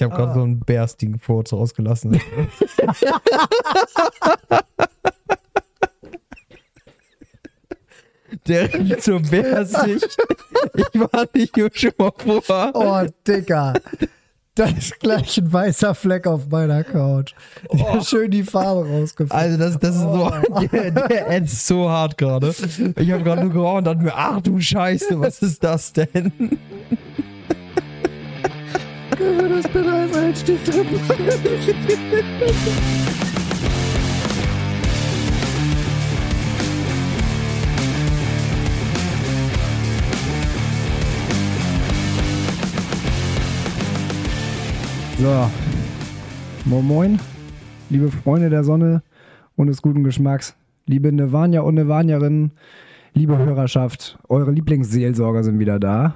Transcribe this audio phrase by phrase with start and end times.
[0.00, 2.18] Ich habe gerade so einen Bärsting-Furz rausgelassen.
[8.46, 10.02] Der riecht so bärsig.
[10.74, 12.70] Ich war nicht hier schon mal vor.
[12.72, 13.74] Oh, Digga.
[14.54, 17.34] Da ist gleich ein weißer Fleck auf meiner Couch.
[17.68, 18.00] Oh.
[18.02, 19.52] Schön die Farbe rausgefallen.
[19.52, 20.30] Also das, das ist so,
[20.72, 22.54] der, der ätzt so hart gerade.
[22.96, 26.58] Ich habe gerade nur geraucht und dachte mir, ach du Scheiße, was ist das denn?
[30.30, 30.86] Als Einstieg drin
[45.18, 45.50] So,
[46.64, 47.20] moin moin,
[47.90, 49.02] liebe Freunde der Sonne
[49.56, 50.56] und des guten Geschmacks,
[50.86, 52.52] liebe Nevania und Nevanierinnen,
[53.12, 56.14] liebe Hörerschaft, eure Lieblingsseelsorger sind wieder da.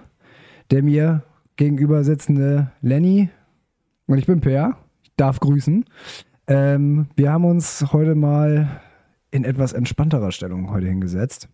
[0.70, 1.22] Der mir
[1.56, 3.28] gegenüber sitzende Lenny
[4.06, 5.84] und ich bin Per, ich darf grüßen.
[6.46, 8.80] Ähm, wir haben uns heute mal
[9.30, 11.48] in etwas entspannterer Stellung heute hingesetzt.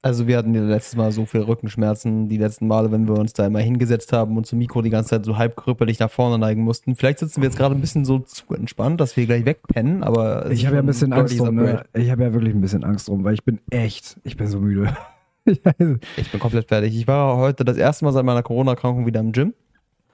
[0.00, 3.32] Also wir hatten ja letztes Mal so viel Rückenschmerzen, die letzten Male, wenn wir uns
[3.32, 6.38] da immer hingesetzt haben und zum Mikro die ganze Zeit so halb krüppelig nach vorne
[6.38, 6.94] neigen mussten.
[6.94, 10.50] Vielleicht sitzen wir jetzt gerade ein bisschen so zu entspannt, dass wir gleich wegpennen, aber
[10.52, 11.56] ich habe ja ein bisschen Angst drum.
[11.56, 11.82] Ne?
[11.94, 14.60] Ich habe ja wirklich ein bisschen Angst drum, weil ich bin echt, ich bin so
[14.60, 14.96] müde.
[15.44, 16.00] ich bin
[16.38, 16.94] komplett fertig.
[16.94, 19.52] Ich war heute das erste Mal seit meiner Corona-Erkrankung wieder im Gym.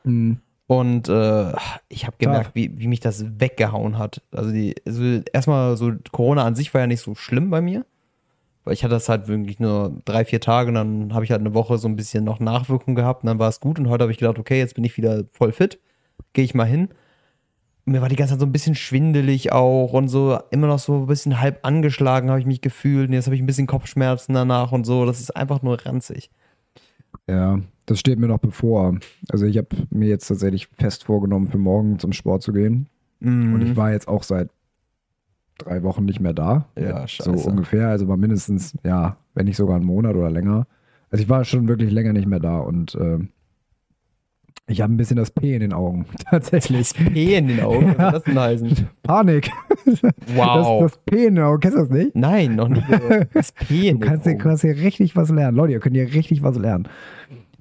[0.05, 0.39] Mhm.
[0.67, 1.53] Und äh,
[1.89, 4.23] ich habe gemerkt, wie, wie mich das weggehauen hat.
[4.33, 7.85] Also, die, also erstmal so Corona an sich war ja nicht so schlimm bei mir.
[8.65, 11.41] Weil ich hatte das halt wirklich nur drei, vier Tage und dann habe ich halt
[11.41, 14.03] eine Woche so ein bisschen noch Nachwirkung gehabt und dann war es gut und heute
[14.05, 15.79] habe ich gedacht, okay, jetzt bin ich wieder voll fit,
[16.33, 16.89] gehe ich mal hin.
[17.85, 20.79] Und mir war die ganze Zeit so ein bisschen schwindelig auch und so immer noch
[20.79, 23.67] so ein bisschen halb angeschlagen habe ich mich gefühlt und jetzt habe ich ein bisschen
[23.67, 25.05] Kopfschmerzen danach und so.
[25.05, 26.31] Das ist einfach nur ranzig.
[27.29, 28.99] Ja, das steht mir noch bevor.
[29.29, 32.89] Also ich habe mir jetzt tatsächlich fest vorgenommen, für morgen zum Sport zu gehen.
[33.21, 33.55] Mhm.
[33.55, 34.51] Und ich war jetzt auch seit
[35.59, 36.67] drei Wochen nicht mehr da.
[36.79, 37.37] Ja, scheiße.
[37.37, 37.89] So ungefähr.
[37.89, 40.67] Also war mindestens, ja, wenn nicht sogar einen Monat oder länger.
[41.11, 43.19] Also ich war schon wirklich länger nicht mehr da und äh,
[44.67, 46.95] ich habe ein bisschen das P in den Augen, tatsächlich.
[46.95, 47.95] Das P in den Augen?
[47.99, 48.89] Was soll das denn heißen?
[49.03, 49.51] Panik.
[50.35, 50.83] Wow.
[50.83, 52.17] Das, das P in den Augen, kennst du das nicht?
[52.17, 52.87] Nein, noch nicht.
[53.35, 54.23] Das P in den Augen.
[54.25, 55.57] Du kannst hier richtig was lernen.
[55.57, 56.89] Leute, ihr könnt hier richtig was lernen.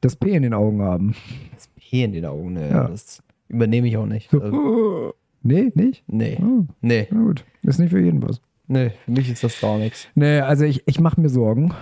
[0.04, 1.16] Das P in den Augen haben.
[1.54, 2.70] Das P in den Augen, ne?
[2.70, 2.88] Ja.
[2.90, 4.30] Das übernehme ich auch nicht.
[4.32, 4.42] So.
[4.42, 5.14] Also.
[5.44, 6.04] Nee, nicht?
[6.08, 6.38] Nee.
[6.42, 6.66] Oh.
[6.82, 7.08] Nee.
[7.10, 8.42] Na gut, ist nicht für jeden was.
[8.68, 10.10] Nee, für mich ist das gar nichts.
[10.14, 11.74] Nee, also ich, ich mache mir Sorgen,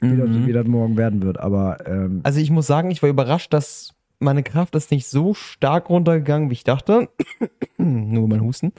[0.00, 0.18] wie, mhm.
[0.18, 1.86] das, wie das morgen werden wird, aber.
[1.86, 5.90] Ähm, also ich muss sagen, ich war überrascht, dass meine Kraft ist nicht so stark
[5.90, 7.08] runtergegangen, wie ich dachte.
[7.78, 8.72] Nur mein Husten.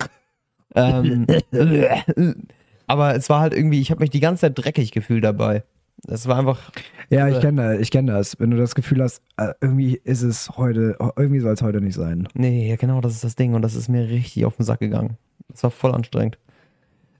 [0.75, 1.28] ähm,
[2.88, 5.64] aber es war halt irgendwie, ich habe mich die ganze Zeit dreckig gefühlt dabei.
[6.06, 6.72] Das war einfach.
[7.09, 8.40] Ja, ich kenne ich kenn das.
[8.40, 11.96] Wenn du das Gefühl hast, äh, irgendwie ist es heute, irgendwie soll es heute nicht
[11.96, 12.28] sein.
[12.34, 13.53] Nee, ja, genau, das ist das Ding.
[13.53, 15.18] Und das ist mir richtig auf den Sack gegangen.
[15.47, 16.38] Das war voll anstrengend.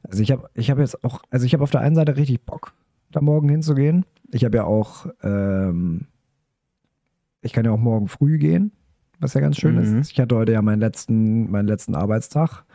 [0.04, 2.42] Also ich habe ich hab jetzt auch, also ich habe auf der einen Seite richtig
[2.42, 2.74] Bock,
[3.12, 4.06] da morgen hinzugehen.
[4.32, 6.08] Ich habe ja auch, ähm,
[7.42, 8.74] ich kann ja auch morgen früh gehen,
[9.20, 10.00] was ja ganz schön mhm.
[10.00, 10.12] ist.
[10.12, 12.66] Ich hatte heute ja meinen letzten, meinen letzten Arbeitstag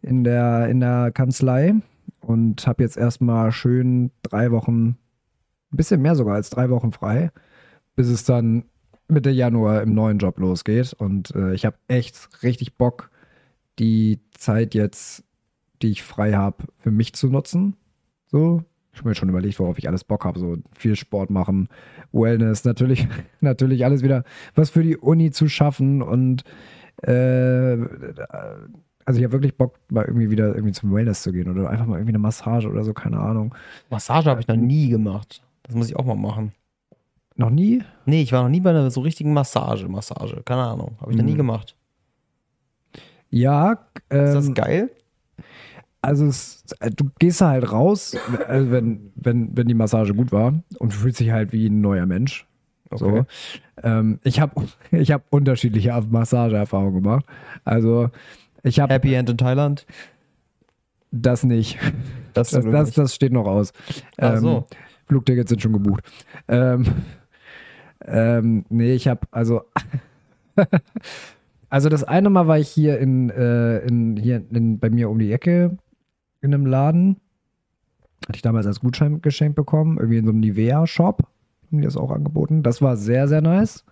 [0.00, 1.74] in der, in der Kanzlei
[2.20, 4.96] und habe jetzt erstmal schön drei Wochen
[5.72, 7.30] ein bisschen mehr sogar als drei Wochen frei,
[7.96, 8.64] bis es dann
[9.08, 10.92] Mitte Januar im neuen Job losgeht.
[10.92, 13.10] Und äh, ich habe echt richtig Bock,
[13.78, 15.24] die Zeit jetzt,
[15.80, 17.76] die ich frei habe, für mich zu nutzen.
[18.26, 18.62] So,
[18.92, 20.38] ich habe mir schon überlegt, worauf ich alles Bock habe.
[20.38, 21.68] So viel Sport machen,
[22.12, 23.08] Wellness, natürlich,
[23.40, 24.24] natürlich alles wieder
[24.54, 26.44] was für die Uni zu schaffen und
[27.02, 27.76] äh,
[29.04, 31.86] also ich habe wirklich Bock, mal irgendwie wieder irgendwie zum Wellness zu gehen oder einfach
[31.86, 33.54] mal irgendwie eine Massage oder so, keine Ahnung.
[33.90, 35.42] Massage habe ich noch nie gemacht.
[35.62, 36.52] Das muss ich auch mal machen.
[37.36, 37.82] Noch nie?
[38.04, 39.88] Nee, ich war noch nie bei einer so richtigen Massage.
[39.88, 40.96] Massage, keine Ahnung.
[41.00, 41.38] Habe ich noch nie hm.
[41.38, 41.76] gemacht.
[43.30, 43.78] Ja.
[44.10, 44.90] Ähm, ist das ähm, geil?
[46.02, 48.16] Also es, äh, du gehst halt raus,
[48.48, 52.06] also wenn, wenn, wenn die Massage gut war und fühlst dich halt wie ein neuer
[52.06, 52.46] Mensch.
[52.90, 52.98] Okay.
[52.98, 53.26] So.
[53.82, 57.24] Ähm, ich habe ich hab unterschiedliche Massageerfahrungen gemacht.
[57.64, 58.10] Also
[58.62, 59.86] ich habe Happy End in Thailand.
[61.10, 61.78] Das nicht.
[62.32, 63.72] Das, das, das, das steht noch aus.
[64.16, 64.66] Ach so.
[65.12, 66.04] Flugtickets sind schon gebucht.
[66.48, 66.86] Ähm,
[68.04, 69.62] ähm, nee, ich habe also.
[71.68, 75.18] also das eine Mal war ich hier in, äh, in hier in, bei mir um
[75.18, 75.76] die Ecke
[76.40, 77.16] in einem Laden.
[78.26, 81.22] Hatte ich damals als Gutschein geschenkt bekommen, irgendwie in so einem Nivea-Shop.
[81.22, 82.62] Haben die das auch angeboten.
[82.62, 83.84] Das war sehr, sehr nice.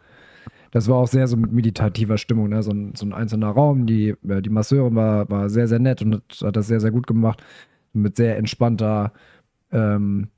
[0.71, 2.63] Das war auch sehr so mit meditativer Stimmung, ne?
[2.63, 3.87] so, ein, so ein einzelner Raum.
[3.87, 6.93] Die, äh, die Masseurin war, war sehr, sehr nett und hat, hat das sehr, sehr
[6.93, 7.43] gut gemacht.
[7.93, 9.13] Mit sehr entspannter
[9.73, 10.29] ähm,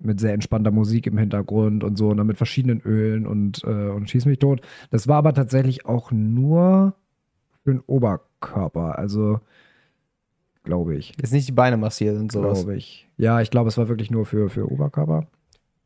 [0.00, 3.88] mit sehr entspannter Musik im Hintergrund und so, und dann mit verschiedenen Ölen und, äh,
[3.88, 4.60] und schieß mich tot.
[4.90, 6.94] Das war aber tatsächlich auch nur
[7.62, 8.98] für den Oberkörper.
[8.98, 9.40] Also,
[10.64, 11.14] glaube ich.
[11.20, 12.60] Jetzt nicht die Beine massiert und sowas.
[12.60, 13.08] Glaube ich.
[13.16, 15.26] Ja, ich glaube, es war wirklich nur für, für Oberkörper.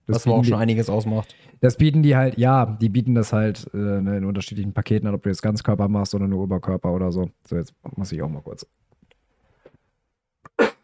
[0.06, 1.34] Das Was auch schon die, einiges ausmacht.
[1.60, 5.14] Das bieten die halt, ja, die bieten das halt äh, ne, in unterschiedlichen Paketen an,
[5.14, 7.30] ob du jetzt Ganzkörper machst oder nur Oberkörper oder so.
[7.48, 8.66] So, jetzt muss ich auch mal kurz.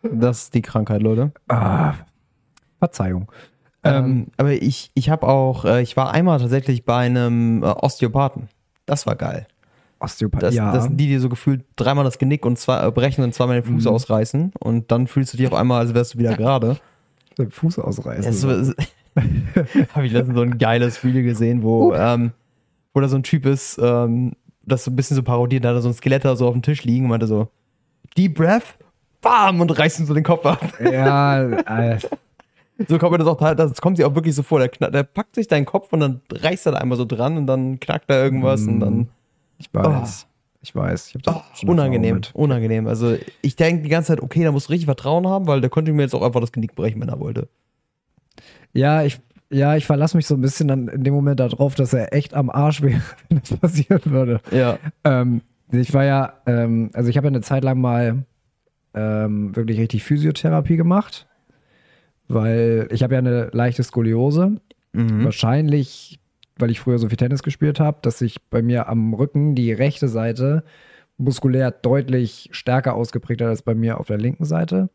[0.03, 1.33] Das ist die Krankheit, Leute.
[1.49, 1.95] Ah,
[2.81, 3.31] Verzeihung.
[3.85, 7.67] Ähm, ähm, aber ich, ich habe auch, äh, ich war einmal tatsächlich bei einem äh,
[7.67, 8.49] Osteopathen.
[8.87, 9.47] Das war geil.
[10.01, 10.73] Osteopath, das, ja.
[10.73, 13.61] Das sind die, die so gefühlt dreimal das Genick und zwei, äh, brechen und zweimal
[13.61, 13.91] den Fuß mhm.
[13.91, 16.79] ausreißen und dann fühlst du dich auf einmal, als wärst du wieder gerade.
[17.39, 18.25] Den Fuß ausreißen.
[18.25, 18.75] Das,
[19.95, 22.33] habe ich letztens so ein geiles Video gesehen, wo, ähm,
[22.93, 24.33] wo da so ein Typ ist, ähm,
[24.63, 26.55] das so ein bisschen so parodiert, da hat er so ein Skelett da so auf
[26.55, 27.49] dem Tisch liegen und meinte so,
[28.17, 28.77] Deep Breath,
[29.21, 30.61] bam, und reißt ihm so den Kopf ab.
[30.81, 31.35] Ja,
[31.65, 32.09] Alter.
[32.89, 34.61] So kommt mir das auch, das kommt sich auch wirklich so vor.
[34.61, 37.47] Der, der packt sich deinen Kopf und dann reißt er da einmal so dran und
[37.47, 39.09] dann knackt er irgendwas mm, und dann.
[39.59, 40.27] Ich weiß.
[40.27, 40.31] Oh.
[40.63, 41.15] Ich weiß.
[41.15, 42.87] Ich oh, unangenehm, unangenehm.
[42.87, 45.71] Also ich denke die ganze Zeit, okay, da musst du richtig Vertrauen haben, weil der
[45.71, 47.49] konnte mir jetzt auch einfach das Genick brechen, wenn er wollte.
[48.73, 51.95] Ja, ich, ja, ich verlasse mich so ein bisschen dann in dem Moment darauf, dass
[51.95, 54.41] er echt am Arsch wäre, wenn das passieren würde.
[54.51, 54.79] Ja.
[55.05, 55.41] Ähm,
[55.73, 58.25] ich war ja, ähm, also ich habe ja eine Zeit lang mal
[58.93, 61.27] ähm, wirklich richtig Physiotherapie gemacht,
[62.33, 64.57] weil ich habe ja eine leichte Skoliose.
[64.93, 65.25] Mhm.
[65.25, 66.21] Wahrscheinlich,
[66.57, 69.73] weil ich früher so viel Tennis gespielt habe, dass sich bei mir am Rücken die
[69.73, 70.65] rechte Seite
[71.17, 74.89] muskulär deutlich stärker ausgeprägt hat als bei mir auf der linken Seite.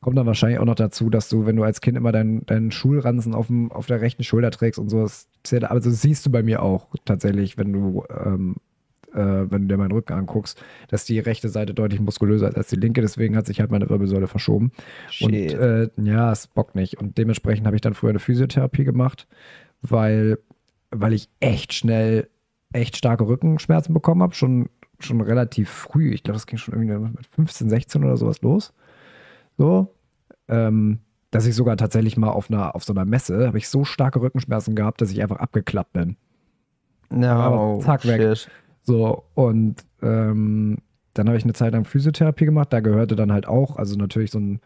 [0.00, 2.70] Kommt dann wahrscheinlich auch noch dazu, dass du, wenn du als Kind immer deinen, deinen
[2.70, 5.28] Schulranzen auf, dem, auf der rechten Schulter trägst und so, das,
[5.62, 8.56] also das siehst du bei mir auch tatsächlich, wenn du, ähm,
[9.14, 12.68] äh, wenn du dir meinen Rücken anguckst, dass die rechte Seite deutlich muskulöser ist als
[12.68, 14.72] die linke, deswegen hat sich halt meine Wirbelsäule verschoben.
[15.10, 15.26] Shit.
[15.26, 16.98] Und äh, ja, es bockt nicht.
[16.98, 19.26] Und dementsprechend habe ich dann früher eine Physiotherapie gemacht,
[19.82, 20.38] weil,
[20.90, 22.28] weil ich echt schnell
[22.72, 24.68] echt starke Rückenschmerzen bekommen habe, schon,
[24.98, 26.12] schon relativ früh.
[26.12, 28.72] Ich glaube, das ging schon irgendwie mit 15, 16 oder sowas los.
[29.56, 29.94] So.
[30.48, 30.98] Ähm,
[31.30, 34.20] dass ich sogar tatsächlich mal auf einer auf so einer Messe habe ich so starke
[34.20, 36.16] Rückenschmerzen gehabt, dass ich einfach abgeklappt bin.
[37.10, 38.36] Ja, no, zack weg.
[38.36, 38.48] Shit.
[38.84, 40.78] So und ähm,
[41.14, 42.72] dann habe ich eine Zeit lang Physiotherapie gemacht.
[42.72, 44.60] Da gehörte dann halt auch, also natürlich so, ein,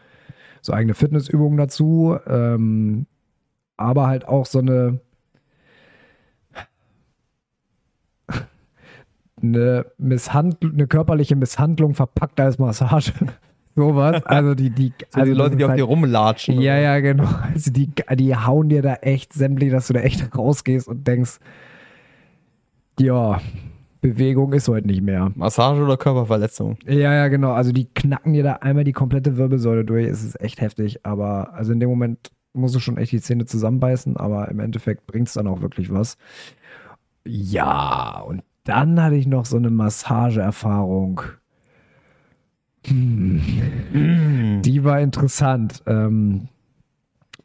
[0.60, 3.06] so eigene Fitnessübungen dazu, ähm,
[3.76, 5.00] aber halt auch so eine
[9.42, 13.12] eine, Misshandl eine körperliche Misshandlung verpackt als Massage.
[13.76, 14.24] Sowas.
[14.26, 16.60] Also die, die, so also die Leute, die auf halt, dir rumlatschen.
[16.60, 17.28] Ja, ja, genau.
[17.54, 21.38] Also die, die hauen dir da echt sämtlich, dass du da echt rausgehst und denkst,
[22.98, 23.40] ja,
[24.00, 25.32] Bewegung ist heute nicht mehr.
[25.34, 26.78] Massage oder Körperverletzung?
[26.86, 27.52] Ja, ja, genau.
[27.52, 30.06] Also die knacken dir da einmal die komplette Wirbelsäule durch.
[30.06, 31.04] Es ist echt heftig.
[31.04, 35.06] Aber also in dem Moment musst du schon echt die Zähne zusammenbeißen, aber im Endeffekt
[35.06, 36.16] bringt es dann auch wirklich was.
[37.24, 41.22] Ja, und dann hatte ich noch so eine Massageerfahrung.
[42.86, 44.62] Hm.
[44.62, 45.82] Die war interessant.
[45.86, 46.48] Ähm,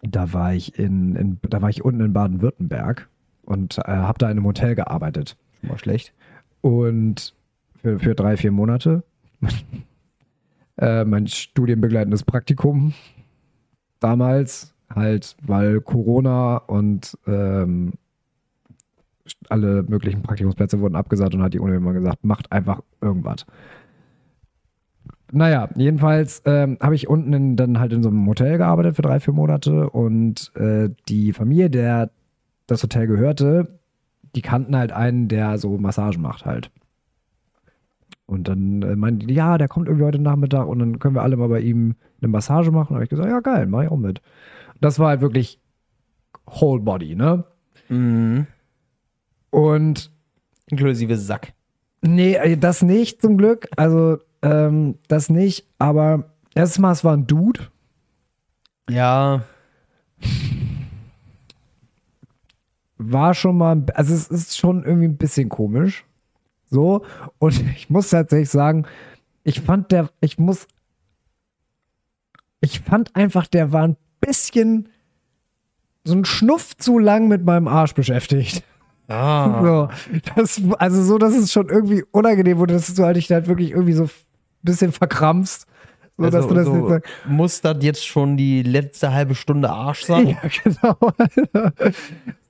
[0.01, 3.09] da war ich in, in, da war ich unten in Baden-Württemberg
[3.44, 5.38] und äh, habe da in einem Hotel gearbeitet.
[5.63, 6.13] War schlecht.
[6.63, 7.36] Und
[7.81, 9.04] für, für drei, vier Monate.
[10.77, 12.94] äh, mein studienbegleitendes Praktikum
[14.00, 17.94] damals halt, weil Corona und ähm,
[19.50, 23.46] alle möglichen Praktikumsplätze wurden abgesagt und hat die Uni immer gesagt, macht einfach irgendwas.
[25.34, 29.01] Naja, jedenfalls ähm, habe ich unten in, dann halt in so einem Hotel gearbeitet für
[29.01, 32.10] drei, vier Monate und äh, die Familie, der
[32.67, 33.79] das Hotel gehörte,
[34.36, 36.72] die kannten halt einen, der so Massagen macht halt.
[38.25, 41.22] Und dann äh, meinten die, ja, der kommt irgendwie heute Nachmittag und dann können wir
[41.22, 42.90] alle mal bei ihm eine Massage machen.
[42.90, 44.22] Da habe ich gesagt, ja geil, mach ich auch mit.
[44.80, 45.60] Das war halt wirklich
[46.48, 47.44] Whole Body, ne?
[47.90, 48.48] Mhm.
[49.50, 50.12] Und
[50.68, 51.54] inklusive Sack.
[52.02, 53.68] Nee, äh, das nicht zum Glück.
[53.75, 57.62] Also ähm, das nicht, aber erstmal, es war ein Dude.
[58.90, 59.44] Ja.
[63.12, 66.05] War schon mal, also es ist schon irgendwie ein bisschen komisch.
[66.69, 67.03] So.
[67.38, 68.86] Und ich muss tatsächlich sagen,
[69.43, 70.67] ich fand der, ich muss,
[72.62, 74.89] ich fand einfach, der war ein bisschen
[76.05, 78.63] so ein Schnuff zu lang mit meinem Arsch beschäftigt.
[79.07, 79.89] Ah.
[80.13, 83.48] So, das, also so, dass es schon irgendwie unangenehm wurde, dass du halt dich halt
[83.48, 84.10] wirklich irgendwie so
[84.63, 85.67] bisschen verkrampfst.
[86.17, 89.72] So, also, dass du das so jetzt muss das jetzt schon die letzte halbe Stunde
[89.72, 90.27] Arsch sein?
[90.27, 90.98] Ja, genau.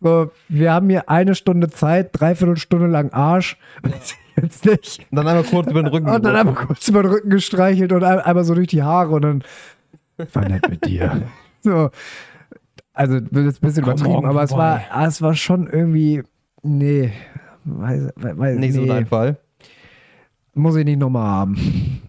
[0.01, 3.57] so, wir haben hier eine Stunde Zeit, dreiviertel Stunde lang Arsch.
[4.35, 5.05] Jetzt nicht.
[5.11, 6.09] Und dann einmal kurz über den Rücken.
[6.09, 9.21] Und dann einmal kurz über den Rücken gestreichelt und einmal so durch die Haare und
[9.21, 9.43] dann
[10.33, 11.23] war nett mit dir.
[11.65, 11.91] So.
[12.91, 16.21] Also, das ist ein bisschen übertrieben, aber es war, es war schon irgendwie,
[16.61, 17.13] nee,
[17.63, 18.81] weiß, weiß, nicht nee.
[18.81, 19.37] so dein Fall.
[20.53, 22.01] Muss ich nicht nochmal haben.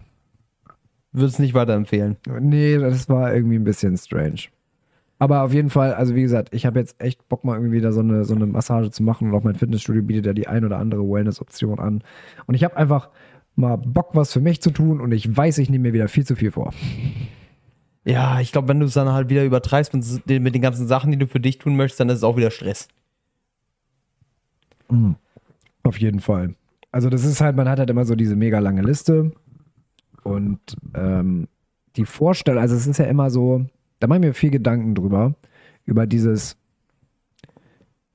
[1.15, 2.17] Würde es nicht weiterempfehlen.
[2.41, 4.41] Nee, das war irgendwie ein bisschen strange.
[5.17, 7.93] Aber auf jeden Fall, also wie gesagt, ich habe jetzt echt Bock, mal irgendwie da
[7.93, 10.65] so eine, so eine Massage zu machen und auch mein Fitnessstudio bietet ja die ein
[10.65, 12.03] oder andere Wellness-Option an.
[12.47, 13.09] Und ich habe einfach
[13.55, 16.25] mal Bock, was für mich zu tun und ich weiß, ich nehme mir wieder viel
[16.25, 16.73] zu viel vor.
[18.03, 21.11] Ja, ich glaube, wenn du es dann halt wieder übertreibst mit, mit, den ganzen Sachen,
[21.11, 22.89] die du für dich tun möchtest, dann ist es auch wieder Stress.
[24.91, 25.15] Mhm.
[25.83, 26.55] Auf jeden Fall.
[26.91, 29.31] Also das ist halt, man hat halt immer so diese mega lange Liste
[30.25, 30.59] und
[30.95, 31.47] ähm,
[31.95, 33.63] die Vorstellung, also es ist ja immer so,
[33.99, 35.35] da mache ich mir viel Gedanken drüber,
[35.85, 36.57] über dieses,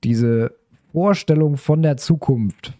[0.02, 0.52] diese
[0.90, 2.76] Vorstellung von der Zukunft,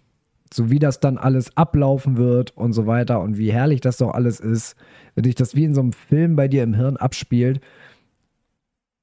[0.53, 4.11] so wie das dann alles ablaufen wird und so weiter und wie herrlich das doch
[4.11, 4.75] alles ist,
[5.15, 7.61] wenn sich das wie in so einem Film bei dir im Hirn abspielt.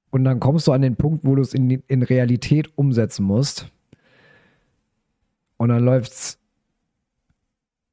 [0.10, 3.72] Und dann kommst du an den Punkt, wo du es in, in Realität umsetzen musst.
[5.56, 6.38] Und dann läuft's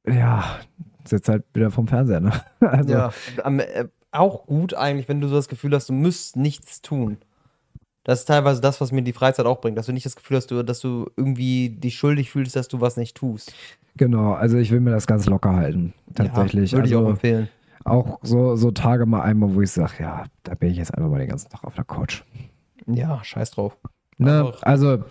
[0.05, 0.59] ja,
[1.11, 2.31] jetzt halt wieder vom Fernseher, ne?
[2.59, 3.11] Also, ja,
[3.43, 7.17] äh, auch gut eigentlich, wenn du so das Gefühl hast, du müsst nichts tun.
[8.03, 10.37] Das ist teilweise das, was mir die Freizeit auch bringt, dass du nicht das Gefühl
[10.37, 13.53] hast, dass du irgendwie dich schuldig fühlst, dass du was nicht tust.
[13.97, 16.71] Genau, also ich will mir das ganz locker halten, tatsächlich.
[16.71, 17.49] Ja, würde also, ich auch empfehlen.
[17.83, 21.09] Auch so, so Tage mal einmal, wo ich sage, ja, da bin ich jetzt einfach
[21.09, 22.23] mal den ganzen Tag auf der Couch.
[22.87, 23.77] Ja, scheiß drauf.
[24.17, 24.53] Ne?
[24.61, 25.03] Also,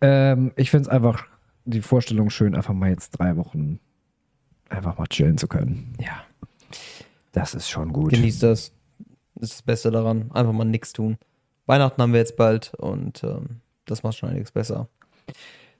[0.00, 1.24] ähm, ich finde es einfach
[1.64, 3.78] die Vorstellung schön, einfach mal jetzt drei Wochen
[4.74, 5.94] einfach mal chillen zu können.
[6.00, 6.24] Ja.
[7.32, 8.10] Das ist schon gut.
[8.10, 8.72] Genießt das.
[9.34, 10.30] Das ist das Beste daran.
[10.32, 11.18] Einfach mal nichts tun.
[11.66, 14.88] Weihnachten haben wir jetzt bald und ähm, das macht schon einiges besser.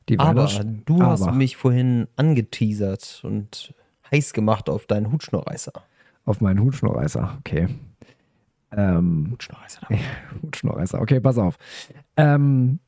[0.09, 0.49] Die Aber
[0.85, 1.11] du Aber.
[1.11, 3.75] hast mich vorhin angeteasert und
[4.11, 5.73] heiß gemacht auf deinen Hutschnurreißer.
[6.25, 7.69] Auf meinen Hutschnurreißer, okay.
[8.73, 9.89] Ähm, Hutschnurreißer.
[10.43, 11.57] Hutschnurreißer, okay, pass auf.
[12.17, 12.81] Ähm,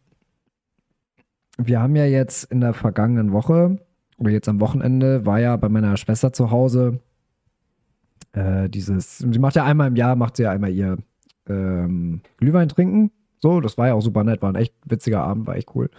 [1.58, 3.78] wir haben ja jetzt in der vergangenen Woche
[4.18, 7.00] oder jetzt am Wochenende war ja bei meiner Schwester zu Hause
[8.32, 10.99] äh, dieses, sie macht ja einmal im Jahr, macht sie ja einmal ihr
[11.49, 13.11] ähm, Glühwein trinken.
[13.40, 15.90] So, das war ja auch super nett, war ein echt witziger Abend, war echt cool.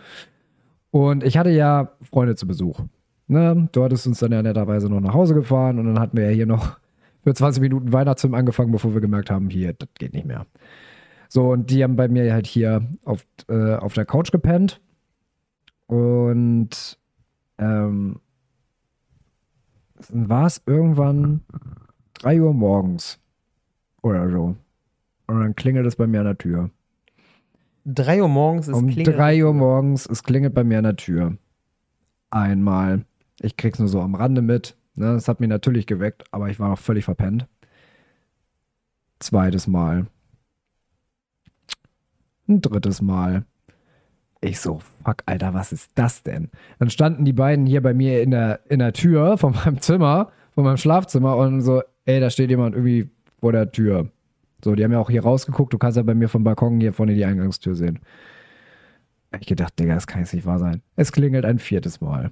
[0.91, 2.81] Und ich hatte ja Freunde zu Besuch.
[3.27, 3.69] Ne?
[3.71, 6.31] Du hattest uns dann ja netterweise noch nach Hause gefahren und dann hatten wir ja
[6.31, 6.77] hier noch
[7.23, 10.45] für 20 Minuten Weihnachtsfilm angefangen, bevor wir gemerkt haben, hier, das geht nicht mehr.
[11.29, 14.79] So, und die haben bei mir halt hier auf, äh, auf der Couch gepennt.
[15.87, 16.97] Und
[17.57, 18.19] ähm,
[20.09, 21.41] war es irgendwann
[22.15, 23.19] 3 Uhr morgens
[24.01, 24.55] oder so.
[25.27, 26.69] Und dann klingelt es bei mir an der Tür.
[27.85, 31.37] 3 Uhr morgens ist Um 3 Uhr morgens, es klingelt bei mir an der Tür.
[32.29, 33.05] Einmal.
[33.39, 34.75] Ich krieg's nur so am Rande mit.
[34.95, 35.13] Ne?
[35.13, 37.47] Das hat mich natürlich geweckt, aber ich war noch völlig verpennt.
[39.19, 40.07] Zweites Mal.
[42.47, 43.45] Ein drittes Mal.
[44.41, 46.49] Ich so, fuck, Alter, was ist das denn?
[46.79, 50.31] Dann standen die beiden hier bei mir in der, in der Tür von meinem Zimmer,
[50.53, 54.09] von meinem Schlafzimmer und so, ey, da steht jemand irgendwie vor der Tür.
[54.63, 56.93] So, die haben ja auch hier rausgeguckt, du kannst ja bei mir vom Balkon hier
[56.93, 57.99] vorne die Eingangstür sehen.
[59.39, 60.81] Ich gedacht, Digga, das kann jetzt nicht wahr sein.
[60.95, 62.31] Es klingelt ein viertes Mal.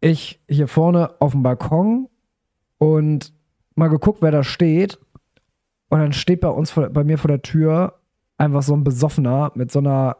[0.00, 2.08] Ich hier vorne auf dem Balkon
[2.78, 3.32] und
[3.74, 4.98] mal geguckt, wer da steht.
[5.88, 7.98] Und dann steht bei uns, bei mir vor der Tür
[8.38, 10.16] einfach so ein Besoffener mit so einer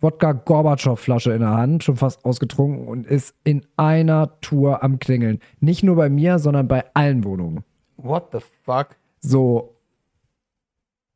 [0.00, 5.40] Wodka-Gorbatschow-Flasche in der Hand, schon fast ausgetrunken und ist in einer Tour am Klingeln.
[5.60, 7.64] Nicht nur bei mir, sondern bei allen Wohnungen.
[7.96, 8.96] What the fuck?
[9.20, 9.76] So.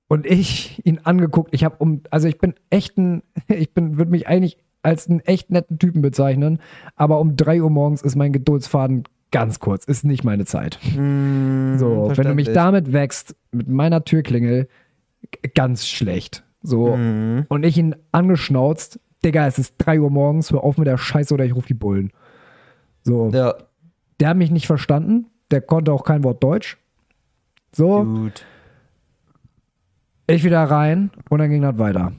[0.09, 4.11] Und ich ihn angeguckt, ich habe um, also ich bin echt ein, ich bin, würde
[4.11, 6.61] mich eigentlich als einen echt netten Typen bezeichnen,
[6.97, 10.79] aber um 3 Uhr morgens ist mein Geduldsfaden ganz kurz, ist nicht meine Zeit.
[10.97, 14.69] Mm, so, wenn du mich damit wächst, mit meiner Türklingel,
[15.55, 16.45] ganz schlecht.
[16.69, 16.97] So.
[16.97, 17.47] Mhm.
[17.49, 21.33] Und ich ihn angeschnauzt, Digga, es ist 3 Uhr morgens, hör auf mit der Scheiße
[21.33, 22.13] oder ich rufe die Bullen.
[23.03, 23.31] So.
[23.33, 23.55] Ja.
[24.21, 26.77] Der hat mich nicht verstanden, der konnte auch kein Wort Deutsch.
[27.73, 28.05] So.
[28.05, 28.45] Gut.
[30.27, 32.13] Ich wieder rein und dann ging das weiter.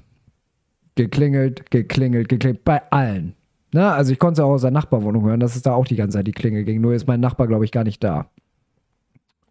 [0.96, 2.65] Geklingelt, geklingelt, geklingelt.
[2.65, 3.36] Bei allen.
[3.72, 3.91] Ne?
[3.91, 6.18] Also ich konnte es auch aus der Nachbarwohnung hören, dass es da auch die ganze
[6.18, 6.82] Zeit die Klingel ging.
[6.82, 8.32] Nur ist mein Nachbar, glaube ich, gar nicht da.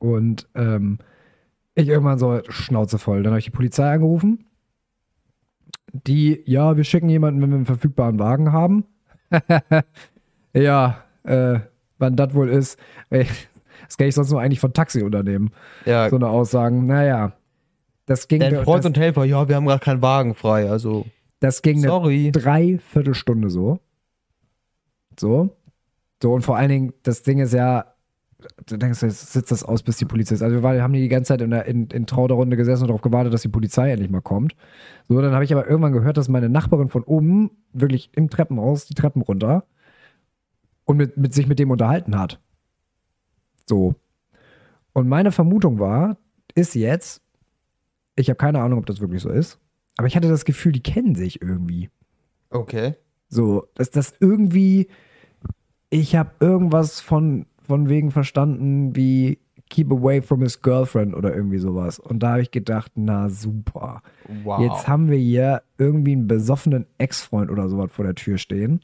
[0.00, 0.98] Und ähm,
[1.76, 3.22] ich irgendwann so Schnauze voll.
[3.22, 4.44] Dann habe ich die Polizei angerufen
[5.92, 8.84] die, ja, wir schicken jemanden, wenn wir einen verfügbaren Wagen haben.
[10.52, 11.60] ja, äh,
[11.98, 12.78] wann das wohl ist.
[13.10, 13.26] Ey,
[13.86, 15.50] das kenne ich sonst nur eigentlich von Taxiunternehmen.
[15.84, 16.08] Ja.
[16.08, 16.86] So eine Aussagen.
[16.86, 17.32] Naja.
[18.06, 18.40] Das ging.
[18.40, 21.06] Dein Freund das, und Helfer, ja, wir haben gerade keinen Wagen frei, also.
[21.40, 22.24] Das ging Sorry.
[22.24, 23.80] eine Dreiviertelstunde so.
[25.18, 25.50] So.
[26.20, 27.94] So, und vor allen Dingen, das Ding ist ja,
[28.66, 30.42] du denkst, jetzt sitzt das aus, bis die Polizei ist.
[30.42, 32.88] Also wir haben die ganze Zeit in, der, in, in Trau der Runde gesessen und
[32.88, 34.54] darauf gewartet, dass die Polizei endlich mal kommt.
[35.08, 38.86] So, dann habe ich aber irgendwann gehört, dass meine Nachbarin von oben wirklich im Treppenhaus
[38.86, 39.64] die Treppen runter
[40.84, 42.40] und mit, mit sich mit dem unterhalten hat.
[43.66, 43.94] So.
[44.92, 46.16] Und meine Vermutung war,
[46.54, 47.22] ist jetzt,
[48.16, 49.58] ich habe keine Ahnung, ob das wirklich so ist,
[49.96, 51.90] aber ich hatte das Gefühl, die kennen sich irgendwie.
[52.50, 52.94] Okay.
[53.28, 54.88] So, dass das irgendwie,
[55.90, 59.38] ich habe irgendwas von, von wegen verstanden, wie
[59.70, 61.98] keep away from his girlfriend oder irgendwie sowas.
[61.98, 64.02] Und da habe ich gedacht, na super.
[64.44, 64.60] Wow.
[64.60, 68.80] Jetzt haben wir hier irgendwie einen besoffenen Ex-Freund oder sowas vor der Tür stehen.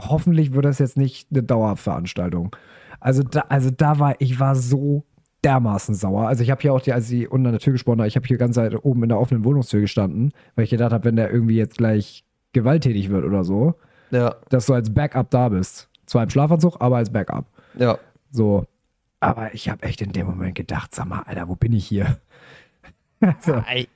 [0.00, 2.54] Hoffentlich wird das jetzt nicht eine Dauerveranstaltung.
[3.00, 5.04] Also da, also da war, ich war so
[5.44, 6.28] dermaßen sauer.
[6.28, 8.16] Also ich habe hier auch, die, als sie unten an der Tür gesprochen hat, ich
[8.16, 11.16] habe hier ganz Zeit oben in der offenen Wohnungstür gestanden, weil ich gedacht habe, wenn
[11.16, 13.74] der irgendwie jetzt gleich gewalttätig wird oder so,
[14.10, 14.36] Ja.
[14.48, 15.88] dass du als Backup da bist.
[16.10, 17.46] Zwar im Schlafanzug, aber als Backup.
[17.78, 17.96] Ja.
[18.32, 18.66] So.
[19.20, 22.18] Aber ich habe echt in dem Moment gedacht, sag mal, Alter, wo bin ich hier?
[23.38, 23.54] so.
[23.66, 23.86] Ei.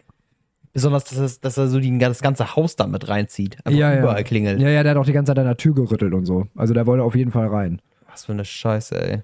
[0.73, 3.56] Besonders, dass, es, dass er so die, das ganze Haus da mit reinzieht.
[3.66, 3.99] Einfach Ja, ja.
[3.99, 4.61] überall klingelt.
[4.61, 6.47] Ja, ja, der hat auch die ganze Zeit an der Tür gerüttelt und so.
[6.54, 7.83] Also der wollte auf jeden Fall rein.
[8.09, 9.23] Was für eine Scheiße, ey.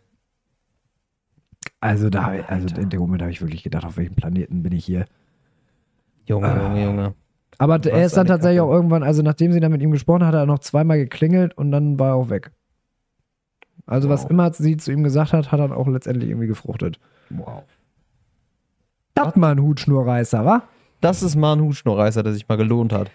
[1.81, 4.85] Also da, also in dem Moment habe ich wirklich gedacht, auf welchem Planeten bin ich
[4.85, 5.07] hier?
[6.25, 6.63] Junge, Ah.
[6.69, 7.15] Junge, Junge.
[7.59, 8.69] Aber er ist dann tatsächlich Kacke.
[8.71, 11.57] auch irgendwann, also nachdem sie dann mit ihm gesprochen hat, hat er noch zweimal geklingelt
[11.57, 12.51] und dann war er auch weg.
[13.87, 14.31] Also was Wow.
[14.31, 16.99] immer sie zu ihm gesagt hat, hat dann auch letztendlich irgendwie gefruchtet.
[17.31, 17.65] Wow.
[19.15, 20.63] Das mal ein Hutschnurreißer, wa?
[21.01, 23.11] Das ist mal ein Hutschnurreißer, der sich mal gelohnt hat.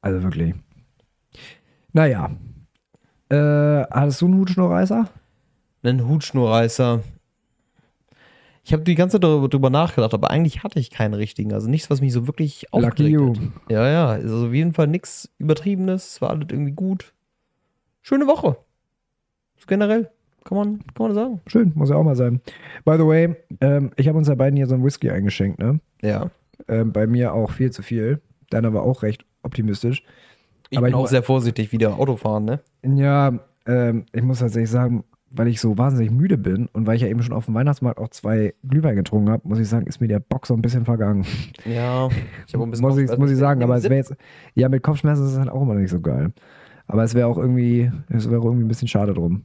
[0.00, 0.54] Also wirklich.
[1.92, 2.30] Naja.
[3.28, 3.36] Äh,
[3.90, 5.08] hattest du einen Hutschnurreißer?
[5.82, 7.00] Einen Hutschnurreißer.
[8.64, 11.52] Ich habe die ganze Zeit darüber, drüber nachgedacht, aber eigentlich hatte ich keinen richtigen.
[11.52, 13.34] Also nichts, was mich so wirklich Lucky aufgeregt you.
[13.34, 13.70] hat.
[13.70, 14.06] Ja, ja.
[14.08, 16.06] Also auf jeden Fall nichts Übertriebenes.
[16.14, 17.12] Es war alles irgendwie gut.
[18.02, 18.56] Schöne Woche.
[19.56, 20.10] So generell.
[20.44, 21.40] Kann man, kann man sagen.
[21.46, 22.40] Schön, muss ja auch mal sein.
[22.84, 25.80] By the way, ähm, ich habe uns ja beiden hier so einen Whisky eingeschenkt, ne?
[26.02, 26.30] Ja.
[26.66, 28.20] Ähm, bei mir auch viel zu viel.
[28.50, 30.02] Deiner war auch recht optimistisch.
[30.70, 32.60] Ich Aber bin ich auch sehr vorsichtig wieder Autofahren, ne?
[32.84, 37.02] Ja, ähm, ich muss tatsächlich sagen, weil ich so wahnsinnig müde bin und weil ich
[37.02, 40.00] ja eben schon auf dem Weihnachtsmarkt auch zwei Glühwein getrunken habe, muss ich sagen, ist
[40.00, 41.24] mir der Bock so ein bisschen vergangen.
[41.64, 42.08] Ja.
[42.46, 44.14] Ich habe ein bisschen muss, ich, muss ich sagen, aber es wäre jetzt,
[44.54, 46.32] ja, mit Kopfschmerzen ist es halt auch immer nicht so geil.
[46.92, 49.44] Aber es wäre auch irgendwie, es wäre irgendwie ein bisschen schade drum.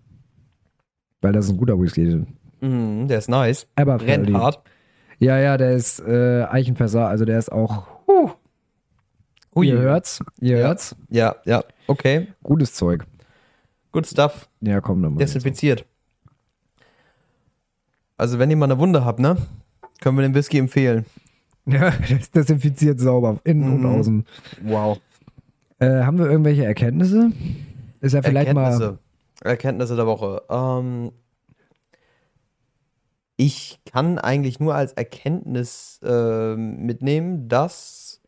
[1.21, 2.25] Weil das ist ein guter Whisky.
[2.59, 3.67] Mhm, der ist nice.
[3.75, 4.61] Aber Brennt hart.
[5.19, 7.87] Ja, ja, der ist äh, Eichenfässer, also der ist auch,
[9.55, 9.67] Ui.
[9.67, 10.67] ihr hört's, ihr Ja.
[10.67, 11.63] hört's, Ja, ja.
[11.87, 12.27] Okay.
[12.43, 13.05] gutes Zeug.
[13.93, 14.49] Good stuff.
[14.59, 15.19] Ja, komm, dann mal.
[15.19, 15.85] Desinfiziert.
[18.17, 19.37] Also, wenn ihr mal eine Wunde habt, ne?
[20.01, 21.05] Können wir den Whisky empfehlen.
[21.69, 23.85] Ja, das desinfiziert sauber, innen und Mhm.
[23.85, 24.25] außen.
[24.63, 24.99] Wow.
[25.79, 27.31] Äh, haben wir irgendwelche Erkenntnisse?
[28.01, 28.71] Ist ja vielleicht mal.
[28.71, 28.99] Erkenntnisse.
[29.43, 30.41] Erkenntnisse der Woche.
[30.49, 31.11] Ähm,
[33.35, 38.19] ich kann eigentlich nur als Erkenntnis ähm, mitnehmen, dass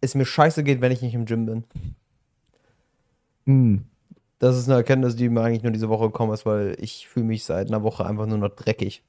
[0.00, 1.64] es mir scheiße geht, wenn ich nicht im Gym bin.
[3.44, 3.84] Hm.
[4.38, 7.26] Das ist eine Erkenntnis, die mir eigentlich nur diese Woche gekommen ist, weil ich fühle
[7.26, 9.02] mich seit einer Woche einfach nur noch dreckig.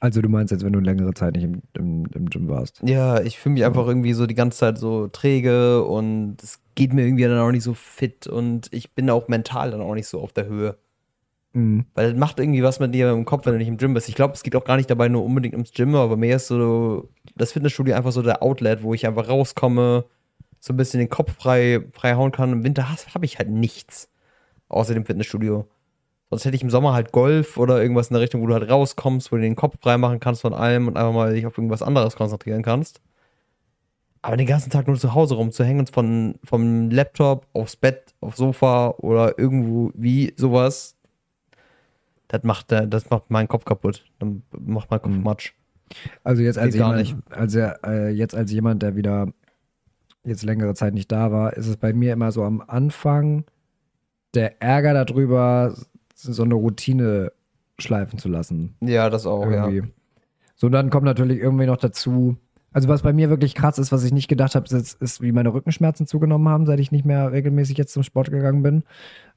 [0.00, 2.80] Also du meinst jetzt, wenn du längere Zeit nicht im, im, im Gym warst.
[2.84, 6.92] Ja, ich fühle mich einfach irgendwie so die ganze Zeit so träge und es geht
[6.92, 10.06] mir irgendwie dann auch nicht so fit und ich bin auch mental dann auch nicht
[10.06, 10.78] so auf der Höhe.
[11.52, 11.86] Hm.
[11.94, 14.08] Weil das macht irgendwie was mit dir im Kopf, wenn du nicht im Gym bist.
[14.08, 16.36] Ich glaube, es geht auch gar nicht dabei nur unbedingt ums Gym, aber bei mir
[16.36, 20.04] ist so das Fitnessstudio einfach so der Outlet, wo ich einfach rauskomme,
[20.60, 22.52] so ein bisschen den Kopf frei, frei hauen kann.
[22.52, 24.08] Im Winter habe ich halt nichts
[24.68, 25.66] außer dem Fitnessstudio.
[26.30, 28.70] Sonst hätte ich im Sommer halt Golf oder irgendwas in der Richtung, wo du halt
[28.70, 31.58] rauskommst, wo du den Kopf frei machen kannst von allem und einfach mal dich auf
[31.58, 33.00] irgendwas anderes konzentrieren kannst.
[34.22, 38.36] Aber den ganzen Tag nur zu Hause rumzuhängen und von, vom Laptop aufs Bett, aufs
[38.36, 40.96] Sofa oder irgendwo wie sowas,
[42.26, 44.04] das macht, äh, das macht meinen Kopf kaputt.
[44.18, 45.22] Dann macht mein Kopf Mhm.
[45.22, 45.52] Matsch.
[46.24, 49.28] Also jetzt als Geht jemand, als er, äh, jetzt als jemand, der wieder
[50.24, 53.44] jetzt längere Zeit nicht da war, ist es bei mir immer so am Anfang
[54.34, 55.74] der Ärger darüber,
[56.14, 57.32] so eine Routine
[57.78, 58.74] schleifen zu lassen.
[58.80, 59.68] Ja, das auch, ja.
[59.68, 59.90] irgendwie.
[60.56, 62.36] So, und dann kommt natürlich irgendwie noch dazu,
[62.72, 65.32] also was bei mir wirklich krass ist, was ich nicht gedacht habe, ist, ist, wie
[65.32, 68.82] meine Rückenschmerzen zugenommen haben, seit ich nicht mehr regelmäßig jetzt zum Sport gegangen bin.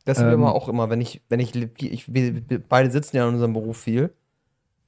[0.05, 3.33] Das Ähm, immer auch immer, wenn ich, wenn ich, ich, wir, beide sitzen ja in
[3.35, 4.11] unserem Beruf viel.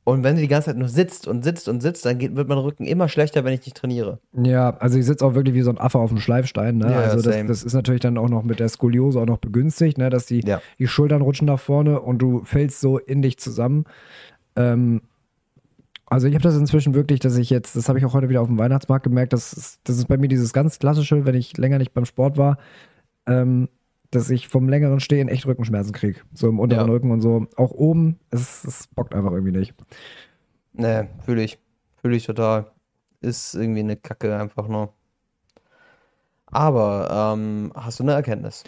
[0.05, 2.49] Und wenn du die ganze Zeit nur sitzt und sitzt und sitzt, dann geht, wird
[2.49, 4.19] mein Rücken immer schlechter, wenn ich nicht trainiere.
[4.33, 6.77] Ja, also ich sitze auch wirklich wie so ein Affe auf dem Schleifstein.
[6.77, 6.91] Ne?
[6.91, 9.97] Ja, also das, das ist natürlich dann auch noch mit der Skoliose auch noch begünstigt,
[9.97, 10.09] ne?
[10.09, 10.61] dass die, Ja.
[10.77, 13.85] die Schultern rutschen nach vorne und du fällst so in dich zusammen.
[14.57, 15.03] Ähm,
[16.13, 18.41] also ich habe das inzwischen wirklich, dass ich jetzt, das habe ich auch heute wieder
[18.41, 21.57] auf dem Weihnachtsmarkt gemerkt, das ist, das ist bei mir dieses ganz klassische, wenn ich
[21.57, 22.57] länger nicht beim Sport war,
[23.25, 23.69] ähm,
[24.11, 26.19] dass ich vom längeren Stehen echt Rückenschmerzen kriege.
[26.33, 26.93] So im unteren Ja.
[26.93, 27.47] Rücken und so.
[27.55, 29.73] Auch oben, es, es bockt einfach irgendwie nicht.
[30.73, 31.57] Nee, fühle ich.
[32.01, 32.67] Fühle ich total.
[33.21, 34.93] Ist irgendwie eine Kacke einfach nur.
[36.45, 38.63] Aber, ähm, hast du eine Erkenntnis?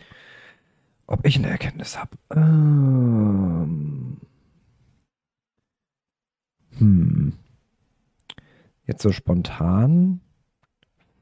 [1.08, 2.18] ob ich eine Erkenntnis habe.
[2.36, 4.18] Ähm,
[6.78, 7.34] hm.
[8.88, 10.22] Jetzt so spontan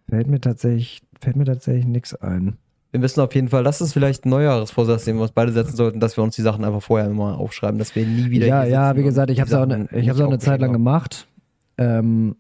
[0.10, 2.58] fällt mir tatsächlich, fällt mir tatsächlich nichts ein.
[2.92, 5.76] Wir wissen auf jeden Fall, das ist vielleicht ein Neujahresvorsatz, den wir uns beide setzen
[5.76, 8.46] sollten, dass wir uns die Sachen einfach vorher immer aufschreiben, dass wir nie wieder.
[8.46, 10.72] Ja, ja, wie gesagt, ich habe es auch, ne, ich hab's auch eine Zeit lang
[10.72, 11.28] gemacht.
[11.80, 12.36] Ähm,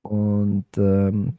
[0.00, 1.34] und ähm,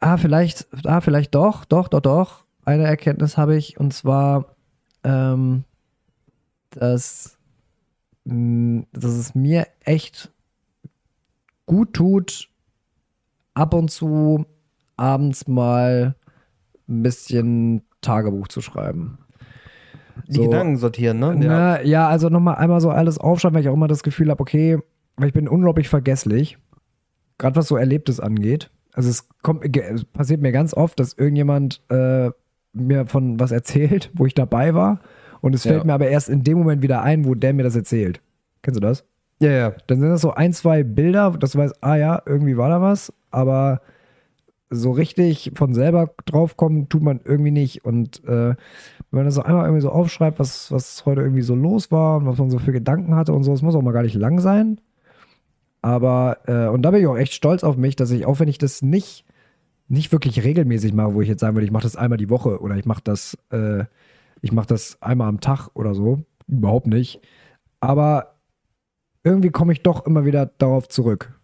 [0.00, 2.44] ah, vielleicht, ah, vielleicht doch, doch, doch, doch.
[2.64, 4.56] Eine Erkenntnis habe ich und zwar,
[5.04, 5.62] ähm,
[6.70, 7.38] dass,
[8.24, 10.32] dass es mir echt
[11.66, 12.48] gut tut,
[13.54, 14.44] ab und zu
[14.96, 16.14] abends mal
[16.88, 19.18] ein bisschen Tagebuch zu schreiben.
[20.28, 21.34] Die so, Gedanken sortieren, ne?
[21.36, 24.40] Na, ja, also nochmal einmal so alles aufschreiben, weil ich auch immer das Gefühl habe,
[24.40, 24.78] okay,
[25.16, 26.58] weil ich bin unglaublich vergesslich,
[27.38, 28.70] gerade was so Erlebtes angeht.
[28.92, 32.30] Also es kommt, es passiert mir ganz oft, dass irgendjemand äh,
[32.72, 35.00] mir von was erzählt, wo ich dabei war.
[35.40, 35.84] Und es fällt ja.
[35.84, 38.20] mir aber erst in dem Moment wieder ein, wo der mir das erzählt.
[38.62, 39.04] Kennst du das?
[39.40, 39.72] Ja, ja.
[39.86, 42.80] Dann sind das so ein, zwei Bilder, dass du weißt, ah ja, irgendwie war da
[42.80, 43.80] was, aber
[44.70, 47.84] so richtig von selber draufkommen tut man irgendwie nicht.
[47.84, 48.56] Und äh, wenn
[49.10, 52.26] man das so einmal irgendwie so aufschreibt, was, was heute irgendwie so los war und
[52.26, 54.38] was man so für Gedanken hatte und so, es muss auch mal gar nicht lang
[54.38, 54.80] sein.
[55.82, 58.48] Aber, äh, und da bin ich auch echt stolz auf mich, dass ich, auch wenn
[58.48, 59.24] ich das nicht,
[59.88, 62.60] nicht wirklich regelmäßig mache, wo ich jetzt sagen würde, ich mache das einmal die Woche
[62.60, 63.84] oder ich mache das, äh,
[64.42, 67.20] ich mache das einmal am Tag oder so, überhaupt nicht.
[67.80, 68.40] Aber
[69.22, 71.38] irgendwie komme ich doch immer wieder darauf zurück.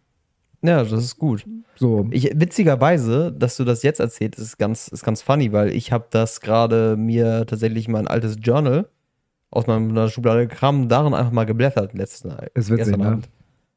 [0.62, 1.46] Ja, das ist gut.
[1.76, 2.08] So.
[2.10, 6.06] Ich, witzigerweise, dass du das jetzt erzählst, ist ganz, ist ganz funny, weil ich habe
[6.10, 8.88] das gerade mir tatsächlich mein altes Journal
[9.50, 13.06] aus meiner Schublade Kram darin einfach mal geblättert letzten Ist witzig, ne?
[13.06, 13.28] Abend.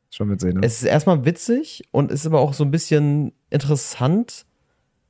[0.09, 0.61] Schon witzig, ne?
[0.63, 4.45] Es ist erstmal witzig und ist aber auch so ein bisschen interessant,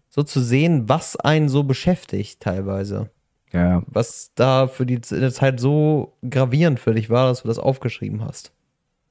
[0.09, 3.09] so zu sehen, was einen so beschäftigt teilweise.
[3.51, 3.83] Ja.
[3.87, 8.51] Was da für die Zeit so gravierend für dich war, dass du das aufgeschrieben hast.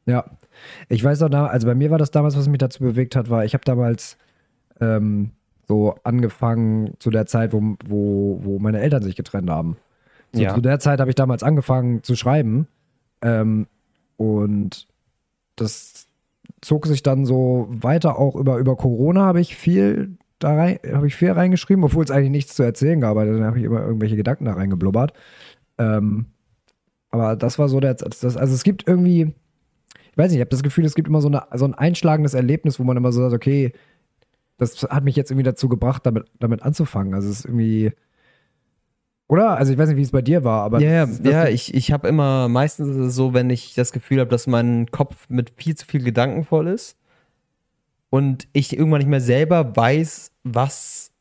[0.07, 0.25] Ja.
[0.89, 3.45] Ich weiß auch, also bei mir war das damals, was mich dazu bewegt hat, war,
[3.45, 4.17] ich habe damals
[4.81, 5.33] ähm,
[5.67, 9.77] so angefangen zu der Zeit, wo, wo, wo meine Eltern sich getrennt haben.
[10.33, 10.55] So, ja.
[10.55, 12.69] Zu der Zeit habe ich damals angefangen zu schreiben.
[13.23, 13.67] Ähm,
[14.17, 14.87] und
[15.57, 16.07] das
[16.61, 21.07] zog sich dann so weiter auch über, über Corona habe ich viel da rein, habe
[21.07, 24.17] ich viel reingeschrieben, obwohl es eigentlich nichts zu erzählen gab, dann habe ich immer irgendwelche
[24.17, 25.13] Gedanken da reingeblubbert.
[25.79, 26.27] Ähm,
[27.11, 29.35] aber das war so der, das, also es gibt irgendwie,
[30.11, 32.35] ich weiß nicht, ich habe das Gefühl, es gibt immer so, eine, so ein einschlagendes
[32.35, 33.73] Erlebnis, wo man immer so sagt, okay,
[34.59, 37.15] das hat mich jetzt irgendwie dazu gebracht, damit, damit anzufangen.
[37.15, 37.93] Also es ist irgendwie.
[39.29, 39.57] Oder?
[39.57, 40.81] Also ich weiß nicht, wie es bei dir war, aber.
[40.81, 44.31] Ja, das, das ja, ich, ich habe immer, meistens so, wenn ich das Gefühl habe,
[44.31, 46.98] dass mein Kopf mit viel zu viel Gedanken voll ist
[48.11, 51.13] und ich irgendwann nicht mehr selber weiß, was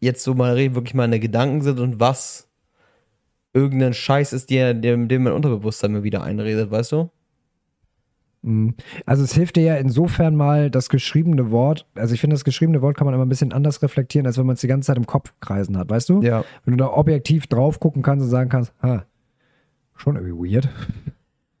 [0.00, 2.48] jetzt so mal wirklich meine Gedanken sind und was
[3.52, 7.10] irgendein Scheiß ist, der, dem, dem mein Unterbewusstsein mir wieder einredet, weißt du?
[8.42, 8.74] Mhm.
[9.06, 11.86] Also es hilft dir ja insofern mal das geschriebene Wort.
[11.94, 14.46] Also ich finde, das geschriebene Wort kann man immer ein bisschen anders reflektieren, als wenn
[14.46, 16.22] man es die ganze Zeit im Kopf kreisen hat, weißt du?
[16.22, 16.44] Ja.
[16.64, 19.04] Wenn du da objektiv drauf gucken kannst und sagen kannst, ha,
[19.96, 20.68] schon irgendwie weird.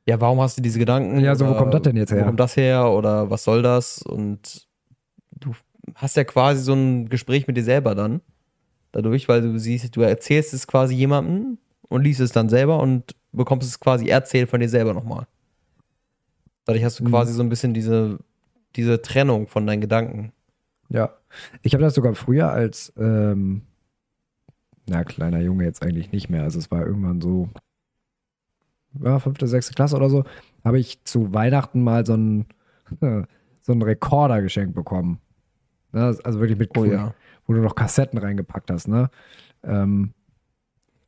[0.06, 1.18] Ja, warum hast du diese Gedanken?
[1.18, 2.20] Ja, so, wo kommt das denn jetzt her?
[2.20, 4.02] Wo kommt das her oder was soll das?
[4.02, 4.68] Und
[5.32, 5.52] du
[5.96, 8.20] hast ja quasi so ein Gespräch mit dir selber dann.
[8.92, 13.16] Dadurch, weil du siehst, du erzählst es quasi jemandem und liest es dann selber und
[13.32, 15.26] bekommst es quasi erzählt von dir selber nochmal.
[16.64, 17.08] Dadurch hast du mhm.
[17.08, 18.18] quasi so ein bisschen diese,
[18.76, 20.32] diese Trennung von deinen Gedanken.
[20.88, 21.16] Ja,
[21.62, 23.62] ich habe das sogar früher als, ähm,
[24.88, 26.44] na, kleiner Junge jetzt eigentlich nicht mehr.
[26.44, 27.50] Also es war irgendwann so,
[29.02, 30.24] ja, fünfte, sechste Klasse oder so,
[30.64, 32.46] habe ich zu Weihnachten mal so einen,
[33.60, 35.18] so einen Rekorder geschenkt bekommen.
[35.92, 36.16] Ne?
[36.22, 37.14] Also wirklich mit, oh, ja.
[37.46, 39.10] wo du noch Kassetten reingepackt hast, ne?
[39.64, 40.12] Ähm,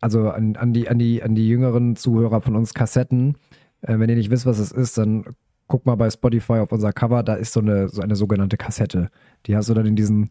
[0.00, 3.36] also an, an, die, an, die, an die jüngeren Zuhörer von uns Kassetten,
[3.82, 5.24] äh, wenn ihr nicht wisst, was es ist, dann
[5.66, 9.10] guck mal bei Spotify auf unser Cover, da ist so eine, so eine sogenannte Kassette.
[9.46, 10.30] Die hast du dann in diesen,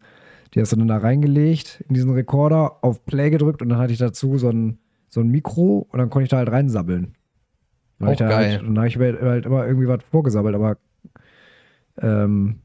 [0.54, 3.92] die hast du dann da reingelegt, in diesen Rekorder, auf Play gedrückt und dann hatte
[3.92, 7.14] ich dazu so ein, so ein Mikro und dann konnte ich da halt reinsabbeln.
[8.00, 8.52] Auch da geil.
[8.52, 10.76] Halt, dann habe ich halt immer irgendwie was vorgesabbelt, aber
[12.00, 12.60] ähm,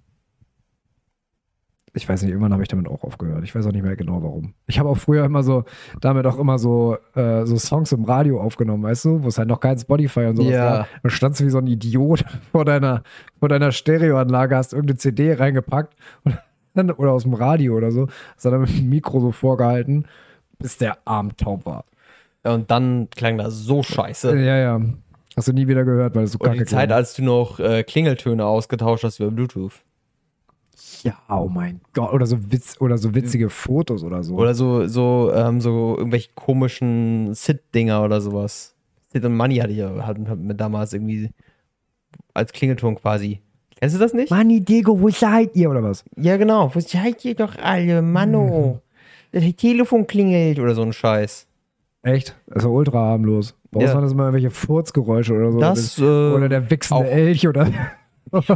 [1.96, 3.44] ich weiß nicht, irgendwann habe ich damit auch aufgehört.
[3.44, 4.54] Ich weiß auch nicht mehr genau warum.
[4.66, 5.64] Ich habe auch früher immer so,
[6.02, 9.48] damit auch immer so, äh, so Songs im Radio aufgenommen, weißt du, wo es halt
[9.48, 10.66] noch kein Spotify und sowas ja.
[10.66, 10.88] war.
[11.04, 13.04] Da standst du wie so ein Idiot vor deiner,
[13.40, 16.38] vor deiner Stereoanlage, hast irgendeine CD reingepackt und
[16.74, 20.06] dann, oder aus dem Radio oder so, hast dann mit dem Mikro so vorgehalten,
[20.58, 21.86] bis der Arm taub war.
[22.44, 24.36] Ja, und dann klang das so scheiße.
[24.40, 24.82] Ja, ja.
[25.36, 26.98] Hast du nie wieder gehört, weil es so kacke Und die Zeit, klang.
[26.98, 29.74] als du noch äh, Klingeltöne ausgetauscht hast über Bluetooth.
[31.04, 32.14] Ja, oh mein Gott.
[32.14, 34.36] Oder so Witz oder so witzige Fotos oder so.
[34.36, 38.76] Oder so, so, ähm, so irgendwelche komischen Sit-Dinger oder sowas.
[39.12, 41.30] Sit und Money hatte ich ja hatten wir damals irgendwie
[42.34, 43.42] als Klingelton quasi.
[43.76, 44.32] Kennst du das nicht?
[44.32, 46.06] Manni, Diego, wo seid ihr oder was?
[46.16, 46.74] Ja, genau.
[46.74, 48.02] Wo seid ihr doch alle?
[48.02, 48.82] Mano.
[49.32, 51.48] Das Telefon klingelt oder so ein Scheiß.
[52.04, 52.36] Echt?
[52.48, 53.56] Das ist ja ultra harmlos.
[53.76, 53.94] Uns Ja.
[53.94, 55.60] waren das immer irgendwelche Furzgeräusche oder so.
[55.60, 57.10] Das, äh, oder der wichsende.
[57.10, 57.68] Elch oder.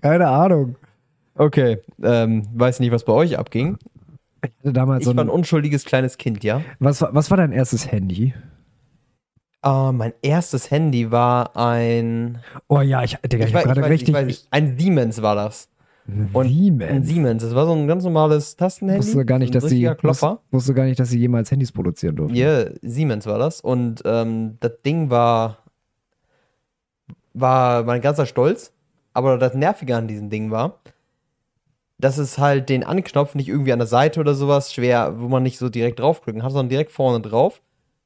[0.00, 0.76] Keine Ahnung.
[1.36, 1.78] okay.
[2.02, 3.78] Ähm, weiß nicht, was bei euch abging.
[4.44, 6.62] Ich hatte damals Ich so war ein ein, unschuldiges kleines Kind, ja.
[6.80, 8.34] was, war- was war dein erstes Handy?
[9.64, 12.38] Äh, mein erstes Handy war ein.
[12.66, 14.08] Oh ja, ich, Digga, ich, Ich, weiß, hab ich, gerade richtig.
[14.08, 15.68] ich weiß, ein Siemens war das.
[16.32, 17.06] Und Siemens.
[17.06, 17.42] Siemens.
[17.42, 19.06] Das war so ein ganz normales Tastenhandy.
[19.06, 22.36] Wusste gar nicht, dass sie wusste, wusste gar nicht, dass sie jemals Handys produzieren durften.
[22.36, 23.60] Ja, Siemens war das.
[23.60, 25.58] Und ähm, das Ding war,
[27.34, 28.72] war mein ganzer Stolz.
[29.14, 30.80] Aber das Nervige an diesem Ding war,
[31.98, 35.42] dass es halt den Anknopf nicht irgendwie an der Seite oder sowas schwer, wo man
[35.42, 37.62] nicht so direkt draufdrücken kann, sondern direkt vorne drauf.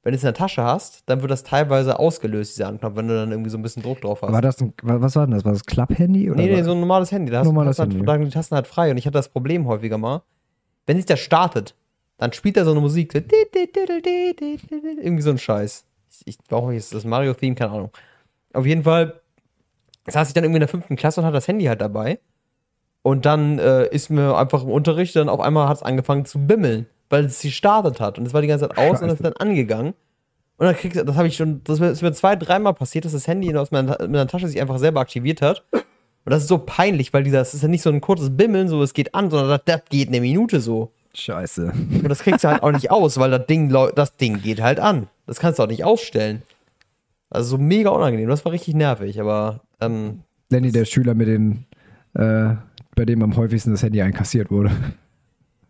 [0.07, 3.09] Wenn du es in der Tasche hast, dann wird das teilweise ausgelöst, dieser Anknopf, wenn
[3.09, 4.31] du dann irgendwie so ein bisschen Druck drauf hast.
[4.31, 5.45] War das ein, wa- was war denn das?
[5.45, 7.33] War das oder Nee, nee, so ein normales Handy.
[7.33, 7.97] Da hast Normales du Handy.
[7.97, 8.92] halt, da die Tasten halt frei.
[8.92, 10.23] Und ich hatte das Problem häufiger mal.
[10.87, 11.75] Wenn sich das startet,
[12.19, 13.14] dann spielt er so eine Musik.
[13.14, 15.85] So irgendwie so ein Scheiß.
[16.25, 17.90] Ich, brauche jetzt das Mario-Theme, keine Ahnung.
[18.53, 19.21] Auf jeden Fall
[20.07, 22.21] saß ich dann irgendwie in der fünften Klasse und hatte das Handy halt dabei.
[23.03, 26.47] Und dann äh, ist mir einfach im Unterricht, dann auf einmal hat es angefangen zu
[26.47, 28.19] bimmeln, weil es gestartet hat.
[28.19, 29.95] Und es war die ganze Zeit aus und es ist dann angegangen.
[30.59, 33.12] Und dann kriegst du, das habe ich schon, das ist mir zwei, dreimal passiert, dass
[33.12, 35.64] das Handy aus meiner, meiner Tasche sich einfach selber aktiviert hat.
[35.73, 38.69] Und das ist so peinlich, weil dieser, das ist ja nicht so ein kurzes Bimmeln,
[38.69, 40.92] so es geht an, sondern das, das geht eine Minute so.
[41.14, 41.73] Scheiße.
[41.73, 44.81] Und das kriegst du halt auch nicht aus, weil das Ding, das Ding geht halt
[44.81, 45.09] an.
[45.27, 46.42] Das kannst du auch nicht ausstellen.
[47.31, 48.29] Also so mega unangenehm.
[48.29, 51.66] Das war richtig nervig, aber ähm, Lenny, der Schüler mit den,
[52.14, 52.55] äh,
[52.95, 54.71] bei dem am häufigsten das Handy einkassiert wurde.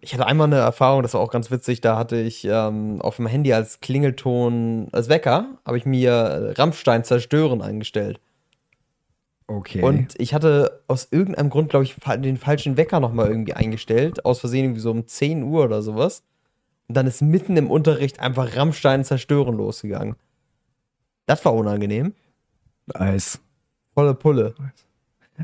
[0.00, 3.16] Ich hatte einmal eine Erfahrung, das war auch ganz witzig, da hatte ich ähm, auf
[3.16, 8.20] dem Handy als Klingelton, als Wecker, habe ich mir äh, Rammstein zerstören eingestellt.
[9.48, 9.82] Okay.
[9.82, 14.24] Und ich hatte aus irgendeinem Grund, glaube ich, den falschen Wecker nochmal irgendwie eingestellt.
[14.24, 16.24] Aus Versehen irgendwie so um 10 Uhr oder sowas.
[16.88, 20.16] Und dann ist mitten im Unterricht einfach Rammstein zerstören losgegangen.
[21.26, 22.14] Das war unangenehm.
[22.92, 23.40] Eis.
[23.94, 24.54] Volle Pulle.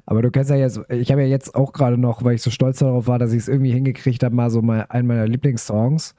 [0.06, 2.50] Aber du kennst ja jetzt, ich habe ja jetzt auch gerade noch, weil ich so
[2.50, 6.14] stolz darauf war, dass ich es irgendwie hingekriegt habe, mal so mal einen meiner Lieblingssongs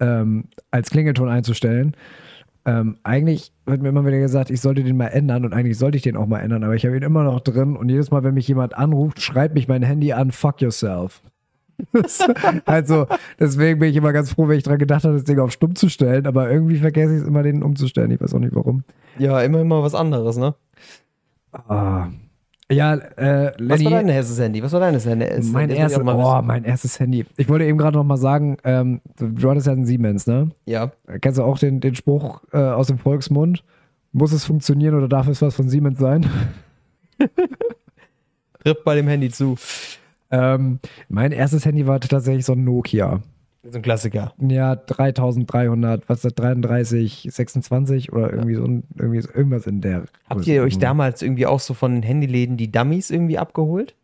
[0.00, 1.94] ähm, als Klingelton einzustellen.
[2.66, 5.96] Ähm, eigentlich wird mir immer wieder gesagt, ich sollte den mal ändern und eigentlich sollte
[5.96, 8.22] ich den auch mal ändern, aber ich habe ihn immer noch drin und jedes Mal,
[8.22, 11.22] wenn mich jemand anruft, schreibt mich mein Handy an, fuck yourself.
[12.66, 13.06] also,
[13.38, 15.74] deswegen bin ich immer ganz froh, wenn ich dran gedacht habe, das Ding auf stumm
[15.74, 18.10] zu stellen, aber irgendwie vergesse ich es immer, den umzustellen.
[18.10, 18.84] Ich weiß auch nicht warum.
[19.18, 20.54] Ja, immer immer was anderes, ne?
[21.52, 22.08] Ah.
[22.70, 24.62] Ja, äh, Was Lenny, war dein erstes Handy?
[24.62, 25.26] Was war deines Handy?
[25.50, 27.26] mein erstes, mal oh, mein erstes Handy.
[27.36, 30.50] Ich wollte eben gerade noch mal sagen, ähm, du, du hattest ja einen Siemens, ne?
[30.66, 30.92] Ja.
[31.20, 33.64] Kennst du auch den, den Spruch äh, aus dem Volksmund?
[34.12, 36.26] Muss es funktionieren oder darf es was von Siemens sein?
[38.62, 39.56] Trifft bei dem Handy zu.
[40.30, 40.78] ähm,
[41.08, 43.20] mein erstes Handy war tatsächlich so ein Nokia.
[43.62, 44.32] So ein Klassiker.
[44.38, 50.04] Ja, 3300, was ist das, 33, 26 oder irgendwie so, ein- irgendwie irgendwas in der.
[50.28, 53.94] Habt ihr euch damals irgendwie auch so von den Handyläden die Dummies irgendwie abgeholt?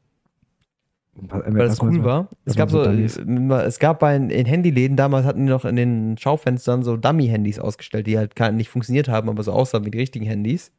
[1.15, 2.29] Was- Weil das cool war.
[2.45, 3.17] Es gab so, Dummies?
[3.17, 7.59] äh, es gab bei in Handyläden, damals hatten die noch in den Schaufenstern so Dummy-Handys
[7.59, 10.71] ausgestellt, die halt nicht funktioniert haben, aber so aussahen wie die richtigen Handys.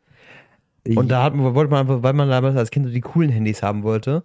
[0.96, 3.64] Und da hat wollte man einfach, weil man damals als Kind so die coolen Handys
[3.64, 4.24] haben wollte.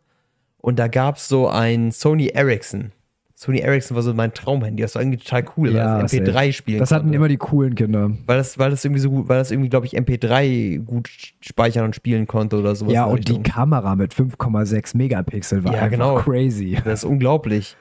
[0.59, 2.93] Und da gab es so ein Sony Ericsson.
[3.43, 4.83] Sony Ericsson war so mein Traumhandy.
[4.83, 6.53] Das war irgendwie total cool, Ja, weil das MP3 safe.
[6.53, 7.17] spielen Das hatten konnte.
[7.17, 8.11] immer die coolen Kinder.
[8.27, 11.87] weil das, weil das irgendwie so gut, weil das irgendwie, glaube ich, MP3 gut speichern
[11.87, 12.93] und spielen konnte oder sowas.
[12.93, 13.43] Ja, und die.
[13.43, 16.15] Kamera mit 5,6 Megapixel war Ja, einfach genau.
[16.17, 16.79] crazy.
[16.85, 17.77] Das ist unglaublich.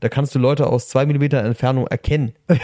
[0.00, 2.32] Da kannst du Leute aus zwei Millimeter Entfernung erkennen.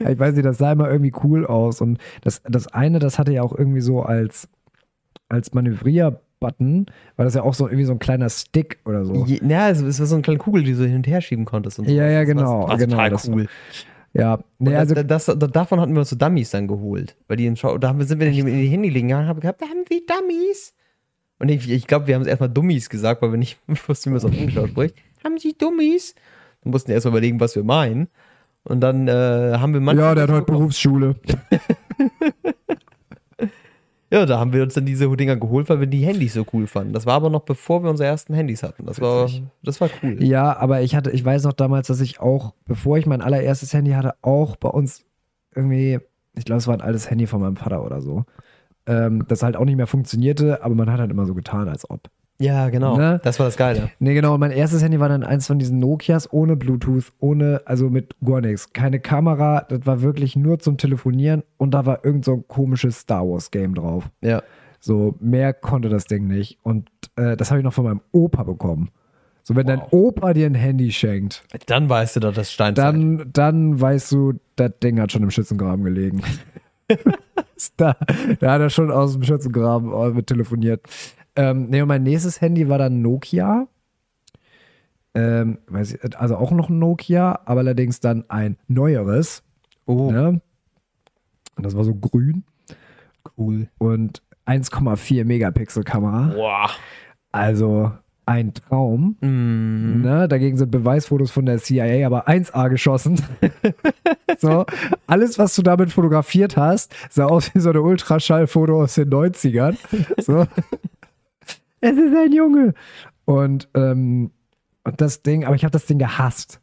[0.00, 1.80] Ja, ich weiß nicht, das sah immer irgendwie cool aus.
[1.82, 4.48] Und das, das eine, das hatte ja auch irgendwie so als,
[5.28, 5.52] als
[6.40, 9.24] Manövrierbutton, war das ja auch so irgendwie so ein kleiner Stick oder so.
[9.26, 11.44] Je, ja, es es war so eine kleine Kugel, die du hin und her schieben
[11.44, 11.78] konntest.
[11.78, 11.92] Und so.
[11.92, 13.46] Ja, ja, Das war- genau, War, genau, total das- cool.
[14.14, 17.14] Ja, nee, also das, das, davon hatten wir uns so Dummies dann geholt.
[17.28, 19.24] Weil die in Schau da haben wir, sind wir in die, in die Handyläden gegangen
[19.24, 20.74] und haben gehabt, da haben wir Dummies.
[21.38, 24.10] Und ich, ich glaube, wir haben es erstmal Dummies gesagt, weil wir nicht wussten, wie
[24.12, 24.96] man es auf Englisch ausspricht.
[25.22, 26.14] Haben Sie Dummies?
[26.62, 28.08] Dann mussten wir erst mal überlegen, was wir meinen.
[28.64, 29.12] Und dann äh,
[29.58, 30.06] haben wir manchmal.
[30.06, 31.14] ja, der hat heute Berufsschule.
[34.10, 36.66] Ja, da haben wir uns dann diese Dinger geholt, weil wir die Handys so cool
[36.66, 36.94] fanden.
[36.94, 38.86] Das war aber noch bevor wir unsere ersten Handys hatten.
[38.86, 39.28] Das war,
[39.62, 40.22] das war cool.
[40.22, 43.74] Ja, aber ich hatte, ich weiß noch damals, dass ich auch, bevor ich mein allererstes
[43.74, 45.04] Handy hatte, auch bei uns
[45.54, 45.98] irgendwie,
[46.36, 48.24] ich glaube, es war ein altes Handy von meinem Vater oder so.
[48.86, 51.88] ähm, das halt auch nicht mehr funktionierte, aber man hat halt immer so getan, als
[51.90, 52.08] ob.
[52.40, 52.96] Ja, genau.
[52.96, 53.20] Ne?
[53.24, 53.90] Das war das Geile.
[53.98, 54.34] Nee, genau.
[54.34, 58.14] Und mein erstes Handy war dann eins von diesen Nokias ohne Bluetooth, ohne, also mit
[58.24, 58.72] gar nichts.
[58.72, 63.00] Keine Kamera, das war wirklich nur zum Telefonieren und da war irgend so ein komisches
[63.00, 64.08] Star Wars Game drauf.
[64.20, 64.42] Ja.
[64.78, 66.58] So, mehr konnte das Ding nicht.
[66.62, 68.90] Und äh, das habe ich noch von meinem Opa bekommen.
[69.42, 72.84] So, wenn dein Opa dir ein Handy schenkt, Dann weißt du, dass das Steinzeit.
[72.84, 76.22] dann, dann weißt du, das Ding hat schon im Schützengraben gelegen.
[77.76, 77.96] da,
[78.40, 80.82] da hat er schon aus dem Schützengraben äh, mit telefoniert.
[81.38, 83.68] Ähm, nee, und mein nächstes Handy war dann Nokia.
[85.14, 89.44] Ähm, ich, also auch noch ein Nokia, aber allerdings dann ein neueres.
[89.86, 90.40] oh, Ne?
[91.56, 92.42] Und das war so grün
[93.36, 93.68] cool.
[93.78, 96.32] und 1,4 Megapixel Kamera.
[96.34, 96.70] Boah.
[97.30, 97.92] Also
[98.26, 99.16] ein Traum.
[99.20, 100.02] Mm.
[100.02, 100.26] Ne?
[100.28, 103.22] Dagegen sind Beweisfotos von der CIA aber 1A geschossen.
[104.38, 104.66] so,
[105.06, 109.76] alles, was du damit fotografiert hast, sah aus wie so eine Ultraschallfoto aus den 90ern.
[110.18, 110.46] So.
[111.80, 112.74] Es ist ein Junge.
[113.24, 114.30] Und, ähm,
[114.84, 116.60] und das Ding, aber ich habe das Ding gehasst,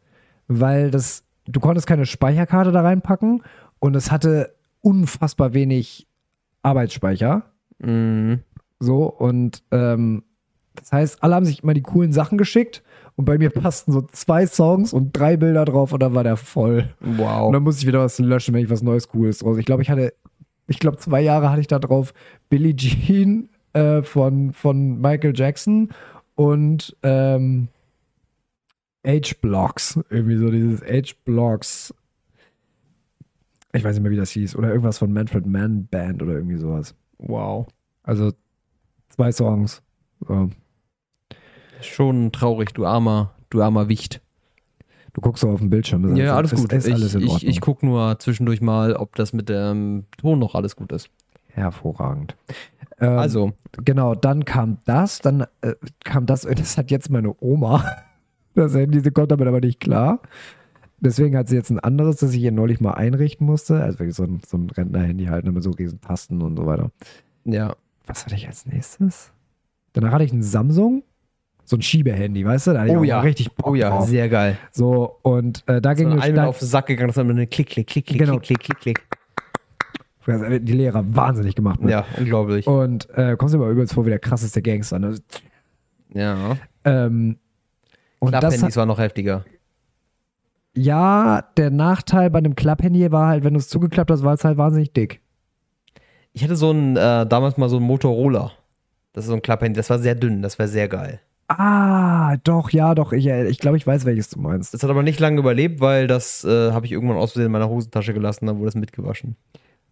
[0.47, 3.43] weil das, du konntest keine Speicherkarte da reinpacken
[3.80, 6.08] und es hatte unfassbar wenig
[6.63, 7.43] Arbeitsspeicher.
[7.80, 8.36] Mm.
[8.80, 10.23] So, und ähm,
[10.75, 12.84] das heißt, alle haben sich immer die coolen Sachen geschickt
[13.15, 16.38] und bei mir passten so zwei Songs und drei Bilder drauf und dann war der
[16.38, 16.93] voll.
[16.99, 17.47] Wow.
[17.47, 19.58] Und dann musste ich wieder was löschen, wenn ich was Neues Cooles draus.
[19.58, 20.13] Ich glaube, ich hatte,
[20.67, 22.13] ich glaube, zwei Jahre hatte ich da drauf
[22.49, 25.90] Billie Jean äh, von, von Michael Jackson
[26.36, 27.68] und ähm,
[29.06, 30.00] H-Blocks.
[30.10, 31.94] Irgendwie so dieses H-Blocks.
[33.74, 34.56] Ich weiß nicht mehr, wie das hieß.
[34.56, 36.96] Oder irgendwas von Manfred Mann Band oder irgendwie sowas.
[37.18, 37.68] wow.
[38.04, 38.32] Also
[39.10, 39.82] zwei Songs.
[40.28, 40.50] So.
[41.82, 44.22] Schon traurig, du armer, du armer Wicht.
[45.14, 46.06] Du guckst so auf den Bildschirm.
[46.06, 46.74] ist Ja, alles ist, gut.
[46.74, 50.40] Ist alles in ich ich, ich gucke nur zwischendurch mal, ob das mit dem Ton
[50.40, 51.10] noch alles gut ist.
[51.48, 52.36] Hervorragend.
[53.00, 53.54] Ähm, Also,
[53.84, 57.84] Genau, dann kam das, dann äh, kam das, das hat jetzt meine Oma.
[58.58, 60.22] Das Handy, sie kommt damit aber nicht klar.
[61.02, 63.84] Deswegen hat sie jetzt ein anderes, das ich ihr neulich mal einrichten musste.
[63.84, 66.66] Also wirklich so ein, so ein Rentner-Handy halt, ne, mit so riesen Tasten und so
[66.66, 66.90] weiter.
[67.44, 67.76] ja.
[68.08, 69.34] Was hatte ich als nächstes?
[69.92, 71.04] Danach hatte ich ein Samsung,
[71.66, 72.74] so ein Schiebehandy, weißt du?
[72.74, 73.20] Da Oh ja.
[73.20, 74.08] richtig Bock Oh ja, drauf.
[74.08, 74.58] sehr geil.
[74.72, 77.68] So, und äh, da So ging es auf den Sack gegangen, das war eine Klick,
[77.72, 78.38] Klick, Klick, Klick, Genau.
[78.40, 79.18] Klick, Klick, Klick, Klick.
[80.28, 81.82] Die Lehrer wahnsinnig gemacht.
[81.82, 81.92] Ne?
[81.92, 82.68] Ja, unglaublich.
[82.68, 85.00] Und äh, kommst du aber übelst vor wie der krasseste Gangster.
[85.00, 85.18] Ne?
[86.14, 86.58] Ja.
[86.84, 87.38] Ähm,
[88.20, 89.46] und das hat, Klapphandys war noch heftiger.
[90.76, 94.44] Ja, der Nachteil bei einem Klapphandy war halt, wenn du es zugeklappt hast, war es
[94.44, 95.22] halt wahnsinnig dick.
[96.34, 98.52] Ich hatte so ein, äh, damals mal so ein Motorola.
[99.14, 101.22] Das ist so ein Klapphandy, das war sehr dünn, das war sehr geil.
[101.48, 103.14] Ah, doch, ja, doch.
[103.14, 104.74] Ich, äh, ich glaube, ich weiß, welches du meinst.
[104.74, 107.52] Das hat aber nicht lange überlebt, weil das äh, habe ich irgendwann aus Versehen in
[107.52, 109.38] meiner Hosentasche gelassen, dann wurde es mitgewaschen.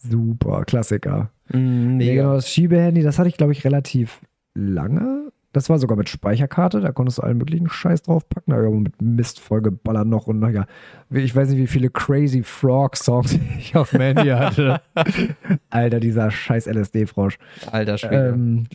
[0.09, 1.29] Super, Klassiker.
[1.51, 4.21] Mm, Ja, genau, das Schiebehandy, das hatte ich, glaube ich, relativ
[4.53, 5.31] lange.
[5.51, 8.53] Das war sogar mit Speicherkarte, da konntest du allen möglichen Scheiß draufpacken.
[8.53, 10.65] Aber mit Mist vollgeballert noch und naja,
[11.11, 14.81] ich weiß nicht, wie viele Crazy Frog-Songs ich auf dem Handy hatte.
[15.69, 17.37] Alter, dieser scheiß LSD-Frosch.
[17.71, 18.29] Alter Schwede.
[18.29, 18.65] Ähm,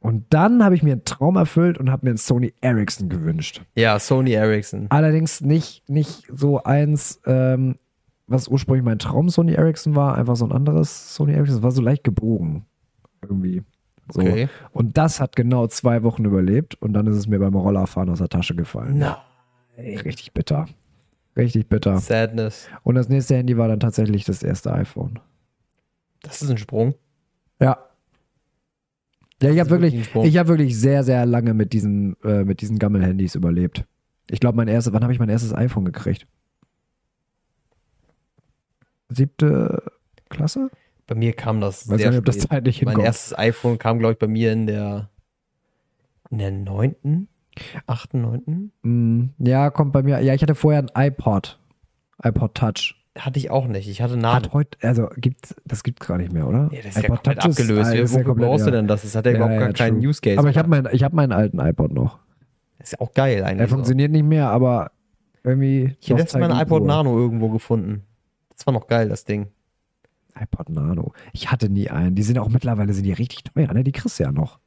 [0.00, 3.62] und dann habe ich mir einen Traum erfüllt und habe mir einen Sony Ericsson gewünscht.
[3.76, 4.86] ja, Sony Ericsson.
[4.90, 7.76] Allerdings nicht, nicht so eins, ähm,
[8.26, 11.56] was ursprünglich mein Traum Sony Ericsson war, einfach so ein anderes Sony Ericsson.
[11.56, 12.64] Das war so leicht gebogen.
[13.22, 13.62] Irgendwie.
[14.10, 14.20] So.
[14.20, 14.48] Okay.
[14.72, 18.18] Und das hat genau zwei Wochen überlebt und dann ist es mir beim Rollerfahren aus
[18.18, 18.98] der Tasche gefallen.
[18.98, 19.16] Nein.
[19.76, 20.66] Richtig bitter.
[21.36, 21.98] Richtig bitter.
[21.98, 22.68] Sadness.
[22.82, 25.18] Und das nächste Handy war dann tatsächlich das erste iPhone.
[26.22, 26.94] Das ist ein Sprung.
[27.60, 27.78] Ja.
[29.42, 32.60] Ja, ich habe wirklich, wirklich ich habe wirklich sehr, sehr lange mit diesen, äh, mit
[32.60, 33.84] diesen Gammel-Handys überlebt.
[34.30, 36.26] Ich glaube, mein erstes, wann habe ich mein erstes iPhone gekriegt?
[39.08, 39.82] Siebte
[40.28, 40.70] Klasse?
[41.06, 43.06] Bei mir kam das Weiß sehr nicht, ob das zeitlich Mein hinkommt.
[43.06, 45.10] erstes iPhone kam, glaube ich, bei mir in der
[46.30, 47.28] in der neunten,
[47.86, 48.72] achten, neunten.
[48.82, 50.20] Mm, ja, kommt bei mir.
[50.20, 51.58] Ja, ich hatte vorher ein iPod.
[52.22, 52.94] iPod Touch.
[53.16, 53.88] Hatte ich auch nicht.
[53.88, 54.34] Ich hatte nach.
[54.34, 56.70] Hat heute, also gibt das gibt gar nicht mehr, oder?
[56.72, 57.90] Ja, das ist ja komplett abgelöst.
[57.90, 58.72] ah, ist ja komplett, brauchst ja.
[58.72, 59.02] du denn das?
[59.02, 60.08] Das hat ja, Ja, überhaupt gar keinen true.
[60.08, 60.38] Use Case.
[60.38, 62.18] Aber ich habe meinen, ich habe meinen alten iPod noch.
[62.78, 63.60] Das ist ja auch geil eigentlich.
[63.60, 64.90] Er funktioniert nicht mehr, aber
[65.44, 65.96] irgendwie.
[66.00, 66.86] Ich habe letztes Mal einen Nostalgie iPod.
[66.86, 68.02] Nano irgendwo gefunden.
[68.56, 69.48] Das war noch geil, das Ding.
[70.40, 71.12] iPod Nano.
[71.32, 72.14] Ich hatte nie einen.
[72.14, 73.84] Die sind auch mittlerweile sind die richtig teuer, ne?
[73.84, 74.58] Die kriegst du ja noch,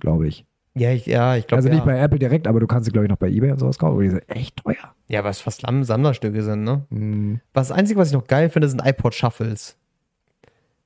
[0.00, 0.44] glaube ich.
[0.74, 1.56] Ja, ich, ja, ich glaube.
[1.58, 1.74] Also ja.
[1.74, 3.78] nicht bei Apple direkt, aber du kannst sie, glaube ich, noch bei Ebay und sowas
[3.78, 3.94] kaufen.
[3.94, 4.94] Aber die sind echt teuer.
[5.08, 6.84] Ja, was fast Lam- Sammlerstücke sind, ne?
[6.90, 7.40] Mhm.
[7.52, 9.76] Was, das Einzige, was ich noch geil finde, sind iPod Shuffles.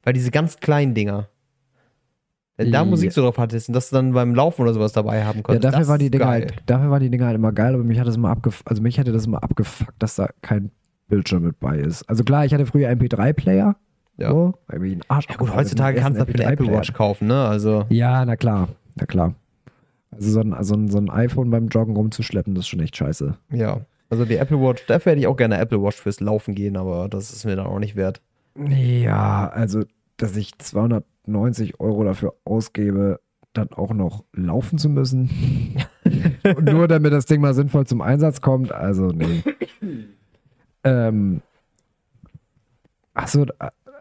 [0.02, 1.28] Weil diese ganz kleinen Dinger.
[2.56, 2.84] Wenn da Ja.
[2.84, 5.42] Musik so drauf hattest und dass du dann beim Laufen oder sowas dabei haben Ja,
[5.42, 5.64] konntest.
[5.64, 7.98] dafür das waren die Dinger halt, dafür waren die Dinger halt immer geil, aber mich
[7.98, 10.70] hat das immer abgef also mich hätte das immer abgefuckt, dass da kein
[11.12, 12.08] Bildschirm mit bei ist.
[12.08, 13.76] Also klar, ich hatte früher MP3-Player,
[14.16, 14.30] Ja.
[14.30, 17.28] So, wir einen Arsch Ja gut, heutzutage kannst du dafür eine Apple MP3 Watch kaufen,
[17.28, 17.44] ne?
[17.44, 19.34] Also, Ja, na klar, na klar.
[20.10, 22.96] Also so ein, so, ein, so ein iPhone beim Joggen rumzuschleppen, das ist schon echt
[22.96, 23.34] scheiße.
[23.50, 23.80] ja.
[24.08, 26.76] Also die Apple Watch, dafür hätte ich auch gerne eine Apple Watch fürs Laufen gehen,
[26.76, 28.20] aber das ist mir dann auch nicht wert.
[28.68, 29.84] Ja, also,
[30.18, 33.20] dass ich 290 Euro dafür ausgebe,
[33.54, 35.30] dann auch noch laufen zu müssen.
[36.44, 39.42] Und nur damit das Ding mal sinnvoll zum Einsatz kommt, also nee.
[40.84, 41.42] ähm,
[43.14, 43.46] achso,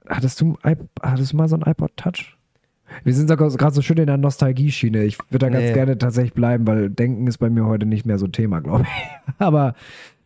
[0.08, 2.38] hattest du, ein hattest du mal so ein iPod Touch?
[3.04, 5.04] Wir sind gerade so schön in der Nostalgie-Schiene.
[5.04, 5.74] Ich würde da ganz Nee.
[5.74, 9.34] gerne tatsächlich bleiben, weil Denken ist bei mir heute nicht mehr so Thema, glaube ich.
[9.40, 9.76] Aber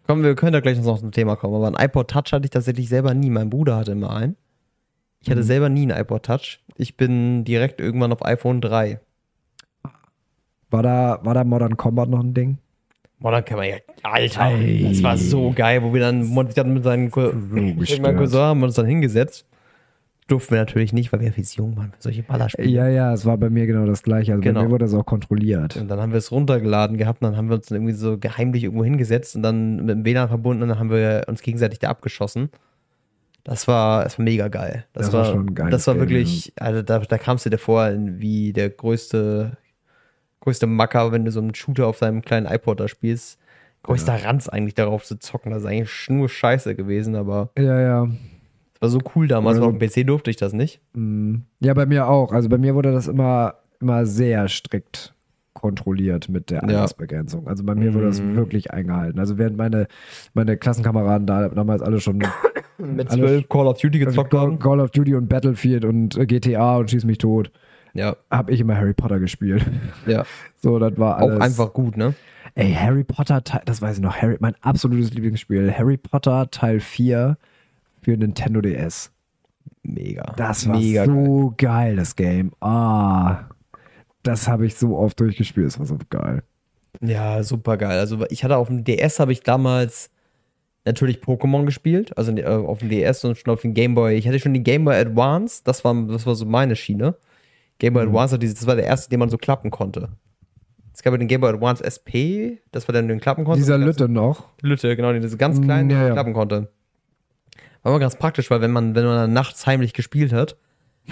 [0.08, 1.56] Komm, wir können da gleich noch zum Thema kommen.
[1.56, 3.30] Aber ein iPod Touch hatte ich tatsächlich selber nie.
[3.30, 4.36] Mein Bruder hatte immer einen.
[5.22, 5.45] Ich hatte Mhm.
[5.45, 6.60] selber nie einen iPod Touch.
[6.76, 8.99] Ich bin direkt irgendwann auf iPhone 3.
[10.72, 12.58] war da, war da Modern Combat noch ein Ding?
[13.22, 13.76] Kann man ja.
[14.03, 14.86] Alter, Ey.
[14.89, 17.76] das war so geil, wo wir dann mit, dann mit seinen Co- meinem
[18.18, 19.45] Cousin haben wir uns dann hingesetzt.
[20.28, 22.68] Durften wir natürlich nicht, weil wir viel jung waren für solche Ballerspiele.
[22.68, 24.32] Ja, ja, es war bei mir genau das gleiche.
[24.32, 24.59] Also Genau.
[24.61, 25.78] bei mir wurde das auch kontrolliert.
[25.78, 28.18] Und dann haben wir es runtergeladen gehabt und dann haben wir uns dann irgendwie so
[28.18, 31.78] geheimlich irgendwo hingesetzt und dann mit dem WLAN verbunden und dann haben wir uns gegenseitig
[31.80, 32.49] da abgeschossen.
[33.43, 34.86] Das war, das war mega geil.
[34.93, 37.59] Das, Das war war, schon geiles Das war wirklich, also da, da kamst du dir
[37.59, 39.57] vor wie der größte,
[40.45, 43.37] größte Macker, wenn du so einen Shooter auf deinem kleinen iPod da spielst.
[43.83, 45.51] Größter Ranz eigentlich darauf zu zocken.
[45.51, 48.03] Das ist eigentlich nur Scheiße gewesen, aber Ja, ja.
[48.75, 49.57] es war so cool damals.
[49.57, 50.79] Oder Auf dem PC durfte ich das nicht.
[50.93, 51.35] Mm.
[51.59, 52.31] Ja, bei mir auch.
[52.31, 55.13] Also bei mir wurde das immer, immer sehr strikt
[55.53, 56.67] kontrolliert mit der Ja.
[56.67, 57.47] Altersbegrenzung.
[57.47, 58.35] Also bei mir wurde das Mhm.
[58.35, 59.19] wirklich eingehalten.
[59.19, 59.87] Also während meine,
[60.33, 62.19] meine Klassenkameraden da damals alle schon
[62.77, 64.59] Mit Alle- 12 Call of Duty gezockt haben.
[64.59, 67.49] Call of Duty und Battlefield und GTA und Schieß mich tot,
[67.95, 69.65] Ja, habe ich immer Harry Potter gespielt.
[70.05, 70.23] ja.
[70.61, 71.41] So, das war Auch alles.
[71.41, 72.15] einfach gut, ne?
[72.55, 76.79] Ey, Harry Potter, Teil- das weiß ich noch, Harry, mein absolutes Lieblingsspiel, Harry Potter Teil
[76.79, 77.37] 4
[78.01, 79.11] für Nintendo DS.
[79.83, 80.33] Mega.
[80.37, 81.95] Das war mega so geil.
[81.97, 82.51] das Game.
[82.61, 83.43] Ah,
[84.23, 86.41] das habe ich so oft durchgespielt, das war so geil.
[87.01, 87.99] Ja, super geil.
[87.99, 90.09] Also ich hatte auf dem DS habe ich damals
[90.83, 94.15] natürlich Pokémon gespielt, also äh, auf dem DS und schon auf dem Game Boy.
[94.15, 97.15] Ich hatte schon den Game Boy Advance, das war, das war so meine Schiene.
[97.80, 98.09] Game Boy Mhm.
[98.15, 100.09] Advance, das war der erste, den man so klappen konnte.
[100.93, 103.67] Es gab ja den Game Boy Advance SP, das war der, den klappen konntest.
[103.67, 104.47] Dieser Lütte noch.
[104.61, 106.13] Lütte, genau, diese ganz kleinen, Mm, ja, ja.
[106.13, 106.69] klappen konnte.
[107.84, 110.55] War immer ganz praktisch, weil wenn man, wenn man dann nachts heimlich gespielt hat,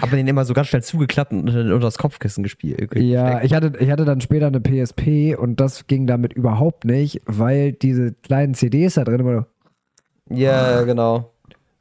[0.00, 2.92] hat man den immer so ganz schnell zugeklappt und unter das Kopfkissen gespielt.
[2.96, 7.20] Ja, ich hatte, ich hatte dann später eine PSP und das ging damit überhaupt nicht,
[7.26, 9.46] weil diese kleinen CDs da drin immer
[10.30, 11.30] Ja, genau.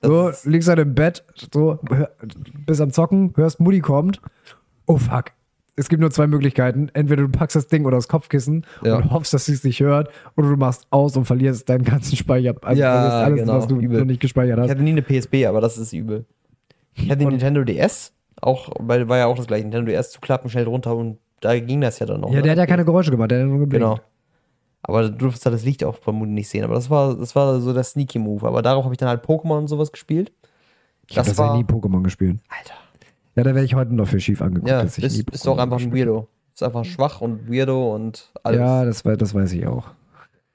[0.01, 1.23] Das so, liegst halt im Bett,
[1.53, 2.11] so, hör,
[2.67, 4.21] bist am Zocken, hörst Mutti kommt.
[4.85, 5.25] Oh fuck.
[5.75, 6.89] Es gibt nur zwei Möglichkeiten.
[6.93, 8.97] Entweder du packst das Ding oder das Kopfkissen Ja.
[8.97, 12.15] und hoffst, dass sie es nicht hört, oder du machst aus und verlierst deinen ganzen
[12.15, 12.53] Speicher.
[12.61, 13.99] Also Ja, verlierst alles, genau, was du übel.
[13.99, 14.69] noch nicht gespeichert Ich hast.
[14.69, 16.25] hatte nie eine PSP, aber das ist übel.
[16.93, 19.63] Ich hatte den Nintendo DS, auch, weil war ja auch das gleiche.
[19.63, 22.31] Nintendo DS zu klappen, schnell runter und da ging das ja dann noch.
[22.31, 23.83] Ja, der hat ja keine Geräusche gemacht, der hat nur geblinkt.
[23.83, 23.99] Genau.
[24.83, 26.65] Aber du durftest halt das Licht auch vermutlich nicht sehen.
[26.65, 28.45] Aber das war, das war so der Sneaky Move.
[28.47, 30.31] Aber darauf habe ich dann halt Pokémon und sowas gespielt.
[31.07, 32.39] Ich habe Das das ja war- nie Pokémon gespielt.
[32.49, 32.73] Alter.
[33.35, 34.69] Ja, da wäre ich heute noch für schief angeguckt.
[34.69, 36.27] Ja, dass ich ist, doch einfach ein Weirdo.
[36.53, 38.59] Ist einfach schwach und Weirdo und alles.
[38.59, 39.87] Ja, das, das weiß ich auch.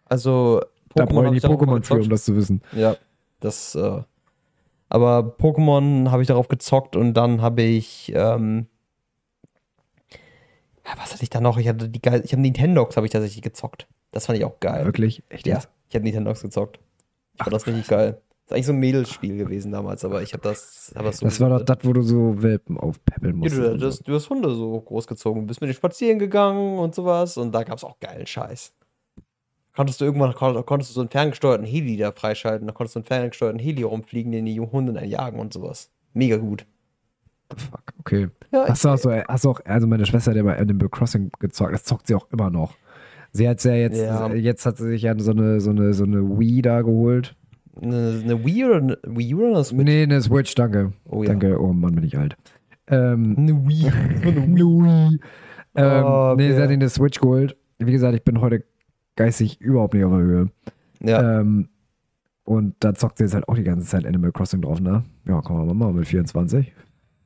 [0.05, 0.61] Also,
[0.95, 2.62] Da Pokémon brauche hab ich die Pokémon für, um das zu wissen.
[2.72, 2.97] Ja,
[3.41, 4.03] das, äh,
[4.89, 8.66] aber Pokémon habe ich darauf gezockt und dann habe ich, ähm,
[10.87, 11.59] ja, was hatte ich da noch?
[11.59, 13.87] Ich hatte die geil, ich habe Nintendox habe ich tatsächlich gezockt.
[14.12, 14.87] Das fand ich auch geil.
[14.87, 15.22] Wirklich?
[15.29, 15.68] Echt Ja, jetzt?
[15.89, 16.79] ich habe Nintendox gezockt.
[17.35, 18.20] Ich fand das richtig geil.
[18.49, 21.26] Das ist eigentlich so ein Mädelsspiel gewesen damals, aber ich habe das, hab das so
[21.26, 23.59] Das war doch das, wo du so Welpen aufpäppeln ja, musstest.
[23.62, 23.86] du, und du, so.
[23.88, 27.62] hast, du hast Hunde so großgezogen, bist mit denen spazieren gegangen und sowas und da
[27.62, 28.72] gab es auch geilen Scheiß.
[29.76, 33.01] Konntest du irgendwann kon- konntest du so einen ferngesteuerten Heli da freischalten, da konntest du
[33.01, 35.90] einen ferngesteuerten Heli rumfliegen, den die Hunde dann jagen und sowas.
[36.14, 36.64] Mega gut.
[37.57, 38.28] Fuck, okay.
[38.51, 40.88] Ja, Hast du auch so, hast du auch, also meine Schwester hat ja bei Animal
[40.88, 42.74] Crossing gezockt, das zockt sie auch immer noch.
[43.32, 44.32] Sie hat ja jetzt, Ja.
[44.34, 47.36] jetzt hat sie sich ja so eine, so eine, so eine Wii da geholt.
[47.83, 49.85] Eine, eine Wii oder eine Wii oder eine Switch?
[49.85, 50.93] Nee, eine Switch, danke.
[51.09, 51.29] Oh ja.
[51.31, 52.37] Danke, oh Mann, bin ich alt.
[52.89, 53.87] Ähm, Eine Wii.
[54.22, 55.20] eine Wii.
[55.74, 57.57] Ähm, Oh, nee, sie hat eine Switch geholt.
[57.79, 58.64] Wie gesagt, ich bin heute
[59.16, 60.51] geistig überhaupt nicht auf der Höhe.
[61.03, 61.41] ja.
[61.41, 61.68] Ähm,
[62.45, 65.05] und da zockt sie jetzt halt auch die ganze Zeit Animal Crossing drauf, ne?
[65.26, 66.72] Ja, man mal machen mit 24.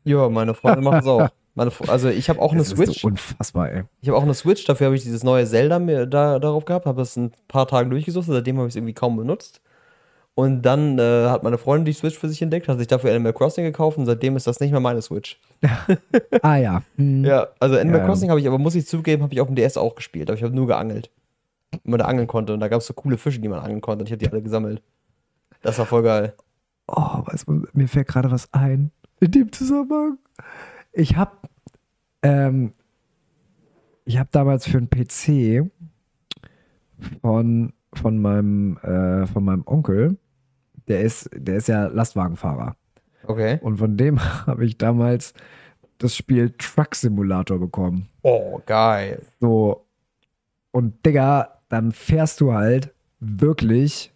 [0.05, 1.29] ja, meine Freundin macht das auch.
[1.55, 3.03] Meine, also ich habe auch eine Das ist Switch.
[3.03, 3.83] so unfassbar, ey.
[4.01, 6.87] Ich habe auch eine Switch, dafür habe ich dieses neue Zelda mir da, darauf gehabt,
[6.87, 9.62] habe das ein paar Tage durchgesucht, seitdem habe ich es irgendwie kaum benutzt.
[10.35, 13.35] Und dann äh, hat meine Freundin die Switch für sich entdeckt, hat sich dafür Animal
[13.35, 15.39] Crossing gekauft und seitdem ist das nicht mehr meine Switch.
[16.43, 16.83] Ah ja.
[16.97, 17.25] Hm.
[17.25, 18.07] Ja, also Animal Ja.
[18.07, 20.39] Crossing habe ich aber, muss ich zugeben, habe ich auf dem DS auch gespielt, aber
[20.39, 21.11] ich habe nur geangelt.
[21.71, 23.81] Wenn man da angeln konnte und da gab es so coole Fische, die man angeln
[23.81, 24.83] konnte und ich habe die alle gesammelt.
[25.61, 26.35] Das war voll geil.
[26.89, 28.91] Oh, weißt du, mir fällt gerade was ein.
[29.21, 30.19] in dem Zusammenhang.
[30.93, 31.33] Ich habe
[32.23, 32.73] ähm,
[34.05, 35.71] ich habe damals für einen PC
[37.21, 40.17] von, von, meinem, äh, von meinem Onkel,
[40.89, 42.77] der ist, der ist ja Lastwagenfahrer.
[43.25, 43.59] Okay.
[43.63, 45.35] Und von dem habe ich damals
[45.99, 48.09] das Spiel Truck Simulator bekommen.
[48.23, 49.23] Oh, geil.
[49.41, 49.87] So.
[50.73, 54.13] Und Digga, dann fährst du halt wirklich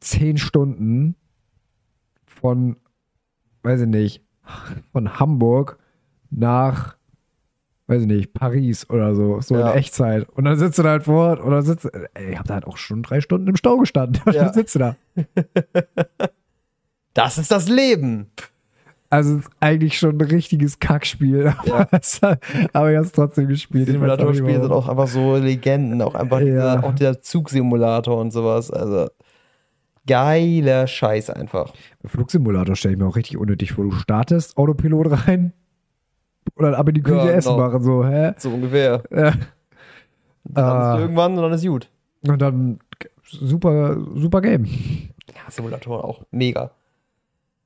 [0.00, 1.14] zehn Stunden
[2.26, 2.76] von,
[3.62, 4.24] weiß ich nicht,
[4.92, 5.78] von Hamburg
[6.30, 6.97] nach,
[7.88, 9.72] weiß ich nicht, Paris oder so, so Ja.
[9.72, 10.28] in Echtzeit.
[10.28, 12.66] Und dann sitzt du da halt vor Ort oder sitzt, ey, ich hab da halt
[12.66, 14.20] auch schon drei Stunden im Stau gestanden.
[14.26, 14.44] Und Ja.
[14.44, 14.96] dann sitzt du da.
[17.14, 18.26] Das ist das Leben.
[19.10, 21.52] Also es eigentlich schon ein richtiges Kackspiel.
[21.64, 21.88] Ja.
[22.72, 23.88] Aber ich hab's trotzdem gespielt.
[23.88, 26.00] Simulatorspiele sind auch einfach so Legenden.
[26.02, 26.44] Auch einfach Ja.
[26.44, 28.70] dieser, auch der Zugsimulator und sowas.
[28.70, 29.08] Also
[30.06, 31.72] geiler Scheiß einfach.
[32.04, 33.84] Flugsimulator stelle ich mir auch richtig unnötig vor.
[33.84, 35.52] Du startest, Autopilot rein
[36.56, 37.66] dann ab in die Küche Ja, Essen genau.
[37.66, 38.32] machen, so, hä?
[38.38, 39.02] So ungefähr.
[39.10, 39.32] Ja.
[40.44, 41.90] Dann ist irgendwann und dann ist gut.
[42.26, 42.78] Und dann
[43.24, 44.64] super, super Game.
[44.64, 46.70] Ja, Simulatoren auch mega.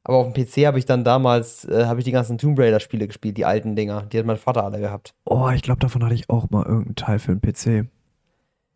[0.04, 2.80] Aber auf dem PC habe ich dann damals, äh, habe ich die ganzen Tomb Raider
[2.80, 4.02] Spiele gespielt, die alten Dinger.
[4.12, 5.14] Die hat mein Vater alle gehabt.
[5.24, 7.88] Oh, ich glaube, davon hatte ich auch mal irgendeinen Teil für den PC.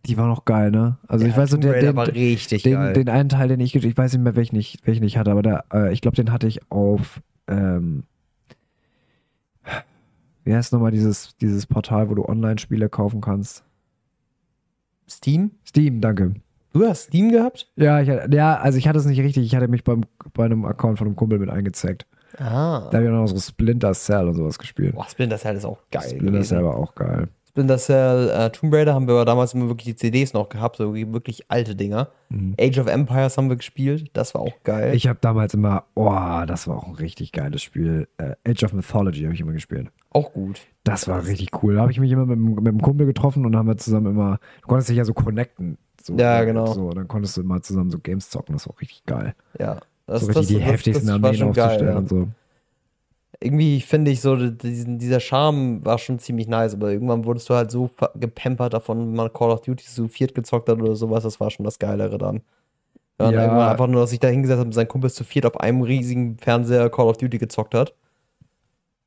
[0.06, 0.98] Die war noch geil, ne?
[1.08, 2.92] Also ich weiß so, Tomb Raider den, war richtig den, geil.
[2.92, 5.42] den einen Teil, den ich, ich weiß nicht mehr, welchen ich, welchen ich hatte, aber
[5.42, 8.04] der, äh, ich glaube, den hatte ich auf, ähm,
[10.46, 13.64] wie heißt nochmal dieses, dieses Portal, wo du Online-Spiele kaufen kannst?
[15.08, 15.50] Steam?
[15.66, 16.34] Steam, danke.
[16.72, 17.68] Du hast Steam gehabt?
[17.74, 19.44] Ja, ich, ja, also ich hatte es nicht richtig.
[19.44, 22.06] Ich hatte mich beim, bei einem Account von einem Kumpel mit eingezeigt.
[22.38, 22.88] Ah.
[22.90, 24.94] Da habe ich auch noch so Splinter Cell und sowas gespielt.
[24.94, 26.10] Boah, Splinter Cell ist auch geil.
[26.10, 26.42] Splinter.
[26.42, 27.28] Cell war auch geil.
[27.56, 30.76] Splinter Cell, äh, Tomb Raider haben wir aber damals immer wirklich die CDs noch gehabt,
[30.76, 32.10] so wirklich alte Dinger.
[32.60, 34.94] Age of Empires haben wir gespielt, das war auch geil.
[34.94, 38.08] Ich habe damals immer, oh, das war auch ein richtig geiles Spiel.
[38.18, 39.88] Äh, Age of Mythology habe ich immer gespielt.
[40.10, 40.60] auch gut.
[40.84, 41.76] Das war richtig cool.
[41.76, 44.38] Da habe ich mich immer mit, mit einem Kumpel getroffen und haben wir zusammen immer,
[44.60, 45.78] du konntest dich ja so connecten.
[46.02, 46.66] So, Ja, genau.
[46.66, 48.54] So, dann konntest du immer zusammen so Games zocken.
[48.54, 49.34] Das war auch richtig geil.
[49.58, 49.80] Ja.
[50.06, 51.98] Das, so richtig die heftigsten war Armeen schon geil, aufzustellen ja.
[51.98, 52.28] und so.
[53.40, 57.54] Irgendwie finde ich so, diesen, dieser Charme war schon ziemlich nice, aber irgendwann wurdest du
[57.54, 61.22] halt so gepampert davon, wenn man Call of Duty so viert gezockt hat oder sowas,
[61.22, 62.42] das war schon das Geilere dann.
[63.18, 65.46] Ja, und irgendwann einfach nur, dass sich da hingesetzt hat mit seinen Kumpels zu viert
[65.46, 67.94] auf einem riesigen Fernseher Call of Duty gezockt hat.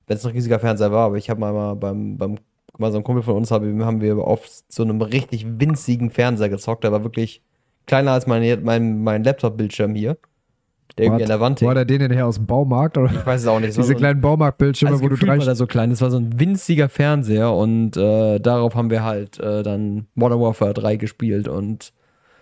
[0.07, 2.37] Wenn es ein riesiger Fernseher war, aber ich habe mal beim, beim
[2.79, 6.49] mal so ein Kumpel von uns haben, haben wir auf so einem richtig winzigen Fernseher
[6.49, 7.41] gezockt, der war wirklich
[7.85, 10.17] kleiner als mein, mein, mein Laptop-Bildschirm hier.
[10.97, 11.69] Der irgendwie an der Wand hing.
[11.69, 12.97] hat er den denn her aus dem Baumarkt?
[12.97, 13.11] Oder?
[13.11, 13.69] Ich weiß es auch nicht.
[13.69, 15.89] es war Diese so ein- kleinen Baumarktbildschirme, also wo du drei war der so klein.
[15.91, 20.41] Das war so ein winziger Fernseher und äh, darauf haben wir halt äh, dann Modern
[20.41, 21.93] Warfare 3 gespielt und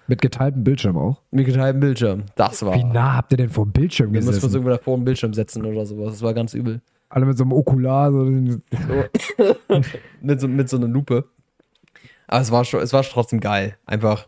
[0.09, 1.21] mit geteiltem Bildschirm auch.
[1.31, 2.23] mit geteiltem Bildschirm.
[2.35, 2.73] Das war.
[2.75, 4.53] Wie nah habt ihr denn vor dem Bildschirm Wir mussten uns gesessen?
[4.55, 6.13] irgendwo davor im Bildschirm setzen oder sowas.
[6.13, 6.79] Das war ganz übel.
[7.09, 8.11] Alle mit so einem Okular.
[8.13, 8.19] So,
[10.21, 11.25] mit, so, mit so einer Lupe.
[12.27, 13.77] Aber es war, schon, es war trotzdem geil.
[13.85, 14.27] Einfach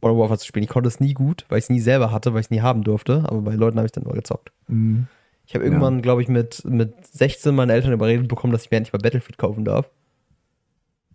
[0.00, 0.64] Modern Warfare zu spielen.
[0.64, 2.60] Ich konnte es nie gut, weil ich es nie selber hatte, weil ich es nie
[2.60, 3.24] haben durfte.
[3.26, 4.52] Aber bei Leuten habe ich dann nur gezockt.
[4.68, 5.06] Mhm.
[5.46, 8.76] Ich habe irgendwann, glaube ich, mit, mit 16 meine Eltern überredet bekommen, dass ich mir
[8.76, 9.88] endlich mal Battlefield kaufen darf.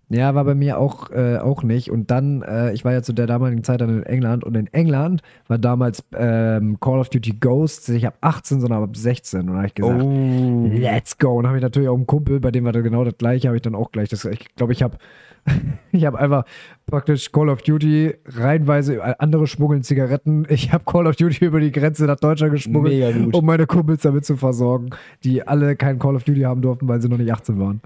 [0.09, 1.89] Ja, war bei mir auch, äh, auch nicht.
[1.89, 4.67] Und dann, äh, ich war ja zu der damaligen Zeit dann in England und in
[4.73, 9.41] England war damals ähm, Call of Duty Ghosts nicht ab 18, sondern ab 16.
[9.41, 10.67] Und da habe ich gesagt, Oh.
[10.71, 11.37] let's go.
[11.37, 13.55] Und habe ich natürlich auch einen Kumpel, bei dem war das genau das gleiche, habe
[13.55, 14.09] ich dann auch gleich.
[14.09, 14.97] Das, ich glaube, ich habe
[15.91, 16.45] ich habe einfach
[16.85, 20.45] praktisch Call of Duty reihenweise, äh, andere schmuggeln Zigaretten.
[20.49, 24.25] Ich habe Call of Duty über die Grenze nach Deutschland geschmuggelt, um meine Kumpels damit
[24.25, 24.91] zu versorgen,
[25.23, 27.81] die alle kein Call of Duty haben durften, weil sie noch nicht 18 waren.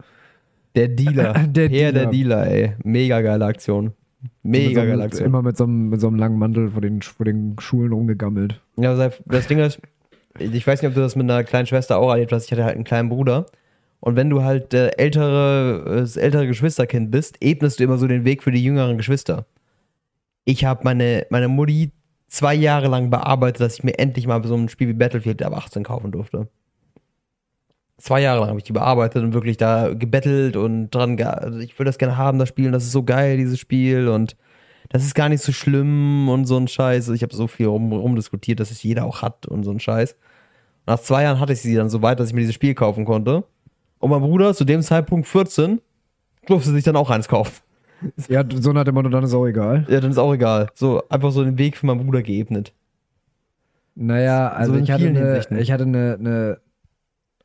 [0.76, 1.34] Der Dealer.
[1.48, 2.46] Der Peer, der Dealer.
[2.46, 2.74] Dealer, ey.
[2.84, 3.94] Mega geile Aktion.
[4.44, 5.26] Mega geile Aktion.
[5.26, 8.62] Immer mit so, einem, mit so einem langen Mantel vor den, vor den Schulen rumgegammelt.
[8.78, 8.96] Ja,
[9.26, 9.80] das Ding ist,
[10.40, 12.46] ich weiß nicht, ob du das mit einer kleinen Schwester auch erlebt hast.
[12.46, 13.48] Ich hatte halt einen kleinen Bruder.
[14.00, 18.26] Und wenn du halt der ältere, das ältere Geschwisterkind bist, ebnest du immer so den
[18.26, 19.46] Weg für die jüngeren Geschwister.
[20.46, 21.92] Ich habe meine, meine Mutti
[22.28, 25.56] zwei Jahre lang bearbeitet, dass ich mir endlich mal so ein Spiel wie Battlefield ab
[25.56, 26.48] 18 kaufen durfte.
[27.98, 31.78] Zwei Jahre lang habe ich die bearbeitet und wirklich da gebettelt und dran, also ich
[31.80, 34.36] will das gerne haben, das Spiel, und das ist so geil, dieses Spiel und
[34.90, 37.10] das ist gar nicht so schlimm und so ein Scheiß.
[37.10, 40.16] Ich habe so viel rum, rumdiskutiert, dass es jeder auch hat und so ein Scheiß.
[40.86, 43.04] Nach zwei Jahren hatte ich sie dann so weit, dass ich mir dieses Spiel kaufen
[43.04, 43.44] konnte.
[44.00, 45.82] Und mein Bruder, zu dem Zeitpunkt 14,
[46.46, 47.62] durfte sich dann auch eins kaufen.
[48.30, 49.86] Ja, so nach dem Motto, dann ist auch egal.
[49.90, 50.68] Ja, dann ist auch egal.
[50.76, 52.74] So, einfach so den Weg für meinen Bruder geebnet.
[53.96, 56.58] Naja, also in ich hatte, eine, ich hatte eine, eine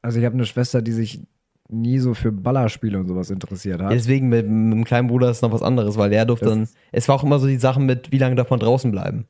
[0.02, 1.20] also ich habe eine Schwester, die sich
[1.68, 3.90] nie so für Ballerspiele und sowas interessiert hat.
[3.90, 6.54] Ja, deswegen mit, mit dem kleinen Bruder ist noch was anderes, weil der durfte Das-
[6.54, 6.68] dann.
[6.90, 9.26] Es war auch immer so die Sachen mit, wie lange darf man draußen bleiben.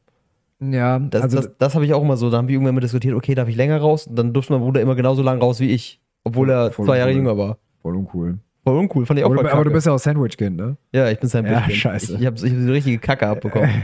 [0.58, 2.30] Ja, Das, also das, das habe ich auch immer so.
[2.30, 4.08] Da haben wir irgendwann mal diskutiert, okay, darf ich länger raus?
[4.08, 6.00] Und dann durfte mein Bruder immer genauso lang raus wie ich.
[6.24, 7.16] Obwohl er Voll zwei Jahre cool.
[7.16, 7.58] jünger war.
[7.82, 8.38] voll uncool.
[8.64, 9.74] Voll uncool, fand ich auch Aber, voll du- aber du kacke.
[9.74, 10.76] bist ja auch Sandwich-Kind, ne?
[10.92, 12.14] Ja, ich bin sein Ja, scheiße.
[12.14, 13.70] Ich, ich habe ich hab die richtige Kacke abbekommen.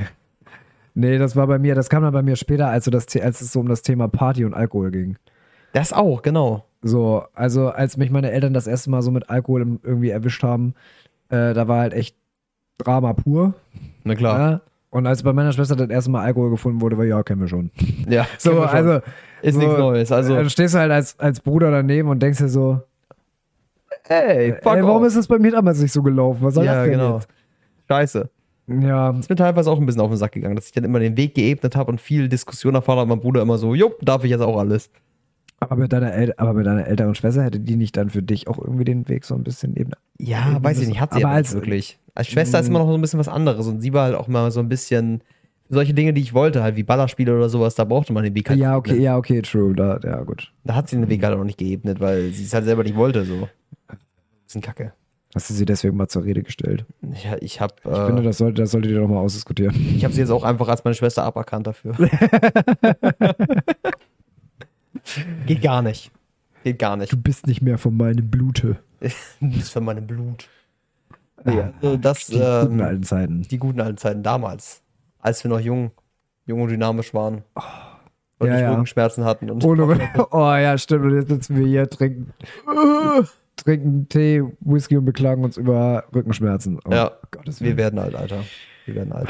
[0.94, 3.40] Nee, das war bei mir, das kam dann bei mir später, als, so das, als
[3.40, 5.16] es so um das Thema Party und Alkohol ging.
[5.72, 6.64] Das auch, genau.
[6.82, 10.74] So, also als mich meine Eltern das erste Mal so mit Alkohol irgendwie erwischt haben,
[11.28, 12.16] äh, da war halt echt
[12.78, 13.54] Drama pur.
[14.02, 14.38] Na klar.
[14.50, 14.60] Ja?
[14.90, 17.48] Und als bei meiner Schwester das erste Mal Alkohol gefunden wurde, war ja, kennen wir
[17.48, 17.70] schon.
[18.08, 18.62] Ja, So, schon.
[18.64, 19.00] also.
[19.42, 20.12] ist so, nichts Neues.
[20.12, 22.80] Also, Dann stehst du halt als, als Bruder daneben und denkst dir so,
[24.08, 25.08] ey, fuck ey, warum off.
[25.08, 26.38] ist das bei mir damals nicht so gelaufen?
[26.42, 27.14] Was soll Ja, das denn genau.
[27.16, 27.28] jetzt?
[27.88, 28.30] Scheiße.
[28.68, 30.98] Ja, ist mir teilweise auch ein bisschen auf den Sack gegangen, dass ich dann immer
[31.00, 33.08] den Weg geebnet habe und viel Diskussion erfahren hat.
[33.08, 34.90] Mein Bruder immer so, jupp, darf ich jetzt auch alles.
[35.60, 38.48] Aber mit, deiner El aber mit deiner älteren Schwester hätte die nicht dann für dich
[38.48, 39.90] auch irgendwie den Weg so ein bisschen eben.
[40.18, 41.98] Ja, weiß ich das- nicht, hat sie aber nicht als- wirklich.
[42.14, 44.26] Als Schwester ist immer noch so ein bisschen was anderes und sie war halt auch
[44.28, 45.22] mal so ein bisschen
[45.68, 48.48] solche Dinge, die ich wollte, halt wie Ballerspiele oder sowas, da brauchte man den Weg
[48.48, 49.02] halt Ja, nicht okay, ebnen.
[49.04, 49.74] ja, okay, true.
[49.74, 50.50] Da, ja, gut.
[50.64, 52.96] Da hat sie den Weg halt auch nicht geebnet, weil sie es halt selber nicht
[52.96, 53.48] wollte, so.
[54.46, 54.94] Bisschen kacke.
[55.34, 56.86] Hast du sie deswegen mal zur Rede gestellt?
[57.12, 59.74] Ich, ich habe Ich finde, äh, das sollte, das solltet ihr doch mal ausdiskutieren.
[59.94, 61.94] ich hab sie jetzt auch einfach als meine Schwester aberkannt dafür.
[65.46, 66.10] Geht gar nicht.
[66.64, 67.12] Geht gar nicht.
[67.12, 68.78] Du bist nicht mehr von meinem Blute.
[69.00, 70.48] Das ist für meine Blut.
[71.44, 73.42] Nee, also das, Die guten ähm, alten Zeiten.
[73.42, 74.82] die guten alten Zeiten damals,
[75.20, 75.92] als wir noch jung,
[76.46, 77.44] jung und dynamisch waren.
[77.44, 77.64] Und
[78.40, 78.46] Oh.
[78.46, 78.70] Ja, nicht ja.
[78.70, 79.50] Rückenschmerzen hatten.
[79.50, 79.82] Und Ohne,
[80.32, 81.04] oh ja, stimmt.
[81.04, 82.32] Und jetzt sitzen wir hier, trinken,
[83.56, 86.80] trinken Tee, Whisky und beklagen uns über Rückenschmerzen.
[86.84, 88.42] Oh, Ja, Gottes wir werden alt, Alter.
[88.86, 89.28] Wir werden alt.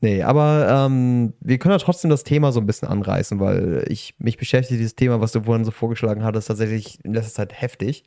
[0.00, 4.14] Nee, aber ähm, wir können ja trotzdem das Thema so ein bisschen anreißen, weil ich
[4.18, 8.04] mich beschäftige dieses Thema, was du vorhin so vorgeschlagen hattest, tatsächlich in letzter Zeit heftig.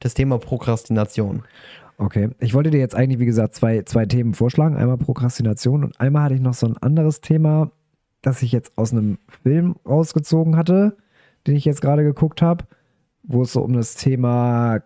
[0.00, 1.42] Das Thema Prokrastination.
[1.98, 4.76] Okay, ich wollte dir jetzt eigentlich, wie gesagt, zwei, zwei Themen vorschlagen.
[4.76, 7.70] Einmal Prokrastination und einmal hatte ich noch so ein anderes Thema,
[8.22, 10.96] das ich jetzt aus einem Film rausgezogen hatte,
[11.46, 12.64] den ich jetzt gerade geguckt habe,
[13.24, 14.82] wo es so um das Thema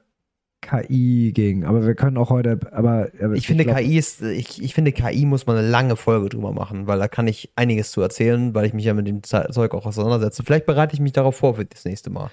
[0.67, 1.65] KI ging.
[1.65, 4.93] Aber wir können auch heute, aber aber Ich finde, glaub- KI ist, ich, ich finde,
[4.93, 8.55] KI muss man eine lange Folge drüber machen, weil da kann ich einiges zu erzählen,
[8.55, 10.43] weil ich mich ja mit dem Ze- Zeug auch auseinandersetze.
[10.45, 12.31] Vielleicht bereite ich mich darauf vor für das nächste Mal.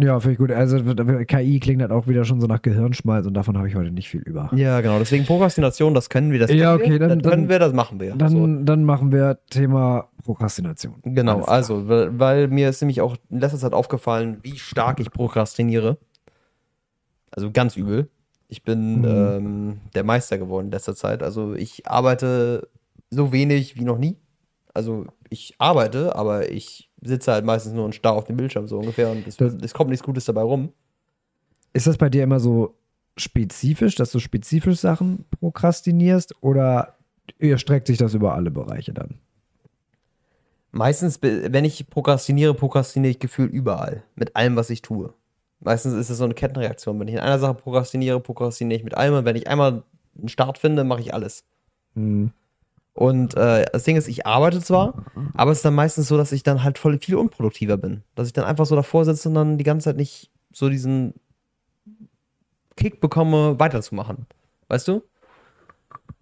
[0.00, 0.52] Ja, finde ich gut.
[0.52, 0.78] Also
[1.24, 4.08] KI klingt halt auch wieder schon so nach Gehirnschmalz und davon habe ich heute nicht
[4.08, 4.48] viel über.
[4.54, 5.00] Ja, genau.
[5.00, 7.98] Deswegen Prokrastination, das können wir, das Ja, okay, dann- das können dann- wir, das machen
[7.98, 8.14] wir.
[8.14, 8.46] Dann, so.
[8.64, 10.94] dann machen wir Thema Prokrastination.
[11.02, 15.10] Genau, also, weil, weil mir ist nämlich auch in letzter Zeit aufgefallen, wie stark ich
[15.10, 15.98] prokrastiniere.
[17.30, 18.08] Also ganz übel.
[18.48, 19.04] Ich bin Mhm.
[19.06, 21.22] ähm, der Meister geworden in letzter Zeit.
[21.22, 22.68] Also ich arbeite
[23.10, 24.16] so wenig wie noch nie.
[24.74, 28.78] Also ich arbeite, aber ich sitze halt meistens nur und starr auf dem Bildschirm so
[28.78, 30.72] ungefähr und es, Das- es kommt nichts Gutes dabei rum.
[31.74, 32.74] Ist das bei dir immer so
[33.16, 36.96] spezifisch, dass du spezifisch Sachen prokrastinierst oder
[37.38, 39.18] erstreckt sich das über alle Bereiche dann?
[40.70, 44.02] Meistens, wenn ich prokrastiniere, prokrastiniere ich gefühlt überall.
[44.16, 45.12] Mit allem, was ich tue.
[45.60, 46.98] Meistens ist es so eine Kettenreaktion.
[47.00, 49.14] Wenn ich in einer Sache prokrastiniere, prokrastiniere ich mit allem.
[49.14, 49.82] Und wenn ich einmal
[50.16, 51.44] einen Start finde, mache ich alles.
[51.94, 52.30] Hm.
[52.94, 55.04] Und äh, das Ding ist, ich arbeite zwar,
[55.34, 58.02] aber es ist dann meistens so, dass ich dann halt voll viel unproduktiver bin.
[58.16, 61.14] Dass ich dann einfach so davor sitze und dann die ganze Zeit nicht so diesen
[62.76, 64.26] Kick bekomme, weiterzumachen.
[64.66, 65.02] Weißt du?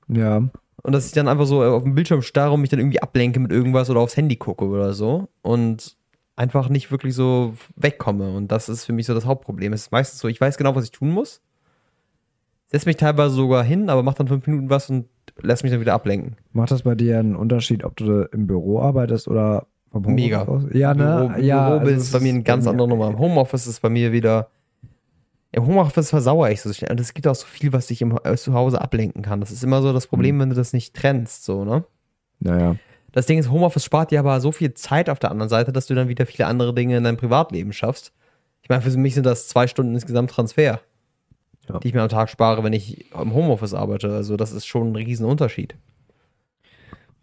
[0.09, 0.37] Ja.
[0.83, 3.41] Und dass ich dann einfach so auf dem Bildschirm starre und mich dann irgendwie ablenke
[3.41, 5.29] mit irgendwas oder aufs Handy gucke oder so.
[5.41, 5.97] Und
[6.37, 8.31] einfach nicht wirklich so wegkomme.
[8.31, 9.73] Und das ist für mich so das Hauptproblem.
[9.73, 11.41] Es ist meistens so, ich weiß genau, was ich tun muss.
[12.69, 15.07] Setze mich teilweise sogar hin, aber mach dann fünf Minuten was und
[15.41, 16.37] lässt mich dann wieder ablenken.
[16.53, 20.43] Macht das bei dir einen Unterschied, ob du im Büro arbeitest oder vom Homeoffice Mega.
[20.45, 20.63] aus?
[20.73, 21.29] Ja, ne?
[21.35, 23.09] Büro, ja, Büro also ist bei mir eine ganz andere Nummer.
[23.09, 24.49] Im Homeoffice ist bei mir wieder.
[25.53, 26.91] Im Homeoffice versauere ich so schnell.
[26.91, 29.41] Und es gibt auch so viel, was dich im, äh, zu Hause ablenken kann.
[29.41, 30.11] Das ist immer so das Hm.
[30.11, 31.85] Problem, wenn du das nicht trennst, so, ne?
[32.41, 32.77] Naja.
[33.17, 35.87] Das Ding ist, Homeoffice spart dir aber so viel Zeit auf der anderen Seite, dass
[35.87, 38.13] du dann wieder viele andere Dinge in deinem Privatleben schaffst.
[38.61, 40.81] Ich meine, für mich sind das zwei Stunden insgesamt Transfer,
[41.67, 41.79] Ja.
[41.79, 44.13] die ich mir am Tag spare, wenn ich im Homeoffice arbeite.
[44.15, 45.77] Also, das ist schon ein Riesenunterschied.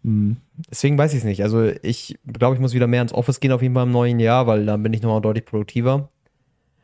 [0.02, 0.38] Hm.
[0.68, 1.44] Deswegen weiß ich es nicht.
[1.44, 4.18] Also ich glaube, ich muss wieder mehr ins Office gehen auf jeden Fall im neuen
[4.18, 6.08] Jahr, weil dann bin ich nochmal deutlich produktiver.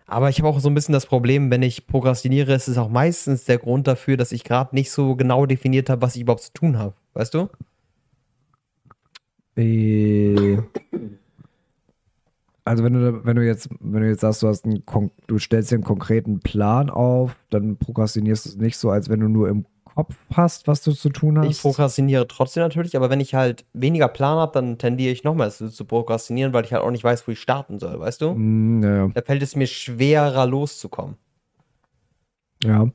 [0.07, 2.89] Aber ich habe auch so ein bisschen das Problem, wenn ich prokrastiniere, ist es auch
[2.89, 6.45] meistens der Grund dafür, dass ich gerade nicht so genau definiert habe, was ich überhaupt
[6.45, 6.95] zu tun habe.
[7.15, 7.49] Weißt du?
[9.61, 10.59] Äh,
[12.65, 14.83] Also wenn du, wenn du jetzt, wenn du jetzt sagst, du hast einen,
[15.27, 19.21] du stellst dir einen konkreten Plan auf, dann prokrastinierst du es nicht so, als wenn
[19.21, 21.51] du nur im Kopf hast, was du zu tun hast.
[21.51, 25.51] Ich prokrastiniere trotzdem natürlich, aber wenn ich halt weniger Plan habe, dann tendiere ich nochmal
[25.51, 28.35] zu, prokrastinieren, weil ich halt auch nicht weiß, wo ich starten soll, weißt du?
[28.35, 31.17] Hm, ja, Da fällt es mir schwerer loszukommen.
[32.63, 32.89] ja.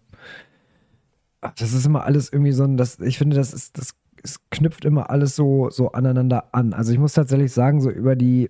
[1.58, 3.94] Das ist immer alles irgendwie so ein, das, ich finde, das ist, das
[4.26, 6.74] es knüpft immer alles so, so aneinander an.
[6.74, 8.50] Also ich muss tatsächlich sagen, so über die,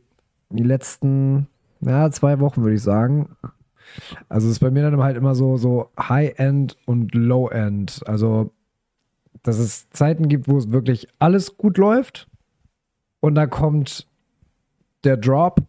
[0.50, 1.48] die letzten,
[1.82, 3.36] ja, zwei Wochen würde ich sagen.
[4.30, 8.02] Also es ist bei mir dann halt immer so, so High-End und Low-End.
[8.08, 8.52] Also,
[9.44, 12.28] dass es Zeiten gibt, wo es wirklich alles gut läuft
[13.20, 14.08] und dann kommt
[15.04, 15.62] der Drop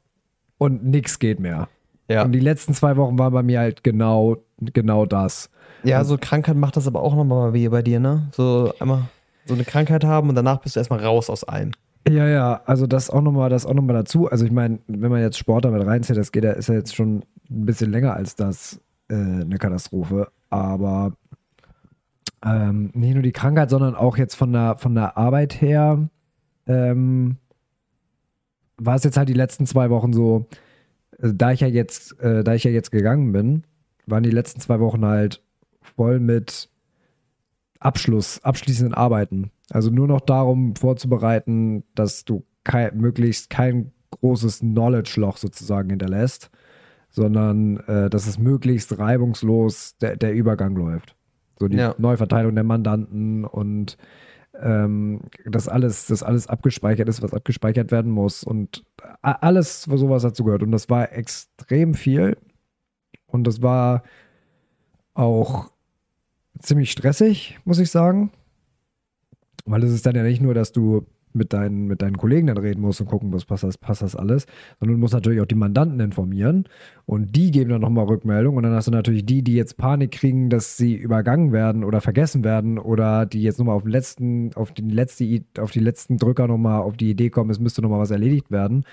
[0.57, 1.69] und nichts geht mehr.
[2.09, 2.23] Ja.
[2.23, 5.51] Und die letzten zwei Wochen waren bei mir halt genau, genau das.
[5.83, 8.29] Ja, so Krankheit macht das aber auch nochmal wie bei dir, ne?
[8.33, 9.09] So einmal
[9.47, 11.73] so eine Krankheit haben und danach bist du erstmal raus aus allem.
[12.09, 14.31] Ja, ja, also das auch nochmal, das auch nochmal dazu.
[14.31, 16.95] Also ich meine, wenn man jetzt Sport damit reinzieht, das geht ja, ist ja jetzt
[16.95, 20.29] schon ein bisschen länger als das äh, eine Katastrophe.
[20.49, 21.15] Aber
[22.45, 26.09] ähm, nicht nur die Krankheit, sondern auch jetzt von der, von der Arbeit her
[26.67, 27.39] ähm,
[28.79, 30.47] war es jetzt halt die letzten zwei Wochen so,
[31.19, 33.65] äh, da ich ja jetzt, äh, da ich ja jetzt gegangen bin,
[34.07, 35.43] waren die letzten zwei Wochen halt
[35.81, 36.69] voll mit
[37.81, 39.51] Abschluss, abschließenden Arbeiten.
[39.71, 46.51] Also nur noch darum vorzubereiten, dass du kein, möglichst kein großes Knowledge-Loch sozusagen hinterlässt,
[47.11, 51.17] sondern äh, dass es möglichst reibungslos der, der Übergang läuft.
[51.59, 51.95] So die ja.
[51.99, 53.97] Neuverteilung der Mandanten und
[54.61, 58.85] ähm, dass alles, dass alles abgespeichert ist, was abgespeichert werden muss und
[59.23, 60.63] alles, sowas dazu gehört.
[60.63, 62.37] Und das war extrem viel.
[63.27, 64.03] Und das war
[65.15, 65.71] auch
[66.61, 68.31] ziemlich stressig, muss ich sagen.
[69.65, 72.57] Weil es ist dann ja nicht nur, dass du mit deinen, mit deinen Kollegen dann
[72.57, 74.47] reden musst und gucken was passt das, passt das alles,
[74.81, 76.65] sondern du musst natürlich auch die Mandanten informieren
[77.05, 80.13] und die geben dann nochmal Rückmeldung und dann hast du natürlich die, die jetzt Panik
[80.13, 84.55] kriegen, dass sie übergangen werden oder vergessen werden oder die jetzt nochmal auf den letzten,
[84.55, 88.01] auf den letzte, auf die letzten Drücker nochmal auf die Idee kommen, es müsste nochmal
[88.01, 88.85] was erledigt werden.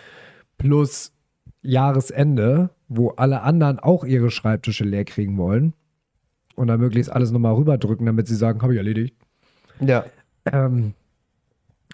[0.57, 1.13] Plus
[1.61, 5.73] Jahresende, wo alle anderen auch ihre Schreibtische leer kriegen wollen
[6.55, 9.15] und dann möglichst alles nochmal rüberdrücken, damit sie sagen, habe ich erledigt.
[9.79, 10.05] Ja.
[10.45, 10.93] Ähm,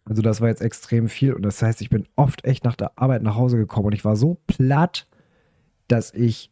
[0.06, 2.94] also das war jetzt extrem viel und das heißt, ich bin oft echt nach der
[2.96, 5.08] Arbeit nach Hause gekommen und ich war so platt,
[5.88, 6.52] dass ich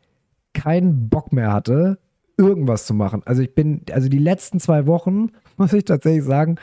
[0.53, 1.99] keinen Bock mehr hatte,
[2.37, 3.21] irgendwas zu machen.
[3.25, 6.57] Also ich bin, also die letzten zwei Wochen, muss ich tatsächlich sagen,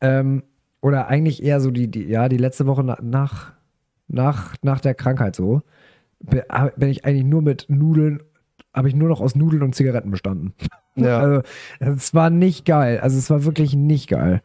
[0.00, 0.42] ähm,
[0.80, 3.52] oder eigentlich eher so die, die, ja, die letzte Woche nach,
[4.08, 5.62] nach, nach der Krankheit so,
[6.20, 8.22] bin ich eigentlich nur mit Nudeln,
[8.74, 10.54] habe ich nur noch aus Nudeln und Zigaretten bestanden.
[10.94, 11.42] Ja.
[11.80, 13.00] Also es war nicht geil.
[13.00, 14.42] Also es war wirklich nicht geil.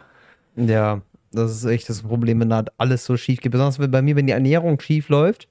[0.55, 1.01] Ja,
[1.32, 3.51] das ist echt das Problem, wenn da alles so schief geht.
[3.51, 5.47] Besonders bei mir, wenn die Ernährung schief läuft,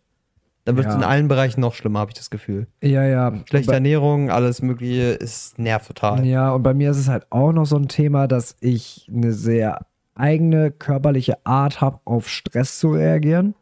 [0.65, 0.99] dann wird es ja.
[0.99, 2.67] in allen Bereichen noch schlimmer, habe ich das Gefühl.
[2.83, 3.33] Ja, ja.
[3.49, 6.27] Schlechte Ernährung, alles Mögliche, ist nervt total.
[6.27, 9.33] Ja, und bei mir ist es halt auch noch so ein Thema, dass ich eine
[9.33, 13.55] sehr eigene körperliche Art habe, auf Stress zu reagieren.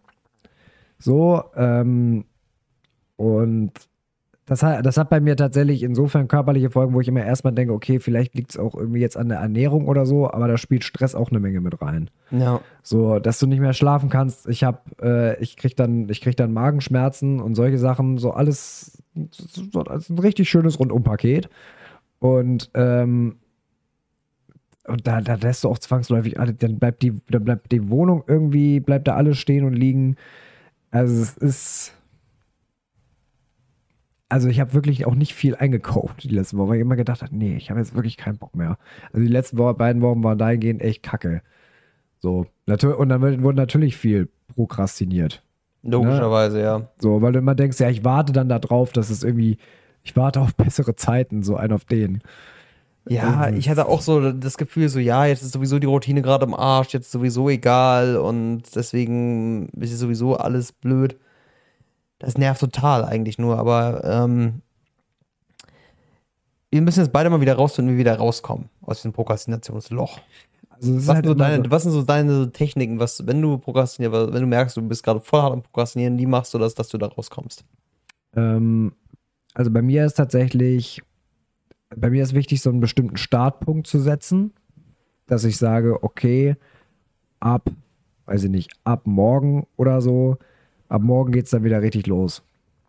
[0.98, 2.24] So, ähm,
[3.16, 3.72] und
[4.46, 7.72] das hat, das hat bei mir tatsächlich insofern körperliche Folgen, wo ich immer erstmal denke,
[7.72, 10.84] okay, vielleicht liegt es auch irgendwie jetzt an der Ernährung oder so, aber da spielt
[10.84, 12.10] Stress auch eine Menge mit rein.
[12.30, 12.60] Ja.
[12.82, 14.46] So, dass du nicht mehr schlafen kannst.
[14.48, 19.02] Ich habe, äh, ich krieg dann, ich krieg dann Magenschmerzen und solche Sachen, so alles,
[19.30, 21.48] so, also ein richtig schönes Rundumpaket.
[22.18, 23.36] Und ähm,
[24.86, 28.80] und da, da lässt du auch zwangsläufig, dann bleibt die, dann bleibt die Wohnung irgendwie,
[28.80, 30.16] bleibt da alles stehen und liegen.
[30.90, 31.94] Also es ist
[34.28, 37.22] also ich habe wirklich auch nicht viel eingekauft die letzten Wochen, weil ich immer gedacht
[37.22, 38.78] habe, nee, ich habe jetzt wirklich keinen Bock mehr.
[39.12, 41.42] Also die letzten beiden Wochen waren dahingehend echt kacke.
[42.18, 45.42] So, und dann wurde natürlich viel prokrastiniert.
[45.82, 46.62] Logischerweise, ne?
[46.62, 46.88] ja.
[46.98, 49.58] So, weil du immer denkst, ja, ich warte dann darauf, dass es irgendwie,
[50.02, 52.22] ich warte auf bessere Zeiten, so ein auf den.
[53.06, 56.46] Ja, ich hatte auch so das Gefühl, so, ja, jetzt ist sowieso die Routine gerade
[56.46, 61.18] im Arsch, jetzt ist sowieso egal und deswegen ist sowieso alles blöd.
[62.18, 64.62] Das nervt total eigentlich nur, aber ähm,
[66.70, 70.18] wir müssen jetzt beide mal wieder rausfinden, wie wir wieder rauskommen aus diesem Prokrastinationsloch.
[70.70, 74.32] Also was, halt so deine, so was, sind so deine Techniken, was, wenn du prokrastinierst,
[74.32, 76.88] wenn du merkst, du bist gerade voll hart am Prokrastinieren, wie machst du das, dass
[76.88, 77.64] du da rauskommst?
[78.34, 78.92] Ähm,
[79.54, 81.00] also bei mir ist tatsächlich,
[81.94, 84.52] bei mir ist wichtig, so einen bestimmten Startpunkt zu setzen,
[85.26, 86.56] dass ich sage, okay,
[87.38, 87.70] ab,
[88.26, 90.38] weiß ich nicht, ab morgen oder so
[90.88, 92.42] Ab morgen geht es dann wieder richtig los.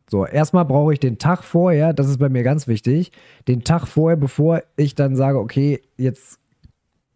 [0.10, 3.12] So, erstmal brauche ich den Tag vorher, das ist bei mir ganz wichtig,
[3.48, 6.40] den Tag vorher, bevor ich dann sage, okay, jetzt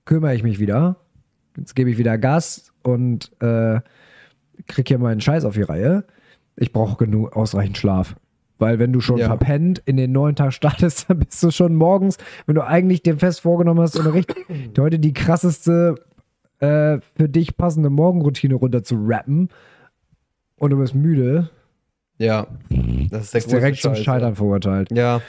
[0.06, 0.96] kümmere ich mich wieder,
[1.56, 3.82] jetzt gebe ich wieder Gas und äh,
[4.66, 6.04] kriege hier meinen Scheiß auf die Reihe.
[6.56, 8.16] Ich brauche genug ausreichend Schlaf.
[8.58, 9.28] Weil wenn du schon ja.
[9.28, 13.18] verpennt in den neuen Tag startest, dann bist du schon morgens, wenn du eigentlich dir
[13.18, 14.36] fest vorgenommen hast, eine richtig,
[14.78, 15.96] heute die krasseste
[16.60, 19.50] äh, für dich passende Morgenroutine runter zu rappen,
[20.60, 21.50] und du bist müde,
[22.18, 22.48] ja,
[23.10, 24.92] das ist, der ist direkt zum Scheitern verurteilt.
[24.92, 25.22] Ja.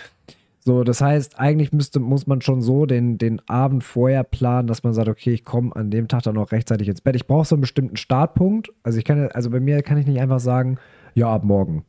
[0.62, 4.82] So, das heißt, eigentlich müsste, muss man schon so den, den Abend vorher planen, dass
[4.82, 7.16] man sagt, okay, ich komme an dem Tag dann noch rechtzeitig ins Bett.
[7.16, 8.70] Ich brauche so einen bestimmten Startpunkt.
[8.82, 10.78] Also ich kann, also bei mir kann ich nicht einfach sagen,
[11.14, 11.84] ja, ab morgen.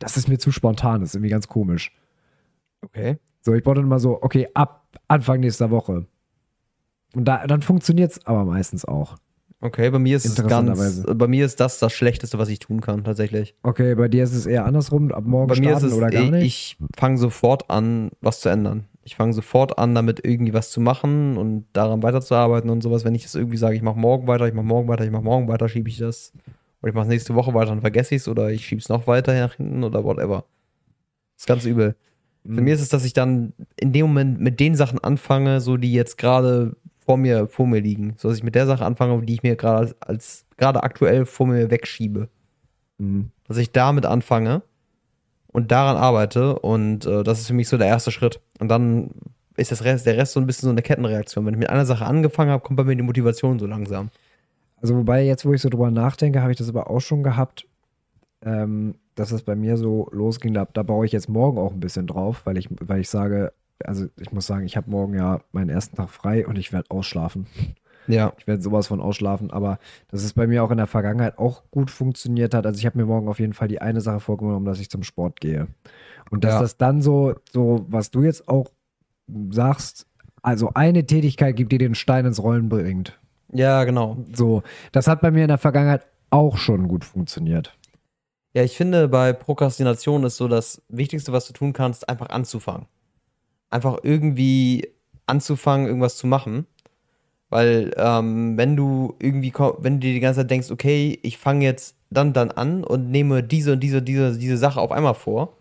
[0.00, 1.92] Das ist mir zu spontan, das ist irgendwie ganz komisch.
[2.82, 3.18] Okay.
[3.40, 6.06] So, ich brauche dann immer so, okay, ab Anfang nächster Woche.
[7.14, 9.16] Und da, dann funktioniert es aber meistens auch.
[9.60, 12.80] Okay, bei mir ist es ganz, bei mir ist das das Schlechteste, was ich tun
[12.80, 13.56] kann, tatsächlich.
[13.62, 16.10] Okay, bei dir ist es eher andersrum, ab morgen bei starten mir ist es, oder
[16.10, 16.44] gar nicht?
[16.44, 18.84] Ich fange sofort an, was zu ändern.
[19.02, 23.04] Ich fange sofort an, damit irgendwie was zu machen und daran weiterzuarbeiten und sowas.
[23.04, 25.24] Wenn ich das irgendwie sage, ich mache morgen weiter, ich mache morgen weiter, ich mache
[25.24, 26.32] morgen weiter, schiebe ich das.
[26.82, 29.06] Oder ich mache nächste Woche weiter, dann vergesse ich es oder ich schiebe es noch
[29.08, 30.44] weiter nach hinten oder whatever.
[31.34, 31.96] Das ist ganz übel.
[32.44, 32.54] Mhm.
[32.54, 35.76] Für mir ist es, dass ich dann in dem Moment mit den Sachen anfange, so
[35.76, 36.76] die jetzt gerade
[37.08, 38.12] vor mir, vor mir liegen.
[38.18, 41.24] So dass ich mit der Sache anfange, die ich mir gerade als, als gerade aktuell
[41.24, 42.28] vor mir wegschiebe.
[42.98, 43.30] Mhm.
[43.44, 44.60] Dass ich damit anfange
[45.46, 48.42] und daran arbeite und äh, das ist für mich so der erste Schritt.
[48.60, 49.12] Und dann
[49.56, 51.46] ist das Rest, der Rest so ein bisschen so eine Kettenreaktion.
[51.46, 54.10] Wenn ich mit einer Sache angefangen habe, kommt bei mir die Motivation so langsam.
[54.76, 57.66] Also wobei jetzt, wo ich so drüber nachdenke, habe ich das aber auch schon gehabt,
[58.42, 60.52] ähm, dass es bei mir so losging.
[60.52, 63.54] Da, da baue ich jetzt morgen auch ein bisschen drauf, weil ich, weil ich sage,
[63.84, 66.90] also ich muss sagen, ich habe morgen ja meinen ersten Tag frei und ich werde
[66.90, 67.46] ausschlafen.
[68.06, 68.32] Ja.
[68.38, 69.78] Ich werde sowas von ausschlafen, aber
[70.10, 72.64] das ist bei mir auch in der Vergangenheit auch gut funktioniert hat.
[72.64, 75.02] Also ich habe mir morgen auf jeden Fall die eine Sache vorgenommen, dass ich zum
[75.02, 75.68] Sport gehe.
[76.30, 76.60] Und dass ja.
[76.60, 78.70] das dann so, so, was du jetzt auch
[79.50, 80.06] sagst,
[80.42, 83.18] also eine Tätigkeit gibt, die den Stein ins Rollen bringt.
[83.52, 84.16] Ja, genau.
[84.34, 84.62] So,
[84.92, 87.76] das hat bei mir in der Vergangenheit auch schon gut funktioniert.
[88.54, 92.86] Ja, ich finde, bei Prokrastination ist so das Wichtigste, was du tun kannst, einfach anzufangen
[93.70, 94.88] einfach irgendwie
[95.26, 96.66] anzufangen, irgendwas zu machen.
[97.50, 101.64] Weil ähm, wenn du irgendwie, wenn du dir die ganze Zeit denkst, okay, ich fange
[101.64, 105.56] jetzt dann dann an und nehme diese und diese, diese, diese Sache auf einmal vor,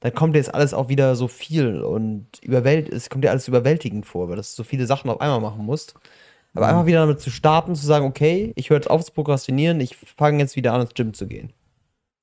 [0.00, 3.48] dann kommt dir jetzt alles auch wieder so viel und überwält, es kommt dir alles
[3.48, 5.94] überwältigend vor, weil du so viele Sachen auf einmal machen musst.
[6.54, 6.72] Aber mhm.
[6.72, 9.96] einfach wieder damit zu starten, zu sagen, okay, ich höre jetzt auf zu prokrastinieren, ich
[9.96, 11.52] fange jetzt wieder an, ins Gym zu gehen.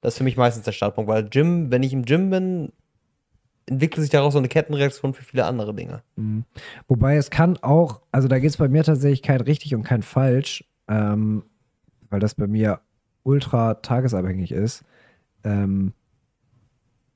[0.01, 2.71] Das ist für mich meistens der Startpunkt, weil Gym, wenn ich im Gym bin,
[3.67, 6.03] entwickelt sich daraus so eine Kettenreaktion für viele andere Dinge.
[6.15, 6.45] Mhm.
[6.87, 10.03] Wobei es kann auch, also da geht es bei mir tatsächlich kein richtig und kein
[10.03, 11.43] falsch, ähm,
[12.09, 12.81] weil das bei mir
[13.23, 14.83] ultra tagesabhängig ist,
[15.43, 15.93] ähm,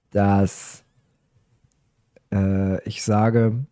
[0.09, 0.83] dass
[2.33, 3.65] äh, ich sage,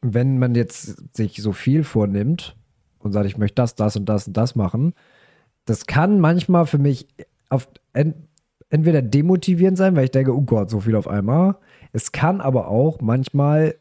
[0.00, 2.56] wenn man jetzt sich so viel vornimmt
[2.98, 4.94] und sagt, ich möchte das, das und das und das machen,
[5.64, 7.06] das kann manchmal für mich
[7.48, 7.68] auf
[8.70, 11.56] entweder demotivierend sein, weil ich denke, oh Gott, so viel auf einmal.
[11.92, 13.76] Es kann aber auch manchmal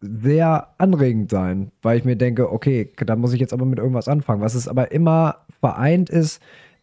[0.00, 4.08] sehr anregend sein, weil ich mir denke, okay, da muss ich jetzt aber mit irgendwas
[4.08, 4.40] anfangen.
[4.40, 6.40] Was es aber immer vereint ist,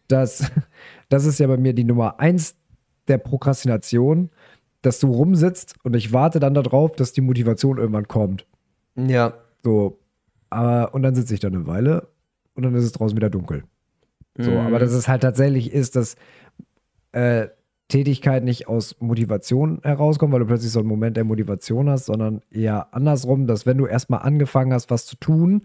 [0.08, 0.50] dass
[1.08, 2.56] das ist ja bei mir die Nummer eins
[3.08, 4.30] der Prokrastination,
[4.82, 8.46] dass du rumsitzt und ich warte dann darauf, dass die Motivation irgendwann kommt.
[8.96, 9.34] Ja.
[9.62, 9.98] So,
[10.50, 12.08] aber und dann sitze ich da eine Weile
[12.54, 13.64] und dann ist es draußen wieder dunkel.
[14.38, 14.58] So, mhm.
[14.58, 16.16] aber dass es halt tatsächlich ist, dass
[17.16, 17.48] äh,
[17.88, 22.42] Tätigkeit nicht aus Motivation herauskommt, weil du plötzlich so einen Moment der Motivation hast, sondern
[22.50, 25.62] eher andersrum, dass wenn du erstmal angefangen hast, was zu tun,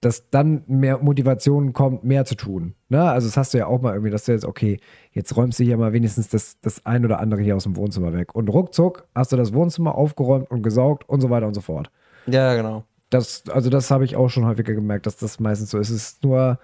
[0.00, 2.74] dass dann mehr Motivation kommt, mehr zu tun.
[2.88, 3.02] Ne?
[3.02, 4.78] Also das hast du ja auch mal irgendwie, dass du jetzt, okay,
[5.12, 8.12] jetzt räumst du hier mal wenigstens das, das ein oder andere hier aus dem Wohnzimmer
[8.12, 8.34] weg.
[8.34, 11.90] Und ruckzuck hast du das Wohnzimmer aufgeräumt und gesaugt und so weiter und so fort.
[12.26, 12.84] Ja, genau.
[13.10, 15.90] Das, also das habe ich auch schon häufiger gemerkt, dass das meistens so ist.
[15.90, 16.58] Es ist nur,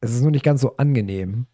[0.00, 1.46] es ist nur nicht ganz so angenehm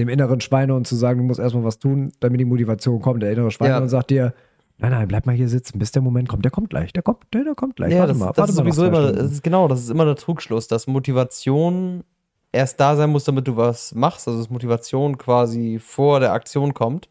[0.00, 3.22] dem inneren Schweinehund zu sagen, du musst erstmal was tun, damit die Motivation kommt.
[3.22, 3.88] Der innere Schweinehund ja.
[3.88, 4.34] sagt dir,
[4.78, 6.44] nein, nein, bleib mal hier sitzen, bis der Moment kommt.
[6.44, 7.92] Der kommt gleich, der kommt, der, der kommt gleich.
[7.92, 10.16] Ja, warte das, mal, das ist sowieso immer, das ist, genau, das ist immer der
[10.16, 12.02] Trugschluss, dass Motivation
[12.52, 14.26] erst da sein muss, damit du was machst.
[14.26, 17.08] Also dass Motivation quasi vor der Aktion kommt.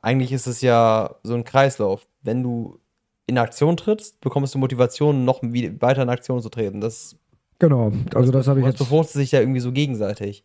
[0.00, 2.06] Eigentlich ist es ja so ein Kreislauf.
[2.22, 2.78] Wenn du
[3.26, 6.80] in Aktion trittst, bekommst du Motivation, noch weiter in Aktion zu treten.
[6.80, 7.16] Das
[7.62, 8.78] Genau, also das habe ich jetzt.
[8.78, 10.42] befruchtet sich ja irgendwie so gegenseitig.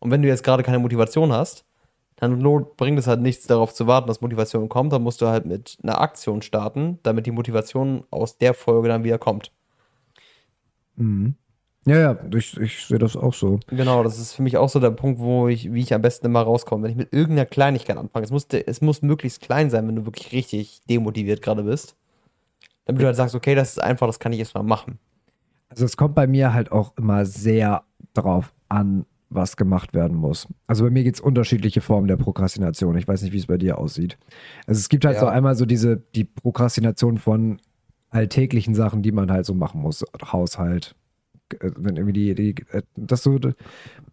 [0.00, 1.64] Und wenn du jetzt gerade keine Motivation hast,
[2.16, 2.42] dann
[2.76, 4.92] bringt es halt nichts darauf zu warten, dass Motivation kommt.
[4.92, 9.04] Dann musst du halt mit einer Aktion starten, damit die Motivation aus der Folge dann
[9.04, 9.52] wieder kommt.
[10.96, 11.34] Mhm.
[11.86, 13.58] Ja, ja, ich, ich sehe das auch so.
[13.68, 16.26] Genau, das ist für mich auch so der Punkt, wo ich, wie ich am besten
[16.26, 16.82] immer rauskomme.
[16.82, 20.04] Wenn ich mit irgendeiner Kleinigkeit anfange, es muss, es muss möglichst klein sein, wenn du
[20.04, 21.96] wirklich richtig demotiviert gerade bist.
[22.84, 24.98] Damit du halt sagst, okay, das ist einfach, das kann ich jetzt mal machen.
[25.70, 30.48] Also es kommt bei mir halt auch immer sehr drauf an, was gemacht werden muss.
[30.66, 32.96] Also bei mir gibt es unterschiedliche Formen der Prokrastination.
[32.98, 34.18] Ich weiß nicht, wie es bei dir aussieht.
[34.66, 35.20] Also es gibt halt ja.
[35.20, 37.60] so einmal so diese, die Prokrastination von
[38.10, 40.04] alltäglichen Sachen, die man halt so machen muss.
[40.32, 40.96] Haushalt,
[41.60, 43.38] äh, wenn irgendwie die, die äh, dass du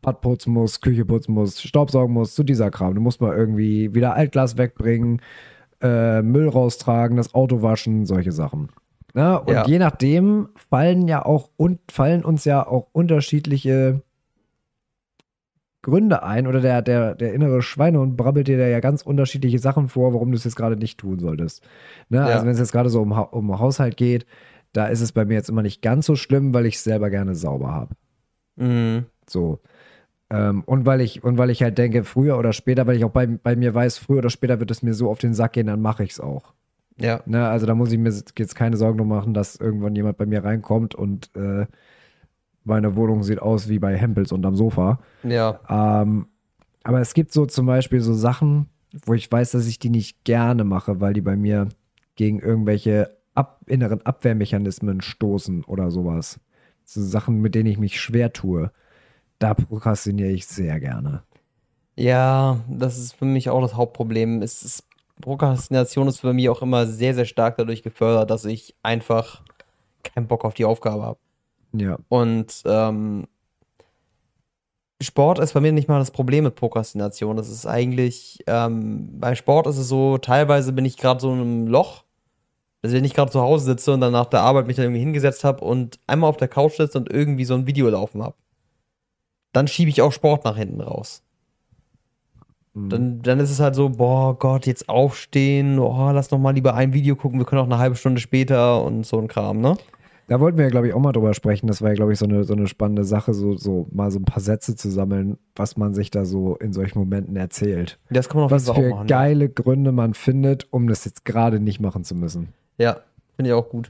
[0.02, 2.94] Bad putzen musst, Küche putzen musst, Staubsaugen musst, so dieser Kram.
[2.94, 5.22] Du musst mal irgendwie wieder Altglas wegbringen,
[5.82, 8.70] äh, Müll raustragen, das Auto waschen, solche Sachen.
[9.16, 9.66] Ja, und Ja.
[9.66, 14.04] je nachdem fallen ja auch und fallen uns ja auch unterschiedliche
[15.88, 19.88] Gründe ein oder der, der, der innere Schweinehund brabbelt dir da ja ganz unterschiedliche Sachen
[19.88, 21.64] vor, warum du es jetzt gerade nicht tun solltest.
[22.10, 22.18] Ne?
[22.18, 22.26] Ja.
[22.26, 24.26] Also wenn es jetzt gerade so um, um Haushalt geht,
[24.74, 27.10] da ist es bei mir jetzt immer nicht ganz so schlimm, weil ich es selber
[27.10, 27.96] gerne sauber habe.
[28.58, 29.06] Mhm.
[29.30, 29.62] So.
[30.30, 33.12] Ähm, und weil ich, und weil ich halt denke, früher oder später, weil ich auch
[33.12, 35.68] bei, bei mir weiß, früher oder später wird es mir so auf den Sack gehen,
[35.68, 36.54] dann mache ich es auch.
[37.00, 37.22] Ja.
[37.26, 37.48] Ne?
[37.48, 40.44] Also da muss ich mir jetzt keine Sorgen drum machen, dass irgendwann jemand bei mir
[40.44, 41.66] reinkommt und äh,
[42.68, 45.00] meine Wohnung sieht aus wie bei Hempels unterm Sofa.
[45.24, 45.60] Ja.
[45.70, 46.28] Ähm,
[46.84, 48.70] aber es gibt so zum Beispiel so Sachen,
[49.06, 51.70] wo ich weiß, dass ich die nicht gerne mache, weil die bei mir
[52.16, 56.40] gegen irgendwelche ab inneren Abwehrmechanismen stoßen oder sowas.
[56.84, 58.72] So Sachen, mit denen ich mich schwer tue.
[59.40, 61.24] Da prokrastiniere ich sehr gerne.
[61.96, 64.42] Ja, das ist für mich auch das Hauptproblem.
[64.42, 64.84] Es ist,
[65.22, 69.42] Prokrastination ist für mich auch immer sehr, sehr stark dadurch gefördert, dass ich einfach
[70.04, 71.20] keinen Bock auf die Aufgabe habe.
[71.80, 71.98] Ja.
[72.10, 73.28] Und ähm,
[75.02, 77.38] Sport ist bei mir nicht mal das Problem mit Prokrastination.
[77.38, 81.40] Das ist eigentlich, ähm, beim Sport ist es so, teilweise bin ich gerade so in
[81.40, 82.04] einem Loch,
[82.82, 85.02] dass wenn ich gerade zu Hause sitze und dann nach der Arbeit mich dann irgendwie
[85.02, 88.36] hingesetzt habe und einmal auf der Couch sitze und irgendwie so ein Video laufen habe.
[89.54, 91.22] Dann schiebe ich auch Sport nach hinten raus.
[92.74, 92.90] Mhm.
[92.90, 96.74] Dann, dann ist es halt so, boah Gott, jetzt aufstehen, oh, lass noch mal lieber
[96.74, 99.78] ein Video gucken, wir können auch eine halbe Stunde später und so ein Kram, ne?
[100.28, 101.68] Da wollten wir ja, glaube ich, auch mal drüber sprechen.
[101.68, 104.20] Das war ja, glaube ich, so eine, so eine spannende Sache, so, so mal so
[104.20, 107.98] ein paar Sätze zu sammeln, was man sich da so in solchen Momenten erzählt.
[108.10, 108.84] Das kann man auf Was für machen.
[108.84, 109.04] ja.
[109.06, 112.54] geile Gründe man findet, um das jetzt gerade nicht machen zu müssen.
[112.78, 112.98] Ja,
[113.38, 113.90] finde ich auch gut.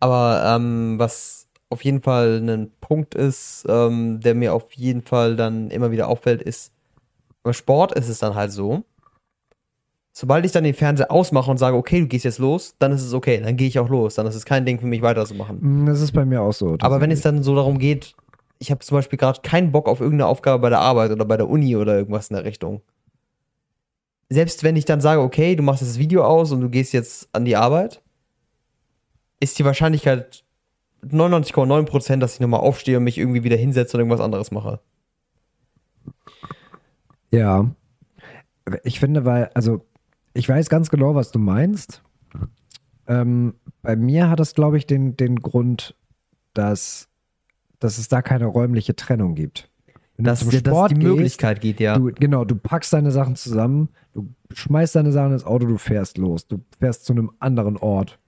[0.00, 5.36] Aber ähm, was auf jeden Fall ein Punkt ist, ähm, der mir auf jeden Fall
[5.36, 6.72] dann immer wieder auffällt, ist,
[7.42, 8.84] beim Sport ist es dann halt so,
[10.18, 13.02] sobald ich dann den Fernseher ausmache und sage, okay, du gehst jetzt los, dann ist
[13.02, 14.14] es okay, dann gehe ich auch los.
[14.14, 15.58] Dann ist es kein Ding für mich weiterzumachen.
[15.60, 16.78] Mm, Das ist bei mir auch so.
[16.80, 18.16] Aber wenn es dann so darum geht,
[18.58, 21.36] ich habe zum Beispiel gerade keinen Bock auf irgendeine Aufgabe bei der Arbeit oder bei
[21.36, 22.80] der Uni oder irgendwas in der Richtung.
[24.30, 27.28] Selbst wenn ich dann sage, okay, du machst das Video aus und du gehst jetzt
[27.34, 28.00] an die Arbeit,
[29.38, 30.44] ist die Wahrscheinlichkeit
[31.06, 34.80] 99,9%, dass ich nochmal aufstehe und mich irgendwie wieder hinsetze und irgendwas anderes mache.
[37.30, 37.70] Ja.
[38.82, 39.84] Ich finde, weil, also,
[40.36, 42.02] ich weiß ganz genau, was du meinst.
[43.06, 45.96] Ähm, bei mir hat es, glaube ich, den, den Grund,
[46.54, 47.08] dass,
[47.78, 49.70] dass es da keine räumliche Trennung gibt.
[50.16, 51.98] Wenn du Dass, zum dass Sport die gehst, Möglichkeit geht, ja.
[51.98, 56.18] Du, genau, du packst deine Sachen zusammen, du schmeißt deine Sachen ins Auto, du fährst
[56.18, 56.46] los.
[56.46, 58.18] Du fährst zu einem anderen Ort.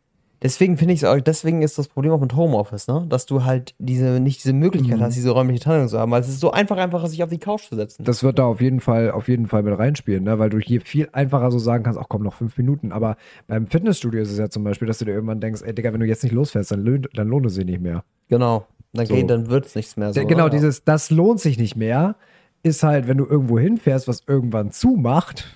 [0.41, 3.05] Deswegen finde ich es auch, deswegen ist das Problem auch mit Homeoffice, ne?
[3.09, 5.03] Dass du halt diese, nicht diese Möglichkeit Mhm.
[5.03, 6.12] hast, diese räumliche Trennung zu haben.
[6.12, 8.05] Weil es ist so einfach, einfach, sich auf die Couch zu setzen.
[8.05, 10.39] Das wird da auf jeden Fall, auf jeden Fall mit reinspielen, ne?
[10.39, 12.93] weil du hier viel einfacher so sagen kannst, ach komm, noch fünf Minuten.
[12.93, 13.16] Aber
[13.49, 16.01] beim Fitnessstudio ist es ja zum Beispiel, dass du dir irgendwann denkst, ey Digga, wenn
[16.01, 18.05] du jetzt nicht losfährst, dann, lohnt- dann lohnt es sich nicht mehr.
[18.28, 18.64] Genau.
[18.93, 19.14] Dann, So.
[19.16, 20.24] geht, dann wird es nichts mehr so.
[20.24, 20.51] Genau, oder?
[20.51, 22.14] dieses, das lohnt sich nicht mehr,
[22.62, 25.53] ist halt, wenn du irgendwo hinfährst, was irgendwann zumacht,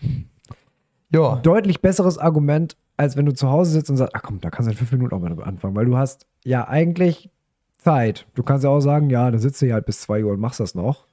[1.13, 1.37] Ja.
[1.37, 4.69] deutlich besseres Argument, als wenn du zu Hause sitzt und sagst, ach komm, da kannst
[4.69, 7.31] du in fünf Minuten auch mal anfangen, weil du hast ja eigentlich
[7.79, 8.27] Zeit.
[8.35, 10.41] Du kannst ja auch sagen, ja, dann sitzt du hier halt bis zwei Uhr und
[10.41, 11.07] machst das noch.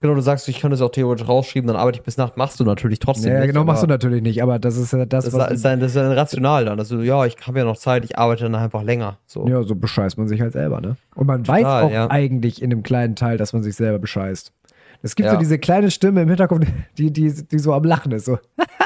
[0.00, 2.36] Genau, du sagst, ich könnte es auch theoretisch rausschieben, dann arbeite ich bis Nacht.
[2.36, 3.32] Machst du natürlich trotzdem.
[3.32, 5.64] Ja, nicht, genau, machst du natürlich nicht, aber das ist ja das, Das was ist
[5.64, 6.78] dann, das ist dann rational dann.
[6.78, 9.16] Also, ja, ich habe ja noch Zeit, ich arbeite dann einfach länger.
[9.24, 9.46] So.
[9.48, 10.98] Ja, so bescheißt man sich halt selber, ne?
[11.14, 12.10] Und man weiß Total, auch ja.
[12.10, 14.52] eigentlich in einem kleinen Teil, dass man sich selber bescheißt.
[15.00, 15.38] Es gibt so Ja.
[15.40, 16.66] diese kleine Stimme im Hinterkopf,
[16.98, 18.26] die, die, die so am Lachen ist.
[18.26, 18.38] So.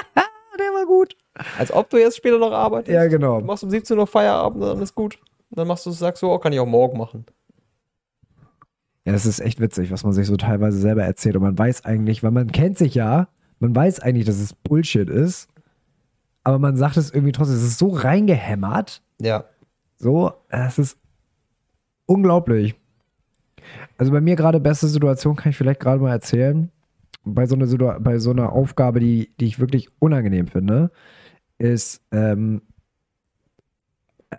[1.59, 2.95] Als ob du jetzt später noch arbeitest.
[2.95, 3.41] Ja, genau.
[3.41, 5.19] Du machst um 17 Uhr Feierabend, dann ist gut.
[5.51, 7.25] Dann machst du, sagst du, oh, kann ich auch morgen machen.
[9.05, 11.37] Ja, das ist echt witzig, was man sich so teilweise selber erzählt.
[11.37, 13.29] Und man weiß eigentlich, weil man kennt sich ja,
[13.59, 15.49] man weiß eigentlich, dass es Bullshit ist,
[16.45, 17.57] aber man sagt es irgendwie trotzdem.
[17.57, 19.03] Es ist so reingehämmert.
[19.21, 19.45] Ja.
[19.97, 20.99] So, es ist
[22.07, 22.75] unglaublich.
[23.97, 26.71] Also bei mir gerade beste Situation kann ich vielleicht gerade mal erzählen.
[27.25, 30.91] Bei so einer, Situa bei so einer Aufgabe, die, die ich wirklich unangenehm finde,
[31.59, 32.63] ist, ähm,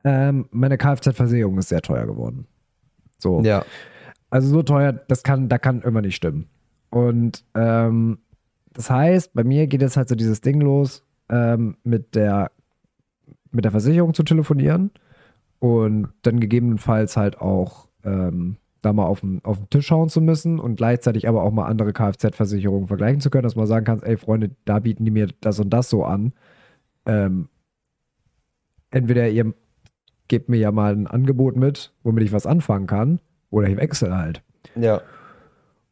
[0.04, 2.48] ähm, meine Kfz-Versicherung ist sehr teuer geworden.
[3.18, 3.42] So.
[3.42, 3.66] Ja.
[4.30, 6.50] Also so teuer, das kann, da kann immer nicht stimmen.
[6.90, 8.20] Und ähm,
[8.74, 12.52] das heißt, bei mir geht jetzt halt so dieses Ding los, ähm, mit der
[13.52, 14.92] mit der Versicherung zu telefonieren
[15.60, 20.22] und dann gegebenenfalls halt auch ähm, da mal auf den, auf den Tisch schauen zu
[20.22, 24.04] müssen und gleichzeitig aber auch mal andere Kfz-Versicherungen vergleichen zu können, dass man sagen kann,
[24.04, 26.34] ey Freunde, da bieten die mir das und das so an.
[27.10, 27.50] Ähm,
[28.92, 29.54] entweder ihr
[30.28, 34.16] gebt mir ja mal ein Angebot mit, womit ich was anfangen kann, oder ich wechsle
[34.16, 34.44] halt.
[34.76, 35.02] Ja.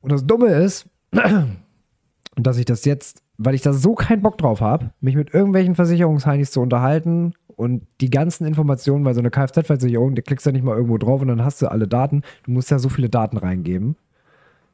[0.02, 0.88] Und das Dumme ist,
[2.36, 5.76] dass ich das jetzt weil ich da so keinen Bock drauf habe, mich mit irgendwelchen
[5.76, 10.54] Versicherungsheinis zu unterhalten und die ganzen Informationen, weil so eine Kfz-Versicherung, da klickst du ja
[10.54, 12.24] nicht mal irgendwo drauf und dann hast du alle Daten.
[12.44, 13.96] Du musst ja so viele Daten reingeben.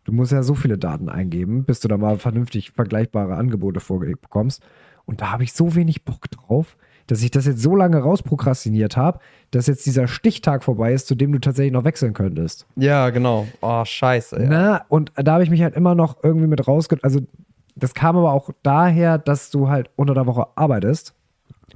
[0.05, 4.21] Du musst ja so viele Daten eingeben, bis du da mal vernünftig vergleichbare Angebote vorgelegt
[4.21, 4.61] bekommst.
[5.05, 6.77] Und da habe ich so wenig Bock drauf,
[7.07, 9.19] dass ich das jetzt so lange rausprokrastiniert habe,
[9.51, 12.65] dass jetzt dieser Stichtag vorbei ist, zu dem du tatsächlich noch wechseln könntest.
[12.75, 13.47] Ja, genau.
[13.61, 14.41] Oh, scheiße.
[14.41, 14.47] Ja.
[14.49, 16.97] Na, und da habe ich mich halt immer noch irgendwie mit rausge...
[17.01, 17.19] Also,
[17.75, 21.13] das kam aber auch daher, dass du halt unter der Woche arbeitest.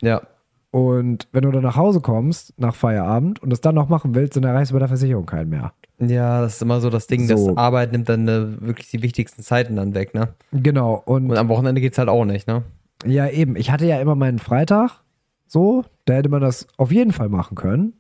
[0.02, 0.22] Ja.
[0.70, 4.36] Und wenn du dann nach Hause kommst, nach Feierabend, und das dann noch machen willst,
[4.36, 5.74] dann erreichst du bei der Versicherung keinen mehr.
[6.00, 7.48] Ja, das ist immer so das Ding, So.
[7.48, 10.30] das Arbeit nimmt dann äh, wirklich die wichtigsten Zeiten dann weg, ne?
[10.52, 11.02] Genau.
[11.06, 12.64] Und Und am Wochenende geht's halt auch nicht, ne?
[13.06, 13.56] Ja, eben.
[13.56, 15.02] Ich hatte ja immer meinen Freitag.
[15.48, 17.94] So, da hätte man das auf jeden Fall machen können.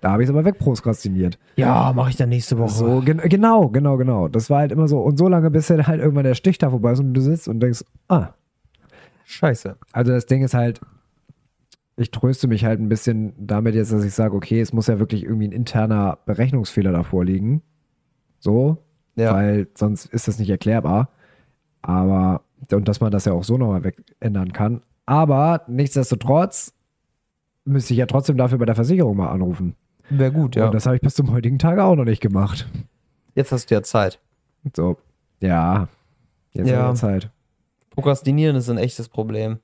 [0.00, 1.38] Da habe ich es aber wegprokrastiniert.
[1.56, 2.70] Ja, mache ich dann nächste Woche.
[2.74, 4.28] So, gen genau, genau, genau.
[4.28, 5.00] Das war halt immer so.
[5.00, 7.60] Und so lange, bis dann halt irgendwann der Stichtag vorbei ist und du sitzt und
[7.60, 8.28] denkst, ah,
[9.24, 9.76] Scheiße.
[9.92, 10.80] Also das Ding ist halt,
[11.96, 14.98] ich tröste mich halt ein bisschen damit jetzt, dass ich sage, okay, es muss ja
[14.98, 17.62] wirklich irgendwie ein interner Berechnungsfehler davor liegen.
[18.38, 18.76] So,
[19.16, 19.32] Ja.
[19.32, 21.08] weil sonst ist das nicht erklärbar.
[21.80, 22.42] Aber,
[22.72, 24.82] und dass man das ja auch so nochmal weg ändern kann.
[25.06, 26.72] Aber nichtsdestotrotz
[27.64, 29.74] müsste ich ja trotzdem dafür bei der Versicherung mal anrufen.
[30.10, 30.66] Wäre gut, ja.
[30.66, 32.68] Und das habe ich bis zum heutigen Tage auch noch nicht gemacht.
[33.34, 34.20] Jetzt hast du ja Zeit.
[34.76, 34.96] So,
[35.40, 35.88] ja,
[36.52, 36.82] jetzt Ja.
[36.82, 37.30] haben wir Zeit.
[37.90, 39.58] Prokrastinieren ist ein echtes Problem.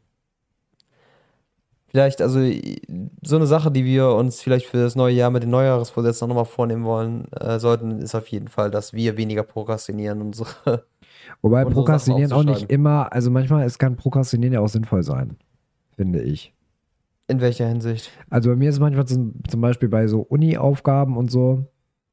[1.91, 2.38] Vielleicht, also
[3.22, 6.45] so eine Sache, die wir uns vielleicht für das neue Jahr mit den Neujahresvorsätzen nochmal
[6.45, 10.22] vornehmen wollen äh, sollten, ist auf jeden Fall, dass wir weniger prokrastinieren.
[10.22, 10.84] Unsere
[11.43, 15.36] Wobei unsere Prokrastinieren auch nicht immer, also manchmal es kann Prokrastinieren ja auch sinnvoll sein,
[15.97, 16.55] finde ich.
[17.26, 18.12] in welcher Hinsicht?
[18.28, 21.64] Also bei mir ist es manchmal zum, zum Beispiel bei so Uni-Aufgaben und so,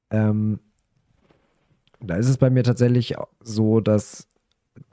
[0.09, 0.59] ähm,
[1.99, 4.27] da ist es bei mir tatsächlich so, dass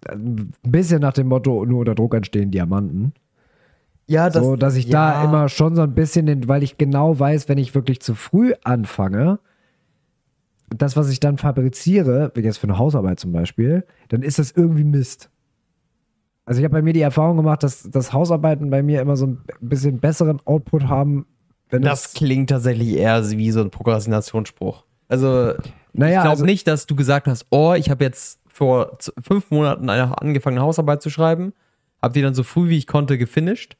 [0.06, 3.14] äh, ein bisschen nach dem Motto, nur unter Druck entstehen Diamanten.
[4.06, 7.48] Ja, so, dass ich da immer schon so ein bisschen, den, weil ich genau weiß,
[7.48, 9.38] wenn ich wirklich zu früh anfange,
[10.68, 14.50] das, was ich dann fabriziere, wie jetzt für eine Hausarbeit zum Beispiel, dann ist das
[14.50, 15.30] irgendwie Mist.
[16.44, 19.26] Also ich habe bei mir die Erfahrung gemacht, dass, dass Hausarbeiten bei mir immer so
[19.26, 21.26] ein bisschen besseren Output haben,
[21.70, 24.84] wenn Das klingt tatsächlich eher wie so ein Prokrastinationsspruch.
[25.08, 25.54] Also,
[25.92, 29.50] Naja, ich glaube also- nicht, dass du gesagt hast, oh, ich habe jetzt vor fünf
[29.50, 31.54] Monaten eine angefangen, eine Hausarbeit zu schreiben,
[32.02, 33.76] habe die dann so früh wie ich konnte gefinisht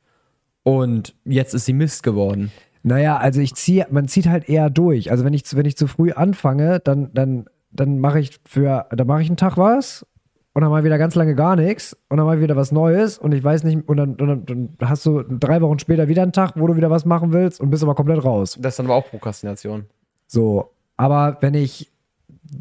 [0.64, 2.50] und jetzt ist sie Mist geworden.
[2.82, 5.10] Naja, also ich ziehe, man zieht halt eher durch.
[5.10, 8.86] Also wenn ich, zu- wenn ich zu früh anfange, dann, dann, dann mache ich für,
[8.90, 10.04] dann mache ich einen Tag was
[10.52, 13.32] und dann mal wieder ganz lange gar nichts und dann mal wieder was Neues und
[13.32, 14.44] ich weiß nicht, und dann, und dann,
[14.78, 17.60] dann hast du drei Wochen später wieder einen Tag, wo du wieder was machen willst
[17.60, 18.58] und bist aber komplett raus.
[18.60, 19.86] Das ist dann aber auch Prokrastination.
[20.26, 21.90] So, aber wenn ich,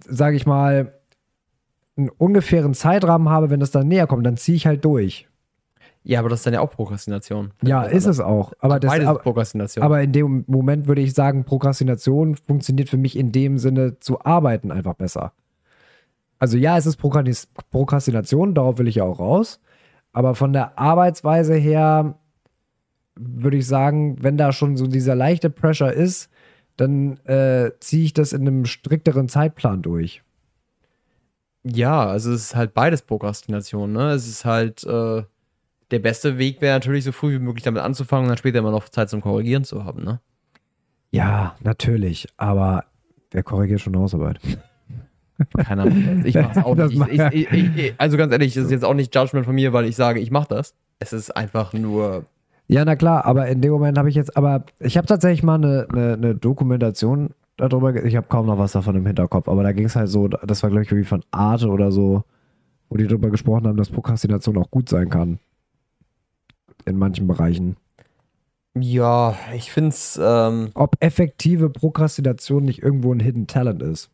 [0.07, 0.93] sage ich mal,
[1.97, 5.27] einen ungefähren Zeitrahmen habe, wenn das dann näher kommt, dann ziehe ich halt durch.
[6.03, 7.51] Ja, aber das ist dann ja auch Prokrastination.
[7.63, 8.51] Ja, ist es auch.
[8.59, 9.83] Aber, das, Beides aber, ist Prokrastination.
[9.83, 14.19] aber in dem Moment würde ich sagen, Prokrastination funktioniert für mich in dem Sinne zu
[14.21, 15.31] arbeiten einfach besser.
[16.39, 19.61] Also ja, es ist Prokrastination, darauf will ich ja auch raus.
[20.11, 22.19] Aber von der Arbeitsweise her
[23.15, 26.29] würde ich sagen, wenn da schon so dieser leichte Pressure ist,
[26.75, 30.21] dann äh, ziehe ich das in einem strikteren Zeitplan durch.
[31.63, 33.93] ja, also es ist halt beides Prokrastination.
[33.93, 34.11] Ne?
[34.11, 35.23] Es ist halt, äh,
[35.93, 38.71] der beste Weg wäre natürlich so früh wie möglich damit anzufangen und dann später immer
[38.71, 40.03] noch Zeit zum Korrigieren zu haben.
[40.03, 40.19] Ne?
[41.11, 42.85] Ja, natürlich, aber
[43.31, 44.39] wer korrigiert schon Hausarbeit?
[45.65, 46.23] Keine Ahnung.
[46.25, 46.91] Ich mach's auch nicht.
[46.91, 49.73] Ich, macht- ich, ich, also ganz ehrlich, das ist jetzt auch nicht Judgment von mir,
[49.73, 50.75] weil ich sage, ich mach das.
[50.99, 52.25] Es ist einfach nur.
[52.67, 55.55] Ja, na klar, aber in dem Moment habe ich jetzt, aber ich habe tatsächlich mal
[55.55, 59.73] eine, eine, eine Dokumentation darüber, ich habe kaum noch was davon im Hinterkopf, aber da
[59.73, 62.23] ging es halt so, das war glaube ich irgendwie von Arte oder so,
[62.89, 65.39] wo die darüber gesprochen haben, dass Prokrastination auch gut sein kann.
[66.85, 67.77] In manchen Bereichen.
[68.75, 70.19] Ja, ich find's.
[70.21, 74.09] Ähm, Ob effektive Prokrastination nicht irgendwo ein Hidden Talent ist.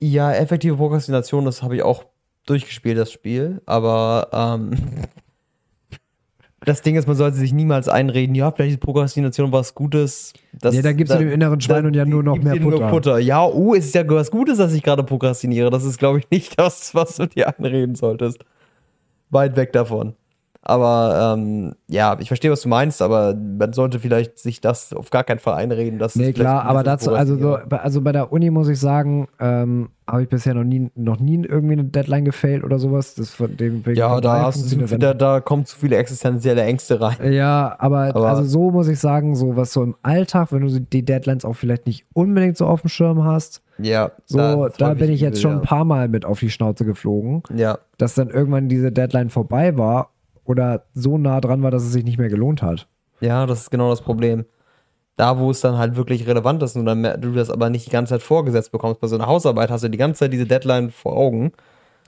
[0.00, 2.04] ja, effektive Prokrastination, das habe ich auch
[2.46, 3.62] durchgespielt, das Spiel.
[3.66, 4.72] Aber ähm,
[6.64, 10.32] das Ding ist, man sollte sich niemals einreden, ja, vielleicht ist Prokrastination was Gutes.
[10.52, 12.60] Das, Nee, da gibt's in dem inneren Schwein und ja nur noch mehr
[12.90, 13.18] Futter.
[13.18, 15.70] Ja, oh, es ist ja was Gutes, dass ich gerade prokrastiniere.
[15.70, 18.44] Das ist, glaube ich, nicht das, was du dir einreden solltest.
[19.30, 20.14] Weit weg davon.
[20.66, 25.10] Aber ähm, ja, ich verstehe, was du meinst, aber man sollte vielleicht sich das auf
[25.10, 25.98] gar keinen Fall einreden.
[25.98, 29.90] Dass nee, klar, aber dazu, also, so, also bei der Uni muss ich sagen, ähm,
[30.08, 33.14] habe ich bisher noch nie, noch nie irgendwie eine Deadline gefailt oder sowas.
[33.14, 37.30] Das von dem, ja, da, hast du, da, da kommen zu viele existenzielle Ängste rein.
[37.30, 40.80] Ja, aber, aber, also so muss ich sagen, so was so im Alltag, wenn du
[40.80, 43.62] die Deadlines auch vielleicht nicht unbedingt so auf dem Schirm hast.
[43.76, 46.86] Ja, so, da, da bin ich jetzt schon ein paar Mal mit auf die Schnauze
[46.86, 47.42] geflogen.
[47.54, 47.78] Ja.
[47.98, 50.10] Dass dann irgendwann diese Deadline vorbei war
[50.44, 52.88] oder so nah dran war, dass es sich nicht mehr gelohnt hat.
[53.20, 54.44] Ja, das ist genau das Problem.
[55.16, 57.90] Da, wo es dann halt wirklich relevant ist und dann du das aber nicht die
[57.90, 59.00] ganze Zeit vorgesetzt bekommst.
[59.00, 61.52] Bei so einer Hausarbeit hast du die ganze Zeit diese Deadline vor Augen.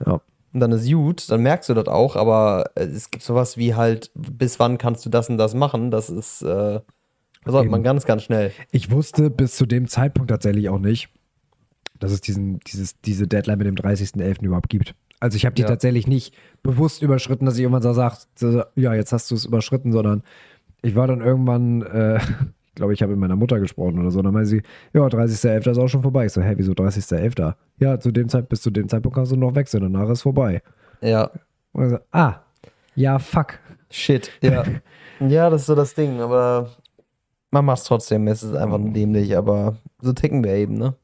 [0.05, 0.21] Ja.
[0.53, 4.11] Und dann ist gut, dann merkst du das auch, aber es gibt sowas wie halt,
[4.15, 5.91] bis wann kannst du das und das machen?
[5.91, 6.79] Das ist, äh,
[7.43, 8.51] das sollte man ganz, ganz schnell.
[8.71, 11.09] Ich wusste bis zu dem Zeitpunkt tatsächlich auch nicht,
[11.99, 14.43] dass es diesen, dieses, diese Deadline mit dem 30.11.
[14.43, 14.95] überhaupt gibt.
[15.19, 15.67] Also ich habe die ja.
[15.67, 19.45] tatsächlich nicht bewusst überschritten, dass ich irgendwann so sage, so, ja, jetzt hast du es
[19.45, 20.23] überschritten, sondern
[20.81, 22.17] ich war dann irgendwann, äh,
[22.67, 24.61] ich glaube, ich habe mit meiner Mutter gesprochen oder so, dann meinte sie,
[24.93, 25.71] ja, 30.11.
[25.71, 26.25] ist auch schon vorbei.
[26.25, 27.55] Ich so, hä, wieso 30.11.?
[27.79, 30.61] Ja, zu dem Zeit, bis zu dem Zeitpunkt kannst du noch wechseln, danach ist vorbei.
[31.01, 31.31] Ja.
[31.71, 32.41] Und so, ah,
[32.95, 33.59] ja, fuck.
[33.89, 34.63] Shit, ja.
[35.19, 36.69] ja, das ist so das Ding, aber
[37.51, 40.95] man macht es trotzdem, es ist einfach nur dämlich, aber so ticken wir eben, ne?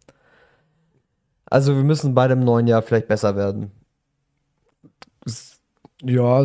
[1.46, 3.72] Also wir müssen bei dem neuen Jahr vielleicht besser werden.
[6.04, 6.44] Ja,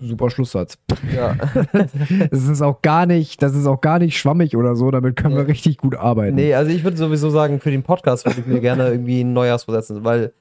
[0.00, 0.78] super Schlusssatz.
[1.14, 1.34] Ja.
[2.30, 5.34] das ist auch gar nicht, das ist auch gar nicht schwammig oder so, damit können
[5.34, 5.40] nee.
[5.40, 6.36] wir richtig gut arbeiten.
[6.36, 9.32] Nee, also ich würde sowieso sagen, für den Podcast würde ich mir gerne irgendwie ein
[9.32, 10.32] Neujahrsvorsatz setzen, weil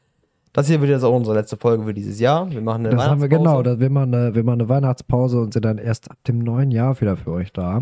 [0.54, 2.50] das hier wird jetzt auch unsere letzte Folge für dieses Jahr.
[2.50, 5.42] Wir machen eine das haben wir genau, das, wir, machen eine, wir machen eine Weihnachtspause
[5.42, 7.82] und sind dann erst ab dem neuen Jahr wieder für euch da.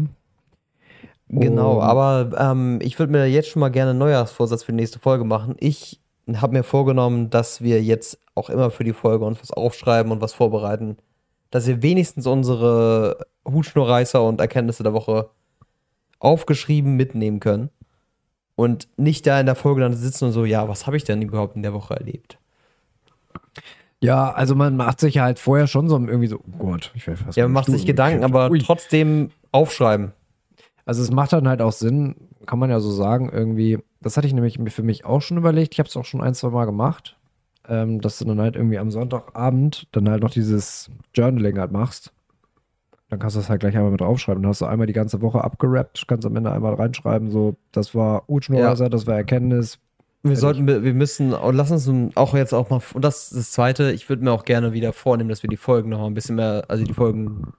[1.30, 5.00] Genau, aber ähm, ich würde mir jetzt schon mal gerne einen Neujahrsvorsatz für die nächste
[5.00, 5.56] Folge machen.
[5.60, 6.00] Ich
[6.36, 10.22] habe mir vorgenommen, dass wir jetzt auch immer für die Folge uns was aufschreiben und
[10.22, 10.98] was vorbereiten,
[11.52, 15.30] dass wir wenigstens unsere Hutschnurreißer und Erkenntnisse der Woche
[16.20, 17.70] aufgeschrieben mitnehmen können
[18.56, 21.22] und nicht da in der Folge dann sitzen und so, ja, was habe ich denn
[21.22, 22.38] überhaupt in der Woche erlebt?
[24.00, 27.16] Ja, also man macht sich halt vorher schon so irgendwie so, oh Gott, ich will
[27.16, 27.38] fast.
[27.38, 28.60] Ja, man macht sich Gedanken, aber Ui.
[28.60, 30.12] trotzdem aufschreiben.
[30.86, 32.16] Also es macht dann halt auch Sinn,
[32.46, 35.74] kann man ja so sagen, irgendwie, das hatte ich nämlich für mich auch schon überlegt,
[35.74, 37.16] ich habe es auch schon ein, zwei Mal gemacht,
[37.68, 42.12] ähm, dass du dann halt irgendwie am Sonntagabend dann halt noch dieses Journaling halt machst.
[43.10, 44.42] Dann kannst du das halt gleich einmal mit draufschreiben.
[44.42, 47.94] Dann hast du einmal die ganze Woche abgerappt, kannst am Ende einmal reinschreiben, so, das
[47.94, 48.90] war Utschnurhäuser, ja.
[48.90, 49.80] das war Erkenntnis.
[50.26, 53.52] Wir sollten, wir müssen, oh, lass uns auch jetzt auch mal, und das ist das
[53.52, 56.38] Zweite, ich würde mir auch gerne wieder vornehmen, dass wir die Folgen noch ein bisschen
[56.38, 57.54] mehr, also die Folgen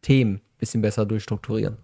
[0.00, 1.78] Themen ein bisschen besser durchstrukturieren.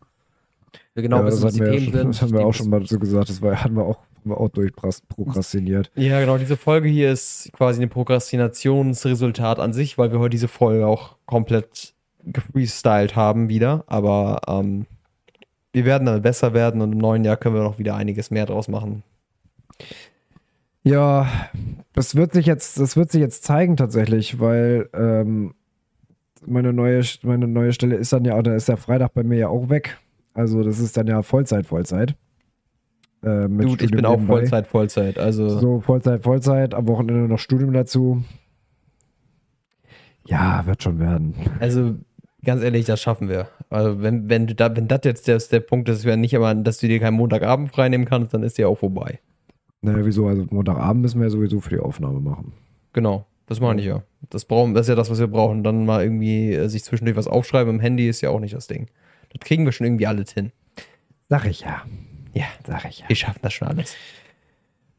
[0.94, 2.08] Genau ja, wissen, was die Themen ja sind.
[2.08, 4.40] Das haben wir auch schon mal so gesagt, das war, hatten wir auch haben wir
[4.40, 5.90] auch durchprokrastiniert.
[5.94, 6.38] Ja, genau.
[6.38, 11.16] Diese Folge hier ist quasi ein Prokrastinationsresultat an sich, weil wir heute diese Folge auch
[11.26, 13.84] komplett gefreestylt haben wieder.
[13.86, 14.86] Aber ähm,
[15.72, 18.46] wir werden damit besser werden und im neuen Jahr können wir noch wieder einiges mehr
[18.46, 19.02] draus machen.
[20.82, 21.28] Ja,
[21.92, 25.54] das wird sich jetzt, das wird sich jetzt zeigen tatsächlich, weil ähm,
[26.46, 29.48] meine neue, meine neue Stelle ist dann ja, da ist der Freitag bei mir ja
[29.48, 29.98] auch weg.
[30.38, 32.14] Also das ist dann ja Vollzeit, Vollzeit.
[33.22, 35.18] Äh, Dude, ich bin auch Vollzeit, Vollzeit.
[35.18, 38.22] Also so Vollzeit, Vollzeit, am Wochenende noch Studium dazu.
[40.28, 41.34] Ja, wird schon werden.
[41.58, 41.96] Also
[42.44, 43.48] ganz ehrlich, das schaffen wir.
[43.68, 46.86] Also wenn, wenn da, wenn das jetzt der, der Punkt ist, nicht aber, dass du
[46.86, 49.18] dir keinen Montagabend freinehmen kannst, dann ist der auch vorbei.
[49.82, 50.28] Naja, wieso?
[50.28, 52.52] Also Montagabend müssen wir ja sowieso für die Aufnahme machen.
[52.92, 54.04] Genau, das meine ich ja.
[54.30, 55.64] Das, brauchen, das ist ja das, was wir brauchen.
[55.64, 58.68] Dann mal irgendwie äh, sich zwischendurch was aufschreiben im Handy ist ja auch nicht das
[58.68, 58.86] Ding.
[59.30, 60.52] Das kriegen wir schon irgendwie alles hin.
[61.28, 61.82] Sag ich ja.
[62.32, 63.08] Ja, sag ich ja.
[63.08, 63.94] Wir schaffen das schon alles.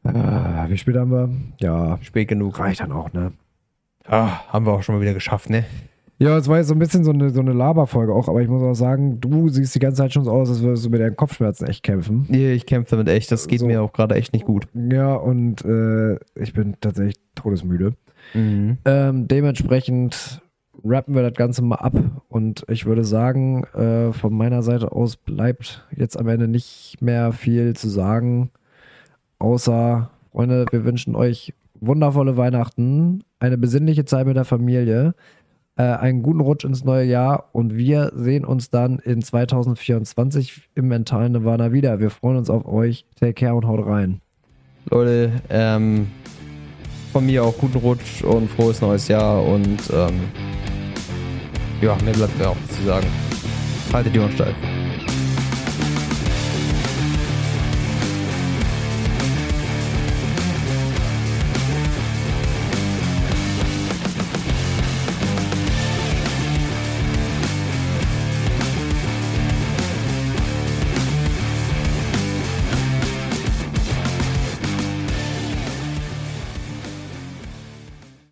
[0.04, 0.10] Äh,
[0.68, 1.30] wie spät haben wir?
[1.60, 1.98] Ja.
[2.02, 2.58] Spät genug.
[2.58, 3.32] Reicht dann auch, ne?
[4.06, 5.64] Ah, haben wir auch schon mal wieder geschafft, ne?
[6.18, 8.48] Ja, es war jetzt so ein bisschen so eine, so eine Laberfolge auch, aber ich
[8.48, 11.00] muss auch sagen, du siehst die ganze Zeit schon so aus, als würdest du mit
[11.00, 12.26] deinen Kopfschmerzen echt kämpfen.
[12.28, 13.32] Nee, ich kämpfe damit echt.
[13.32, 13.66] Das geht so.
[13.66, 14.68] mir auch gerade echt nicht gut.
[14.74, 17.94] Ja, und äh, ich bin tatsächlich todesmüde.
[18.34, 18.76] Mhm.
[18.84, 20.42] Ähm, dementsprechend
[20.84, 21.94] rappen wir das Ganze mal ab.
[22.28, 27.32] Und ich würde sagen, äh, von meiner Seite aus bleibt jetzt am Ende nicht mehr
[27.32, 28.50] viel zu sagen.
[29.38, 35.14] Außer, Freunde, wir wünschen euch wundervolle Weihnachten, eine besinnliche Zeit mit der Familie,
[35.76, 40.88] äh, einen guten Rutsch ins neue Jahr und wir sehen uns dann in 2024 im
[40.88, 42.00] mentalen Nirvana wieder.
[42.00, 43.06] Wir freuen uns auf euch.
[43.18, 44.20] Take care und haut rein.
[44.90, 46.08] Leute, ähm,
[47.12, 50.28] von mir auch guten Rutsch und frohes neues Jahr und ähm,
[51.80, 53.06] ja, mehr bleibt mir auch zu sagen.
[53.92, 54.54] Haltet die Ohren steif.